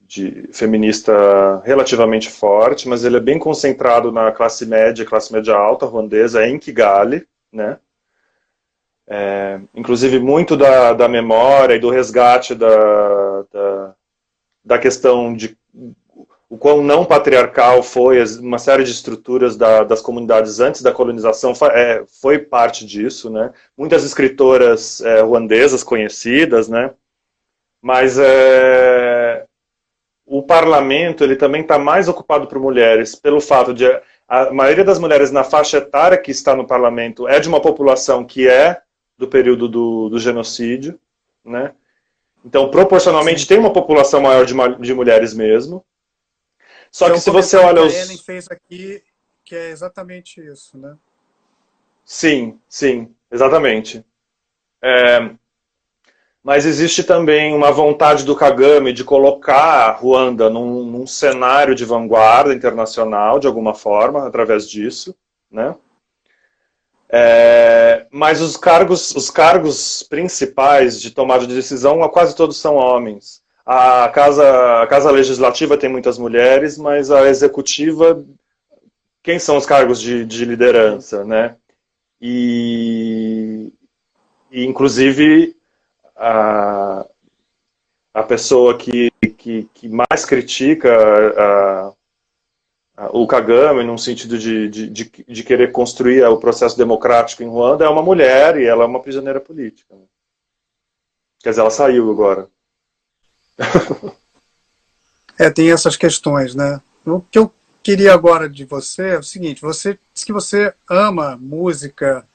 de 0.00 0.48
feminista 0.54 1.60
relativamente 1.66 2.30
forte, 2.30 2.88
mas 2.88 3.04
ele 3.04 3.18
é 3.18 3.20
bem 3.20 3.38
concentrado 3.38 4.10
na 4.10 4.32
classe 4.32 4.64
média, 4.64 5.04
classe 5.04 5.30
média 5.30 5.54
alta 5.54 5.84
ruandesa, 5.84 6.46
em 6.46 6.58
Kigali, 6.58 7.26
né? 7.54 7.78
É, 9.06 9.60
inclusive, 9.74 10.18
muito 10.18 10.56
da, 10.56 10.92
da 10.92 11.08
memória 11.08 11.74
e 11.74 11.78
do 11.78 11.90
resgate 11.90 12.54
da, 12.54 13.42
da, 13.52 13.94
da 14.64 14.78
questão 14.78 15.34
de 15.34 15.56
o 16.48 16.56
quão 16.56 16.82
não 16.82 17.04
patriarcal 17.04 17.82
foi 17.82 18.22
uma 18.38 18.58
série 18.58 18.84
de 18.84 18.90
estruturas 18.90 19.56
da, 19.56 19.82
das 19.82 20.00
comunidades 20.00 20.60
antes 20.60 20.82
da 20.82 20.92
colonização 20.92 21.52
é, 21.72 22.04
foi 22.20 22.38
parte 22.38 22.86
disso, 22.86 23.28
né? 23.28 23.52
Muitas 23.76 24.04
escritoras 24.04 25.00
é, 25.00 25.20
ruandesas 25.20 25.82
conhecidas, 25.82 26.68
né? 26.68 26.92
Mas 27.82 28.18
é, 28.18 29.46
o 30.24 30.42
parlamento 30.42 31.24
ele 31.24 31.36
também 31.36 31.62
está 31.62 31.78
mais 31.78 32.08
ocupado 32.08 32.46
por 32.46 32.58
mulheres 32.58 33.14
pelo 33.14 33.40
fato 33.40 33.74
de 33.74 33.84
a 34.26 34.52
maioria 34.52 34.84
das 34.84 34.98
mulheres 34.98 35.30
na 35.30 35.44
faixa 35.44 35.78
etária 35.78 36.18
que 36.18 36.30
está 36.30 36.56
no 36.56 36.66
parlamento 36.66 37.28
é 37.28 37.38
de 37.38 37.48
uma 37.48 37.60
população 37.60 38.24
que 38.24 38.48
é 38.48 38.80
do 39.16 39.28
período 39.28 39.68
do, 39.68 40.08
do 40.08 40.18
genocídio, 40.18 40.98
né? 41.44 41.74
Então, 42.44 42.70
proporcionalmente, 42.70 43.42
Sim. 43.42 43.46
tem 43.46 43.58
uma 43.58 43.72
população 43.72 44.20
maior 44.20 44.44
de, 44.44 44.54
de 44.80 44.94
mulheres 44.94 45.32
mesmo. 45.32 45.84
Só 46.90 47.06
então, 47.06 47.16
que 47.16 47.22
se 47.22 47.30
você 47.30 47.56
olha 47.56 47.82
os... 47.82 47.94
Ellen 47.94 48.18
fez 48.18 48.46
aqui, 48.50 49.02
que 49.44 49.54
é 49.54 49.70
exatamente 49.70 50.40
isso, 50.40 50.76
né? 50.76 50.96
Sim, 52.04 52.58
sim, 52.68 53.14
exatamente. 53.30 54.04
É... 54.82 55.34
Mas 56.44 56.66
existe 56.66 57.02
também 57.02 57.54
uma 57.54 57.72
vontade 57.72 58.22
do 58.22 58.36
Kagame 58.36 58.92
de 58.92 59.02
colocar 59.02 59.88
a 59.88 59.90
Ruanda 59.92 60.50
num, 60.50 60.84
num 60.84 61.06
cenário 61.06 61.74
de 61.74 61.86
vanguarda 61.86 62.52
internacional, 62.52 63.38
de 63.38 63.46
alguma 63.46 63.72
forma, 63.72 64.26
através 64.26 64.68
disso, 64.68 65.16
né? 65.50 65.74
É, 67.08 68.06
mas 68.10 68.42
os 68.42 68.58
cargos, 68.58 69.12
os 69.12 69.30
cargos 69.30 70.02
principais 70.02 71.00
de 71.00 71.12
tomada 71.12 71.46
de 71.46 71.54
decisão, 71.54 72.06
quase 72.10 72.36
todos 72.36 72.58
são 72.58 72.74
homens. 72.74 73.42
A 73.64 74.10
casa, 74.10 74.82
a 74.82 74.86
casa 74.86 75.10
legislativa 75.10 75.78
tem 75.78 75.88
muitas 75.88 76.18
mulheres, 76.18 76.76
mas 76.76 77.10
a 77.10 77.26
executiva, 77.26 78.22
quem 79.22 79.38
são 79.38 79.56
os 79.56 79.64
cargos 79.64 79.98
de, 79.98 80.26
de 80.26 80.44
liderança, 80.44 81.24
né? 81.24 81.56
E, 82.20 83.72
e 84.52 84.66
inclusive 84.66 85.53
a, 86.16 87.06
a 88.12 88.22
pessoa 88.22 88.76
que, 88.78 89.10
que, 89.36 89.68
que 89.74 89.88
mais 89.88 90.24
critica 90.24 90.90
a, 91.36 91.94
o 93.12 93.26
Kagame, 93.26 93.82
num 93.82 93.98
sentido 93.98 94.38
de, 94.38 94.68
de, 94.68 94.88
de, 94.88 95.24
de, 95.26 95.42
querer 95.42 95.72
construir 95.72 96.24
o 96.24 96.36
processo 96.36 96.78
democrático 96.78 97.42
em 97.42 97.48
Ruanda, 97.48 97.84
é 97.84 97.88
uma 97.88 98.02
mulher 98.02 98.56
e 98.56 98.64
ela 98.64 98.84
é 98.84 98.86
uma 98.86 99.02
prisioneira 99.02 99.40
política. 99.40 99.96
Quer 101.42 101.50
dizer, 101.50 101.60
ela 101.60 101.70
saiu 101.70 102.10
agora. 102.10 102.48
é, 105.38 105.50
tem 105.50 105.72
essas 105.72 105.96
questões, 105.96 106.54
né? 106.54 106.80
O 107.04 107.20
que 107.20 107.38
eu 107.38 107.52
queria 107.82 108.14
agora 108.14 108.48
de 108.48 108.64
você 108.64 109.10
é 109.10 109.18
o 109.18 109.22
seguinte: 109.22 109.60
você 109.60 109.98
diz 110.14 110.24
que 110.24 110.32
você 110.32 110.72
ama 110.88 111.36
música, 111.36 112.26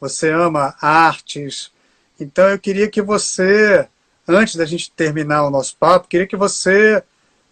você 0.00 0.30
ama 0.30 0.76
artes, 0.80 1.72
então 2.18 2.48
eu 2.48 2.58
queria 2.58 2.88
que 2.88 3.02
você 3.02 3.88
antes 4.28 4.56
da 4.56 4.66
gente 4.66 4.90
terminar 4.90 5.46
o 5.46 5.50
nosso 5.50 5.76
papo, 5.76 6.08
queria 6.08 6.26
que 6.26 6.36
você 6.36 7.02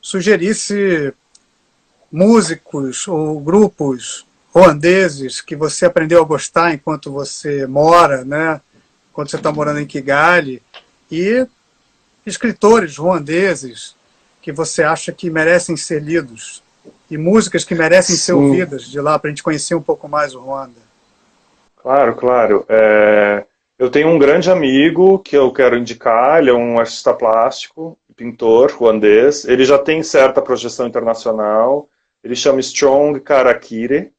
sugerisse 0.01 1.13
músicos 2.13 3.09
ou 3.09 3.41
grupos 3.41 4.27
holandeses 4.53 5.41
que 5.41 5.57
você 5.57 5.87
aprendeu 5.87 6.21
a 6.23 6.25
gostar 6.25 6.73
enquanto 6.73 7.11
você 7.11 7.67
mora, 7.67 8.25
né? 8.25 8.61
Enquanto 9.11 9.31
você 9.31 9.37
está 9.37 9.51
morando 9.53 9.81
em 9.81 9.87
Kigali 9.87 10.63
e 11.11 11.47
escritores 12.25 12.97
ruandeses 12.97 13.95
que 14.43 14.53
você 14.53 14.83
acha 14.83 15.13
que 15.13 15.31
merecem 15.31 15.77
ser 15.77 16.03
lidos 16.03 16.63
e 17.11 17.17
músicas 17.19 17.65
que 17.65 17.75
merecem 17.75 18.17
Sim. 18.17 18.23
ser 18.23 18.33
ouvidas 18.35 18.85
de 18.85 19.01
lá 19.01 19.19
para 19.19 19.29
a 19.29 19.31
gente 19.31 19.43
conhecer 19.43 19.75
um 19.75 19.83
pouco 19.83 20.09
mais 20.09 20.35
o 20.35 20.41
Ruanda. 20.41 20.87
Claro, 21.77 22.15
claro. 22.17 22.67
É... 22.69 23.45
Eu 23.79 23.91
tenho 23.91 24.09
um 24.09 24.19
grande 24.19 24.51
amigo 24.51 25.19
que 25.19 25.37
eu 25.37 25.53
quero 25.53 25.77
indicar, 25.77 26.39
ele 26.39 26.49
é 26.49 26.55
um 26.55 26.79
artista 26.79 27.13
plástico, 27.13 27.99
pintor 28.17 28.73
ruandês. 28.73 29.45
Ele 29.45 29.65
já 29.67 29.79
tem 29.79 30.03
certa 30.03 30.41
projeção 30.41 30.87
internacional. 30.87 31.89
Ele 32.25 32.35
chama 32.35 32.61
Strong 32.61 33.21
Karakire. 33.21 34.13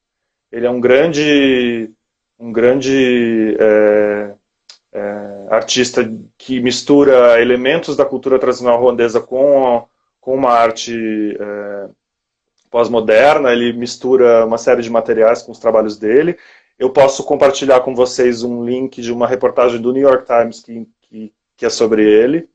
Ele 0.51 0.67
é 0.67 0.69
um 0.69 0.79
grande, 0.79 1.89
um 2.37 2.53
grande 2.53 3.57
é, 3.59 4.35
é, 4.93 5.47
artista 5.49 6.07
que 6.37 6.59
mistura 6.59 7.41
elementos 7.41 7.97
da 7.97 8.05
cultura 8.05 8.37
tradicional 8.37 8.79
ruandesa 8.79 9.19
com, 9.19 9.87
com 10.21 10.35
uma 10.35 10.51
arte 10.51 11.35
é, 11.39 11.89
pós-moderna. 12.69 13.51
Ele 13.51 13.73
mistura 13.73 14.45
uma 14.45 14.59
série 14.59 14.83
de 14.83 14.89
materiais 14.91 15.41
com 15.41 15.51
os 15.51 15.59
trabalhos 15.59 15.97
dele. 15.97 16.37
Eu 16.77 16.89
posso 16.91 17.23
compartilhar 17.23 17.79
com 17.79 17.95
vocês 17.95 18.43
um 18.43 18.63
link 18.63 19.01
de 19.01 19.11
uma 19.11 19.27
reportagem 19.27 19.81
do 19.81 19.91
New 19.91 20.03
York 20.03 20.25
Times 20.25 20.59
que, 20.59 20.87
que, 21.01 21.33
que 21.55 21.65
é 21.65 21.69
sobre 21.69 22.03
ele. 22.03 22.49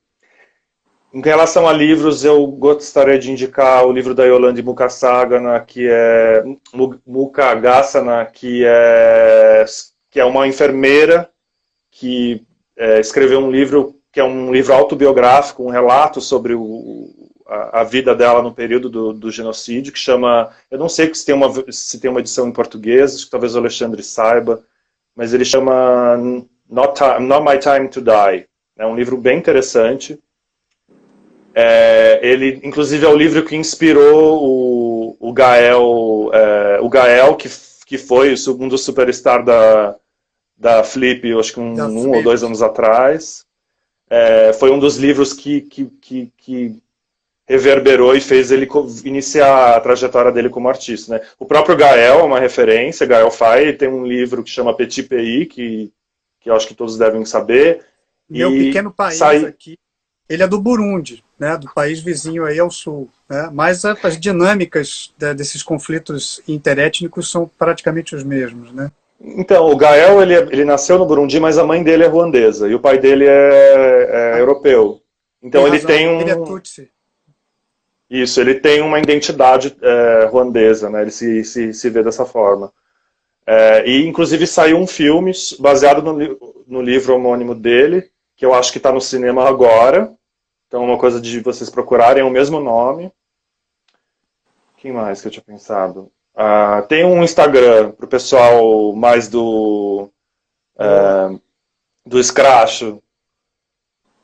Em 1.12 1.20
relação 1.20 1.68
a 1.68 1.72
livros, 1.72 2.24
eu 2.24 2.46
gostaria 2.46 3.18
de 3.18 3.30
indicar 3.30 3.84
o 3.84 3.92
livro 3.92 4.14
da 4.14 4.24
Yolande 4.24 4.62
Mukasagana, 4.62 5.60
que 5.60 5.86
é 5.90 6.42
Mukagassana, 7.06 8.24
que 8.24 8.64
é 8.64 9.64
que 10.10 10.20
é 10.20 10.24
uma 10.24 10.46
enfermeira 10.46 11.30
que 11.90 12.46
é, 12.76 13.00
escreveu 13.00 13.40
um 13.40 13.50
livro 13.50 13.98
que 14.12 14.20
é 14.20 14.24
um 14.24 14.52
livro 14.52 14.74
autobiográfico, 14.74 15.64
um 15.64 15.70
relato 15.70 16.20
sobre 16.20 16.54
o, 16.54 17.10
a, 17.52 17.80
a, 17.80 17.84
vida 17.84 18.14
dela 18.14 18.42
no 18.42 18.54
período 18.54 18.88
do, 18.88 19.12
do, 19.12 19.30
genocídio, 19.30 19.92
que 19.92 19.98
chama, 19.98 20.50
eu 20.70 20.78
não 20.78 20.88
sei 20.88 21.12
se 21.14 21.26
tem 21.26 21.34
uma 21.34 21.52
se 21.70 22.00
tem 22.00 22.10
uma 22.10 22.20
edição 22.20 22.48
em 22.48 22.52
português, 22.52 23.14
acho 23.14 23.24
que 23.26 23.30
talvez 23.30 23.54
o 23.54 23.58
Alexandre 23.58 24.02
saiba, 24.02 24.62
mas 25.14 25.34
ele 25.34 25.44
chama 25.44 26.16
Not, 26.68 26.94
Time, 26.94 27.26
Not 27.26 27.44
My 27.44 27.58
Time 27.58 27.88
to 27.88 28.00
Die. 28.00 28.46
É 28.78 28.86
um 28.86 28.96
livro 28.96 29.18
bem 29.18 29.38
interessante. 29.38 30.18
É, 31.54 32.18
ele, 32.22 32.60
inclusive, 32.64 33.04
é 33.04 33.08
o 33.08 33.16
livro 33.16 33.44
que 33.44 33.54
inspirou 33.54 34.42
o, 34.42 35.16
o 35.20 35.32
Gael, 35.34 36.30
é, 36.32 36.80
o 36.80 36.88
Gael 36.88 37.36
que, 37.36 37.48
que 37.84 37.98
foi 37.98 38.34
um 38.58 38.68
dos 38.68 38.82
superstars 38.82 39.44
da, 39.44 39.94
da 40.56 40.82
Flip, 40.82 41.38
acho 41.38 41.52
que 41.52 41.60
um, 41.60 41.74
um 41.74 42.16
ou 42.16 42.22
dois 42.22 42.42
anos 42.42 42.62
atrás. 42.62 43.44
É, 44.08 44.52
foi 44.54 44.70
um 44.70 44.78
dos 44.78 44.96
livros 44.96 45.32
que, 45.32 45.60
que, 45.62 45.86
que, 46.00 46.32
que, 46.36 46.82
reverberou 47.48 48.14
e 48.14 48.20
fez 48.20 48.50
ele 48.50 48.68
iniciar 49.04 49.76
a 49.76 49.80
trajetória 49.80 50.32
dele 50.32 50.48
como 50.48 50.68
artista. 50.68 51.14
Né? 51.14 51.26
O 51.38 51.44
próprio 51.44 51.76
Gael 51.76 52.20
é 52.20 52.22
uma 52.22 52.40
referência, 52.40 53.06
Gael 53.06 53.30
Fay 53.30 53.72
tem 53.72 53.88
um 53.88 54.06
livro 54.06 54.42
que 54.42 54.50
chama 54.50 54.76
Petit 54.76 55.02
Pays, 55.02 55.48
que, 55.48 55.92
que 56.40 56.50
eu 56.50 56.54
acho 56.54 56.66
que 56.66 56.74
todos 56.74 56.96
devem 56.96 57.24
saber. 57.24 57.84
Meu 58.28 58.50
pequeno 58.50 58.92
país 58.92 59.18
sai... 59.18 59.44
aqui 59.44 59.76
ele 60.32 60.42
é 60.42 60.48
do 60.48 60.58
Burundi, 60.58 61.22
né, 61.38 61.58
do 61.58 61.70
país 61.74 62.00
vizinho 62.00 62.46
aí 62.46 62.58
ao 62.58 62.70
sul. 62.70 63.10
Né, 63.28 63.50
mas 63.52 63.84
as 63.84 64.18
dinâmicas 64.18 65.12
desses 65.36 65.62
conflitos 65.62 66.40
interétnicos 66.48 67.30
são 67.30 67.50
praticamente 67.58 68.14
os 68.14 68.24
mesmos. 68.24 68.72
Né? 68.72 68.90
Então, 69.20 69.70
o 69.70 69.76
Gael 69.76 70.22
ele, 70.22 70.34
ele 70.34 70.64
nasceu 70.64 70.98
no 70.98 71.04
Burundi, 71.04 71.38
mas 71.38 71.58
a 71.58 71.64
mãe 71.64 71.82
dele 71.82 72.04
é 72.04 72.08
ruandesa 72.08 72.66
e 72.66 72.74
o 72.74 72.80
pai 72.80 72.98
dele 72.98 73.26
é, 73.26 74.08
é 74.36 74.40
europeu. 74.40 75.00
Então 75.42 75.64
tem 75.64 75.74
ele 75.74 75.84
tem 75.84 76.08
um. 76.08 76.20
Ele 76.20 76.30
é 76.30 76.36
Tutsi. 76.36 76.90
Isso, 78.12 78.40
ele 78.40 78.56
tem 78.56 78.82
uma 78.82 78.98
identidade 78.98 79.76
é, 79.80 80.26
ruandesa, 80.26 80.90
né? 80.90 81.02
Ele 81.02 81.10
se, 81.10 81.44
se, 81.44 81.72
se 81.72 81.90
vê 81.90 82.02
dessa 82.02 82.26
forma. 82.26 82.72
É, 83.46 83.88
e 83.88 84.06
inclusive 84.06 84.46
saiu 84.46 84.78
um 84.78 84.86
filme 84.86 85.32
baseado 85.58 86.02
no, 86.02 86.64
no 86.66 86.82
livro 86.82 87.14
homônimo 87.14 87.54
dele, 87.54 88.10
que 88.36 88.44
eu 88.44 88.54
acho 88.54 88.70
que 88.70 88.78
está 88.78 88.92
no 88.92 89.00
cinema 89.00 89.48
agora, 89.48 90.14
então, 90.72 90.84
uma 90.84 90.96
coisa 90.96 91.20
de 91.20 91.38
vocês 91.40 91.68
procurarem 91.68 92.22
o 92.22 92.30
mesmo 92.30 92.58
nome. 92.58 93.12
Quem 94.78 94.90
mais 94.90 95.20
que 95.20 95.26
eu 95.26 95.30
tinha 95.30 95.44
pensado? 95.44 96.10
Ah, 96.34 96.80
tem 96.88 97.04
um 97.04 97.22
Instagram 97.22 97.90
para 97.90 98.06
o 98.06 98.08
pessoal 98.08 98.94
mais 98.94 99.28
do 99.28 100.08
é, 100.78 101.38
do 102.06 102.24
Scratch, 102.24 102.84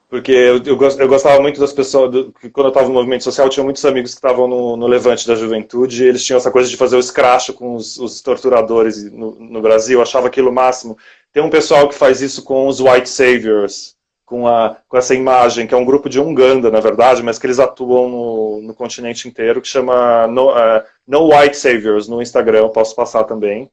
porque 0.09 0.33
eu, 0.33 0.63
eu, 0.65 0.77
gostava 1.09 1.39
muito 1.41 1.61
das 1.61 1.73
pessoas, 1.73 2.11
do, 2.11 2.33
quando 2.51 2.67
eu 2.67 2.69
estava 2.69 2.89
no 2.89 2.95
movimento 2.95 3.25
social, 3.25 3.47
eu 3.47 3.51
tinha 3.51 3.65
muitos 3.65 3.85
amigos 3.85 4.13
que 4.13 4.19
estavam 4.19 4.49
no, 4.49 4.75
no, 4.75 4.87
Levante 4.87 5.27
da 5.27 5.35
Juventude, 5.35 6.03
e 6.03 6.07
eles 6.09 6.25
tinham 6.25 6.39
essa 6.39 6.51
coisa 6.51 6.69
de 6.69 6.79
fazer 6.79 6.97
o 6.97 7.03
scratch 7.03 7.51
com 7.51 7.75
os, 7.75 7.99
os 7.99 8.23
torturadores 8.23 9.05
no, 9.13 9.39
no, 9.39 9.61
Brasil, 9.61 9.99
eu 9.99 10.03
achava 10.03 10.27
aquilo 10.27 10.49
o 10.49 10.55
máximo. 10.55 10.97
Tem 11.31 11.43
um 11.43 11.51
pessoal 11.51 11.87
que 11.89 11.95
faz 11.95 12.23
isso 12.23 12.43
com 12.43 12.67
os 12.67 12.81
White 12.81 13.09
Saviors, 13.09 13.97
com, 14.25 14.49
a, 14.49 14.79
com 14.89 14.97
essa 14.97 15.15
imagem, 15.15 15.67
que 15.67 15.75
é 15.75 15.77
um 15.77 15.85
grupo 15.85 16.09
de 16.09 16.19
Uganda, 16.19 16.71
na 16.71 16.81
verdade, 16.81 17.23
mas 17.23 17.39
que 17.39 17.47
eles 17.47 17.59
atuam 17.59 18.09
no, 18.09 18.63
no 18.63 18.75
continente 18.75 19.29
inteiro, 19.29 19.61
que 19.61 19.69
chama 19.69 20.27
no, 20.27 20.53
uh, 20.53 20.83
no, 21.07 21.35
White 21.35 21.57
Saviors 21.59 22.09
no 22.09 22.23
Instagram, 22.23 22.61
eu 22.61 22.71
posso 22.71 22.97
passar 22.97 23.25
também. 23.25 23.71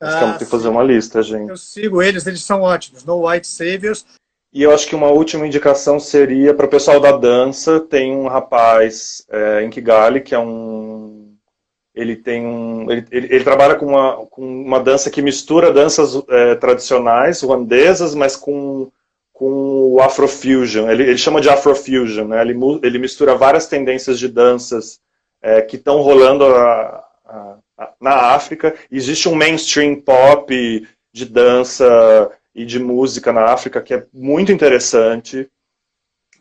Nós 0.00 0.14
ah, 0.14 0.20
temos 0.20 0.36
que 0.38 0.44
fazer 0.44 0.68
uma 0.68 0.82
lista, 0.82 1.22
gente. 1.22 1.50
Eu 1.50 1.56
sigo 1.56 2.00
eles, 2.00 2.26
eles 2.26 2.44
são 2.44 2.62
ótimos. 2.62 3.04
No 3.04 3.28
White 3.28 3.46
Saviors. 3.46 4.04
E 4.52 4.62
eu 4.62 4.72
acho 4.72 4.86
que 4.86 4.94
uma 4.94 5.08
última 5.08 5.46
indicação 5.46 5.98
seria 5.98 6.52
para 6.52 6.66
o 6.66 6.70
pessoal 6.70 7.00
da 7.00 7.12
dança. 7.12 7.80
Tem 7.80 8.14
um 8.14 8.28
rapaz 8.28 9.24
é, 9.30 9.62
em 9.62 9.70
Kigali 9.70 10.20
que 10.20 10.34
é 10.34 10.38
um. 10.38 11.34
Ele 11.94 12.16
tem 12.16 12.46
um. 12.46 12.90
Ele, 12.90 13.06
ele, 13.10 13.26
ele 13.34 13.44
trabalha 13.44 13.74
com 13.76 13.86
uma, 13.86 14.26
com 14.26 14.42
uma 14.42 14.80
dança 14.80 15.10
que 15.10 15.22
mistura 15.22 15.72
danças 15.72 16.14
é, 16.28 16.54
tradicionais 16.56 17.40
ruandesas, 17.40 18.14
mas 18.14 18.36
com 18.36 18.90
com 19.42 19.94
o 19.94 20.00
Afrofusion. 20.00 20.88
Ele, 20.88 21.02
ele 21.02 21.18
chama 21.18 21.40
de 21.40 21.48
Afrofusion, 21.48 22.28
né? 22.28 22.40
ele, 22.42 22.56
ele 22.82 22.98
mistura 22.98 23.34
várias 23.34 23.66
tendências 23.66 24.16
de 24.16 24.28
danças 24.28 25.00
é, 25.42 25.60
que 25.60 25.74
estão 25.74 26.00
rolando 26.00 26.44
a, 26.44 27.04
a, 27.26 27.56
a, 27.76 27.92
na 28.00 28.14
África. 28.34 28.72
Existe 28.88 29.28
um 29.28 29.34
mainstream 29.34 29.96
pop 29.96 30.86
de 31.12 31.24
dança 31.24 32.30
e 32.54 32.64
de 32.64 32.78
música 32.78 33.32
na 33.32 33.44
África 33.44 33.80
que 33.80 33.94
é 33.94 34.06
muito 34.12 34.52
interessante. 34.52 35.50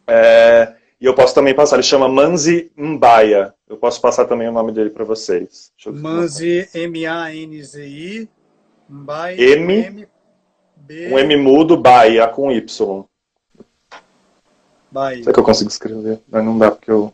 É, 0.07 0.73
e 0.99 1.05
eu 1.05 1.13
posso 1.13 1.33
também 1.33 1.53
passar, 1.53 1.77
ele 1.77 1.83
chama 1.83 2.07
Manzi 2.07 2.71
Mbaya. 2.75 3.53
Eu 3.67 3.77
posso 3.77 4.01
passar 4.01 4.25
também 4.25 4.47
o 4.47 4.51
nome 4.51 4.71
dele 4.71 4.89
para 4.89 5.05
vocês. 5.05 5.71
Manzi, 5.85 6.69
M-A-N-Z-I, 6.73 8.29
Mbaya, 8.89 9.41
M, 9.41 9.73
M 9.73 10.07
um 10.89 11.17
M 11.17 11.37
mudo, 11.37 11.77
Bahia, 11.77 12.27
com 12.27 12.51
Y. 12.51 13.05
Bahia. 14.91 15.23
Será 15.23 15.33
que 15.33 15.39
eu 15.39 15.43
consigo 15.43 15.69
escrever? 15.69 16.19
Não 16.27 16.57
dá 16.57 16.71
porque 16.71 16.91
eu. 16.91 17.13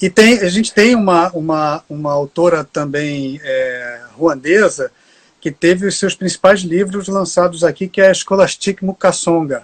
E 0.00 0.08
tem, 0.08 0.38
a 0.40 0.48
gente 0.48 0.72
tem 0.72 0.94
uma, 0.94 1.30
uma, 1.32 1.82
uma 1.88 2.12
autora 2.12 2.62
também 2.62 3.40
é, 3.42 4.02
ruandesa 4.12 4.92
que 5.40 5.50
teve 5.50 5.86
os 5.86 5.98
seus 5.98 6.14
principais 6.14 6.60
livros 6.60 7.08
lançados 7.08 7.62
aqui, 7.62 7.88
que 7.88 8.00
é 8.00 8.10
a 8.10 8.14
Scholastic 8.14 8.82
Mukasonga, 8.82 9.62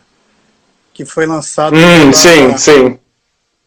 que 0.92 1.04
foi 1.04 1.26
lançado 1.26 1.74
hum, 1.76 1.80
pela, 1.80 2.12
sim, 2.12 2.56
sim. 2.56 2.98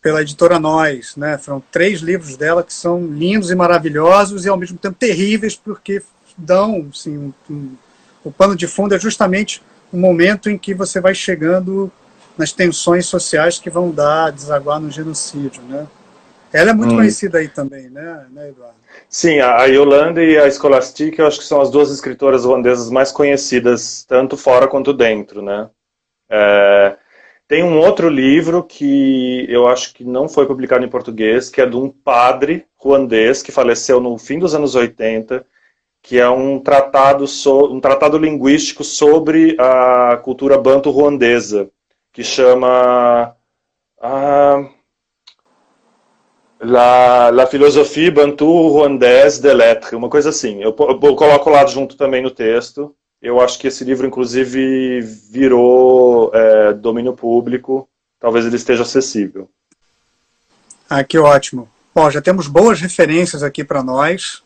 pela 0.02 0.22
editora 0.22 0.60
Nós. 0.60 1.16
Né? 1.18 1.38
Foram 1.38 1.62
três 1.72 2.00
livros 2.00 2.38
dela 2.38 2.64
que 2.64 2.74
são 2.74 3.06
lindos 3.06 3.52
e 3.52 3.56
maravilhosos 3.56 4.46
e 4.46 4.50
ao 4.50 4.58
mesmo 4.58 4.78
tempo 4.78 4.96
terríveis, 4.98 5.56
porque 5.56 6.02
dão 6.38 6.88
assim, 6.94 7.34
um, 7.50 7.76
o 8.24 8.32
pano 8.32 8.56
de 8.56 8.68
fundo 8.68 8.96
é 8.96 9.00
justamente 9.00 9.62
o 9.92 9.98
momento 9.98 10.50
em 10.50 10.58
que 10.58 10.74
você 10.74 11.02
vai 11.02 11.16
chegando 11.16 11.92
nas 12.38 12.52
tensões 12.52 13.06
sociais 13.06 13.58
que 13.58 13.70
vão 13.70 13.90
dar, 13.90 14.32
desaguar 14.32 14.80
no 14.80 14.92
genocídio, 14.92 15.62
né? 15.64 15.88
Ela 16.54 16.70
é 16.70 16.74
muito 16.74 16.94
hum. 16.94 16.98
conhecida 16.98 17.40
aí 17.40 17.48
também, 17.48 17.90
né, 17.90 18.26
né, 18.32 18.50
Eduardo? 18.50 18.77
Sim, 19.10 19.40
a 19.40 19.64
Yolanda 19.66 20.24
e 20.24 20.38
a 20.38 20.50
Scholastic, 20.52 21.18
eu 21.18 21.28
acho 21.28 21.40
que 21.40 21.46
são 21.46 21.62
as 21.62 21.72
duas 21.72 21.90
escritoras 21.92 22.46
holandesas 22.46 22.90
mais 22.90 23.12
conhecidas, 23.12 24.04
tanto 24.06 24.36
fora 24.36 24.68
quanto 24.68 24.94
dentro, 24.94 25.42
né? 25.42 25.70
É, 26.30 26.98
tem 27.48 27.64
um 27.64 27.80
outro 27.80 28.10
livro 28.10 28.64
que 28.64 29.46
eu 29.50 29.68
acho 29.68 29.94
que 29.94 30.04
não 30.04 30.28
foi 30.28 30.46
publicado 30.46 30.84
em 30.86 30.90
português, 30.90 31.50
que 31.50 31.62
é 31.62 31.66
de 31.66 31.78
um 31.78 31.90
padre 31.90 32.66
ruandês 32.76 33.42
que 33.42 33.52
faleceu 33.52 34.02
no 34.02 34.18
fim 34.18 34.40
dos 34.40 34.54
anos 34.54 34.76
80, 34.76 35.46
que 36.02 36.20
é 36.20 36.30
um 36.30 36.60
tratado, 36.60 37.28
so, 37.28 37.74
um 37.74 37.80
tratado 37.80 38.18
linguístico 38.18 38.84
sobre 38.84 39.56
a 39.60 40.18
cultura 40.18 40.58
banto-ruandesa, 40.58 41.70
que 42.12 42.24
chama 42.24 43.34
ah, 44.02 44.70
La, 46.60 47.30
La 47.30 47.46
Philosophie 47.46 48.10
Bantu 48.12 48.46
Rwandaise 48.46 49.42
de 49.42 49.54
Lettres, 49.54 49.94
uma 49.94 50.10
coisa 50.10 50.30
assim. 50.30 50.62
Eu, 50.62 50.76
eu 50.78 51.16
coloco 51.16 51.50
lá 51.50 51.66
junto 51.66 51.96
também 51.96 52.22
no 52.22 52.32
texto. 52.32 52.96
Eu 53.22 53.42
acho 53.42 53.60
que 53.60 53.68
esse 53.68 53.84
livro, 53.84 54.06
inclusive, 54.06 55.02
virou 55.02 56.32
é, 56.34 56.74
domínio 56.74 57.14
público. 57.14 57.88
Talvez 58.20 58.46
ele 58.46 58.56
esteja 58.56 58.84
acessível. 58.84 59.50
Ah, 60.90 61.04
que 61.04 61.18
ótimo. 61.18 61.70
Bom, 61.94 62.10
já 62.10 62.22
temos 62.22 62.48
boas 62.48 62.80
referências 62.80 63.44
aqui 63.44 63.64
para 63.64 63.84
nós. 63.84 64.44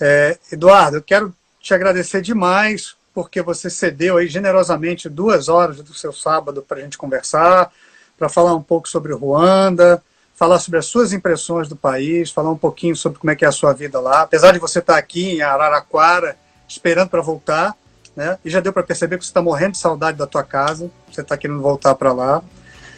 É, 0.00 0.38
Eduardo, 0.52 0.98
eu 0.98 1.02
quero 1.02 1.34
te 1.60 1.72
agradecer 1.74 2.20
demais 2.20 2.96
porque 3.12 3.42
você 3.42 3.68
cedeu 3.68 4.16
aí 4.16 4.28
generosamente 4.28 5.08
duas 5.08 5.48
horas 5.48 5.76
do 5.82 5.94
seu 5.94 6.12
sábado 6.12 6.64
para 6.66 6.78
a 6.78 6.80
gente 6.80 6.98
conversar, 6.98 7.72
para 8.16 8.28
falar 8.28 8.54
um 8.54 8.62
pouco 8.62 8.88
sobre 8.88 9.12
Ruanda, 9.12 10.02
falar 10.40 10.58
sobre 10.58 10.78
as 10.78 10.86
suas 10.86 11.12
impressões 11.12 11.68
do 11.68 11.76
país, 11.76 12.30
falar 12.30 12.50
um 12.50 12.56
pouquinho 12.56 12.96
sobre 12.96 13.18
como 13.18 13.30
é 13.30 13.36
que 13.36 13.44
é 13.44 13.48
a 13.48 13.52
sua 13.52 13.74
vida 13.74 14.00
lá. 14.00 14.22
Apesar 14.22 14.52
de 14.52 14.58
você 14.58 14.78
estar 14.78 14.96
aqui 14.96 15.32
em 15.32 15.42
Araraquara, 15.42 16.34
esperando 16.66 17.10
para 17.10 17.20
voltar, 17.20 17.76
né? 18.16 18.38
E 18.42 18.48
já 18.48 18.58
deu 18.58 18.72
para 18.72 18.82
perceber 18.82 19.18
que 19.18 19.24
você 19.24 19.28
está 19.28 19.42
morrendo 19.42 19.72
de 19.72 19.78
saudade 19.78 20.16
da 20.16 20.26
tua 20.26 20.42
casa, 20.42 20.90
você 21.12 21.20
está 21.20 21.36
querendo 21.36 21.60
voltar 21.60 21.94
para 21.94 22.10
lá. 22.14 22.42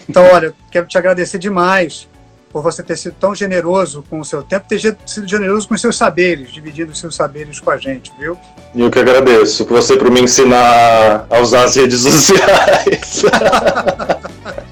Então, 0.08 0.24
olha, 0.32 0.54
quero 0.70 0.86
te 0.86 0.96
agradecer 0.96 1.40
demais 1.40 2.08
por 2.52 2.62
você 2.62 2.80
ter 2.80 2.96
sido 2.96 3.16
tão 3.18 3.34
generoso 3.34 4.04
com 4.08 4.20
o 4.20 4.24
seu 4.24 4.44
tempo, 4.44 4.68
ter 4.68 4.96
sido 5.04 5.26
generoso 5.26 5.66
com 5.66 5.74
os 5.74 5.80
seus 5.80 5.96
saberes, 5.96 6.52
dividindo 6.52 6.92
os 6.92 7.00
seus 7.00 7.16
saberes 7.16 7.58
com 7.58 7.72
a 7.72 7.76
gente, 7.76 8.12
viu? 8.20 8.38
E 8.72 8.82
eu 8.82 8.88
que 8.90 9.00
agradeço 9.00 9.66
por 9.66 9.82
você 9.82 9.96
por 9.96 10.12
me 10.12 10.20
ensinar 10.20 11.26
a 11.28 11.40
usar 11.40 11.64
as 11.64 11.74
redes 11.74 12.02
sociais. 12.06 13.24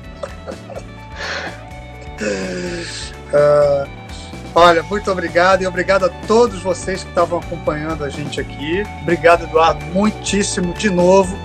uh, 2.25 3.91
olha, 4.55 4.83
muito 4.83 5.11
obrigado 5.11 5.63
e 5.63 5.67
obrigado 5.67 6.05
a 6.05 6.09
todos 6.27 6.63
vocês 6.63 7.03
que 7.03 7.09
estavam 7.09 7.39
acompanhando 7.39 8.05
a 8.05 8.09
gente 8.09 8.41
aqui. 8.41 8.83
Obrigado, 9.03 9.45
Eduardo, 9.45 9.85
muitíssimo 9.87 10.73
de 10.75 10.91
novo 10.91 11.37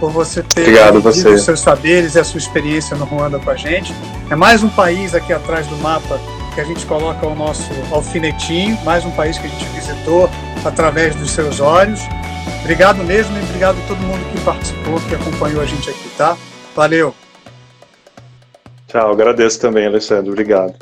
por 0.00 0.10
você 0.10 0.42
ter 0.42 0.64
você. 1.00 1.28
os 1.28 1.44
seus 1.44 1.60
saberes 1.60 2.14
e 2.14 2.20
a 2.20 2.24
sua 2.24 2.38
experiência 2.38 2.96
no 2.96 3.04
Ruanda 3.04 3.38
com 3.38 3.50
a 3.50 3.56
gente. 3.56 3.94
É 4.30 4.34
mais 4.34 4.62
um 4.62 4.68
país 4.68 5.14
aqui 5.14 5.32
atrás 5.32 5.66
do 5.66 5.76
mapa 5.78 6.18
que 6.54 6.60
a 6.60 6.64
gente 6.64 6.86
coloca 6.86 7.26
o 7.26 7.34
nosso 7.34 7.70
alfinetinho, 7.90 8.78
mais 8.84 9.04
um 9.04 9.10
país 9.10 9.36
que 9.38 9.46
a 9.46 9.50
gente 9.50 9.64
visitou 9.70 10.30
através 10.64 11.14
dos 11.16 11.30
seus 11.30 11.60
olhos. 11.60 12.00
Obrigado 12.60 13.02
mesmo 13.04 13.36
e 13.36 13.42
obrigado 13.42 13.76
a 13.78 13.86
todo 13.88 13.98
mundo 13.98 14.24
que 14.32 14.40
participou, 14.42 15.00
que 15.00 15.14
acompanhou 15.14 15.60
a 15.60 15.66
gente 15.66 15.90
aqui, 15.90 16.08
tá? 16.16 16.36
Valeu! 16.74 17.23
Tchau, 18.94 19.10
agradeço 19.10 19.60
também, 19.60 19.88
Alessandro. 19.88 20.30
Obrigado. 20.30 20.72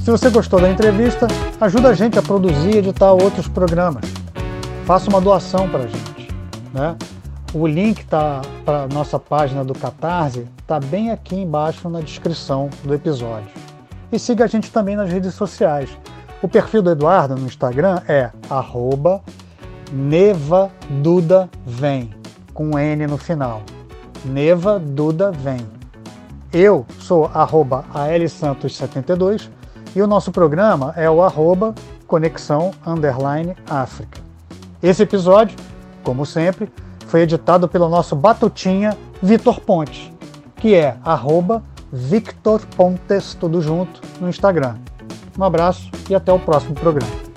Se 0.00 0.10
você 0.10 0.30
gostou 0.30 0.60
da 0.60 0.68
entrevista, 0.68 1.28
ajuda 1.60 1.90
a 1.90 1.94
gente 1.94 2.18
a 2.18 2.22
produzir 2.22 2.74
e 2.74 2.78
editar 2.78 3.12
outros 3.12 3.46
programas. 3.46 4.02
Faça 4.86 5.08
uma 5.08 5.20
doação 5.20 5.68
para 5.68 5.84
a 5.84 5.86
gente. 5.86 6.28
Né? 6.74 6.96
O 7.54 7.68
link 7.68 8.04
tá 8.06 8.42
para 8.64 8.88
nossa 8.88 9.16
página 9.16 9.64
do 9.64 9.74
Catarse 9.74 10.44
está 10.60 10.80
bem 10.80 11.12
aqui 11.12 11.36
embaixo 11.36 11.88
na 11.88 12.00
descrição 12.00 12.68
do 12.82 12.92
episódio. 12.92 13.69
E 14.12 14.18
siga 14.18 14.44
a 14.44 14.48
gente 14.48 14.70
também 14.70 14.96
nas 14.96 15.10
redes 15.10 15.34
sociais. 15.34 15.90
O 16.42 16.48
perfil 16.48 16.82
do 16.82 16.90
Eduardo 16.90 17.36
no 17.36 17.46
Instagram 17.46 18.00
é 18.08 18.30
nevadudavem, 19.92 21.50
com 22.54 22.78
N 22.78 23.06
no 23.06 23.18
final. 23.18 23.62
Neva 24.24 24.78
Duda 24.78 25.30
Vem. 25.30 25.66
Eu 26.52 26.84
sou 26.98 27.30
arroba 27.32 27.84
ALSantos72 27.94 29.48
e 29.94 30.02
o 30.02 30.06
nosso 30.06 30.32
programa 30.32 30.92
é 30.96 31.08
o 31.08 31.22
arroba 31.22 31.74
Conexão 32.06 32.72
Underline 32.84 33.56
África. 33.68 34.20
Esse 34.82 35.02
episódio, 35.02 35.56
como 36.02 36.26
sempre, 36.26 36.72
foi 37.06 37.20
editado 37.20 37.68
pelo 37.68 37.88
nosso 37.88 38.16
batutinha 38.16 38.96
Vitor 39.22 39.60
Pontes, 39.60 40.10
que 40.56 40.74
é 40.74 40.96
arroba 41.04 41.62
Victor 41.92 42.64
Pontes, 42.76 43.34
tudo 43.34 43.60
junto, 43.60 44.00
no 44.20 44.28
Instagram. 44.28 44.76
Um 45.38 45.44
abraço 45.44 45.90
e 46.08 46.14
até 46.14 46.32
o 46.32 46.38
próximo 46.38 46.74
programa. 46.74 47.29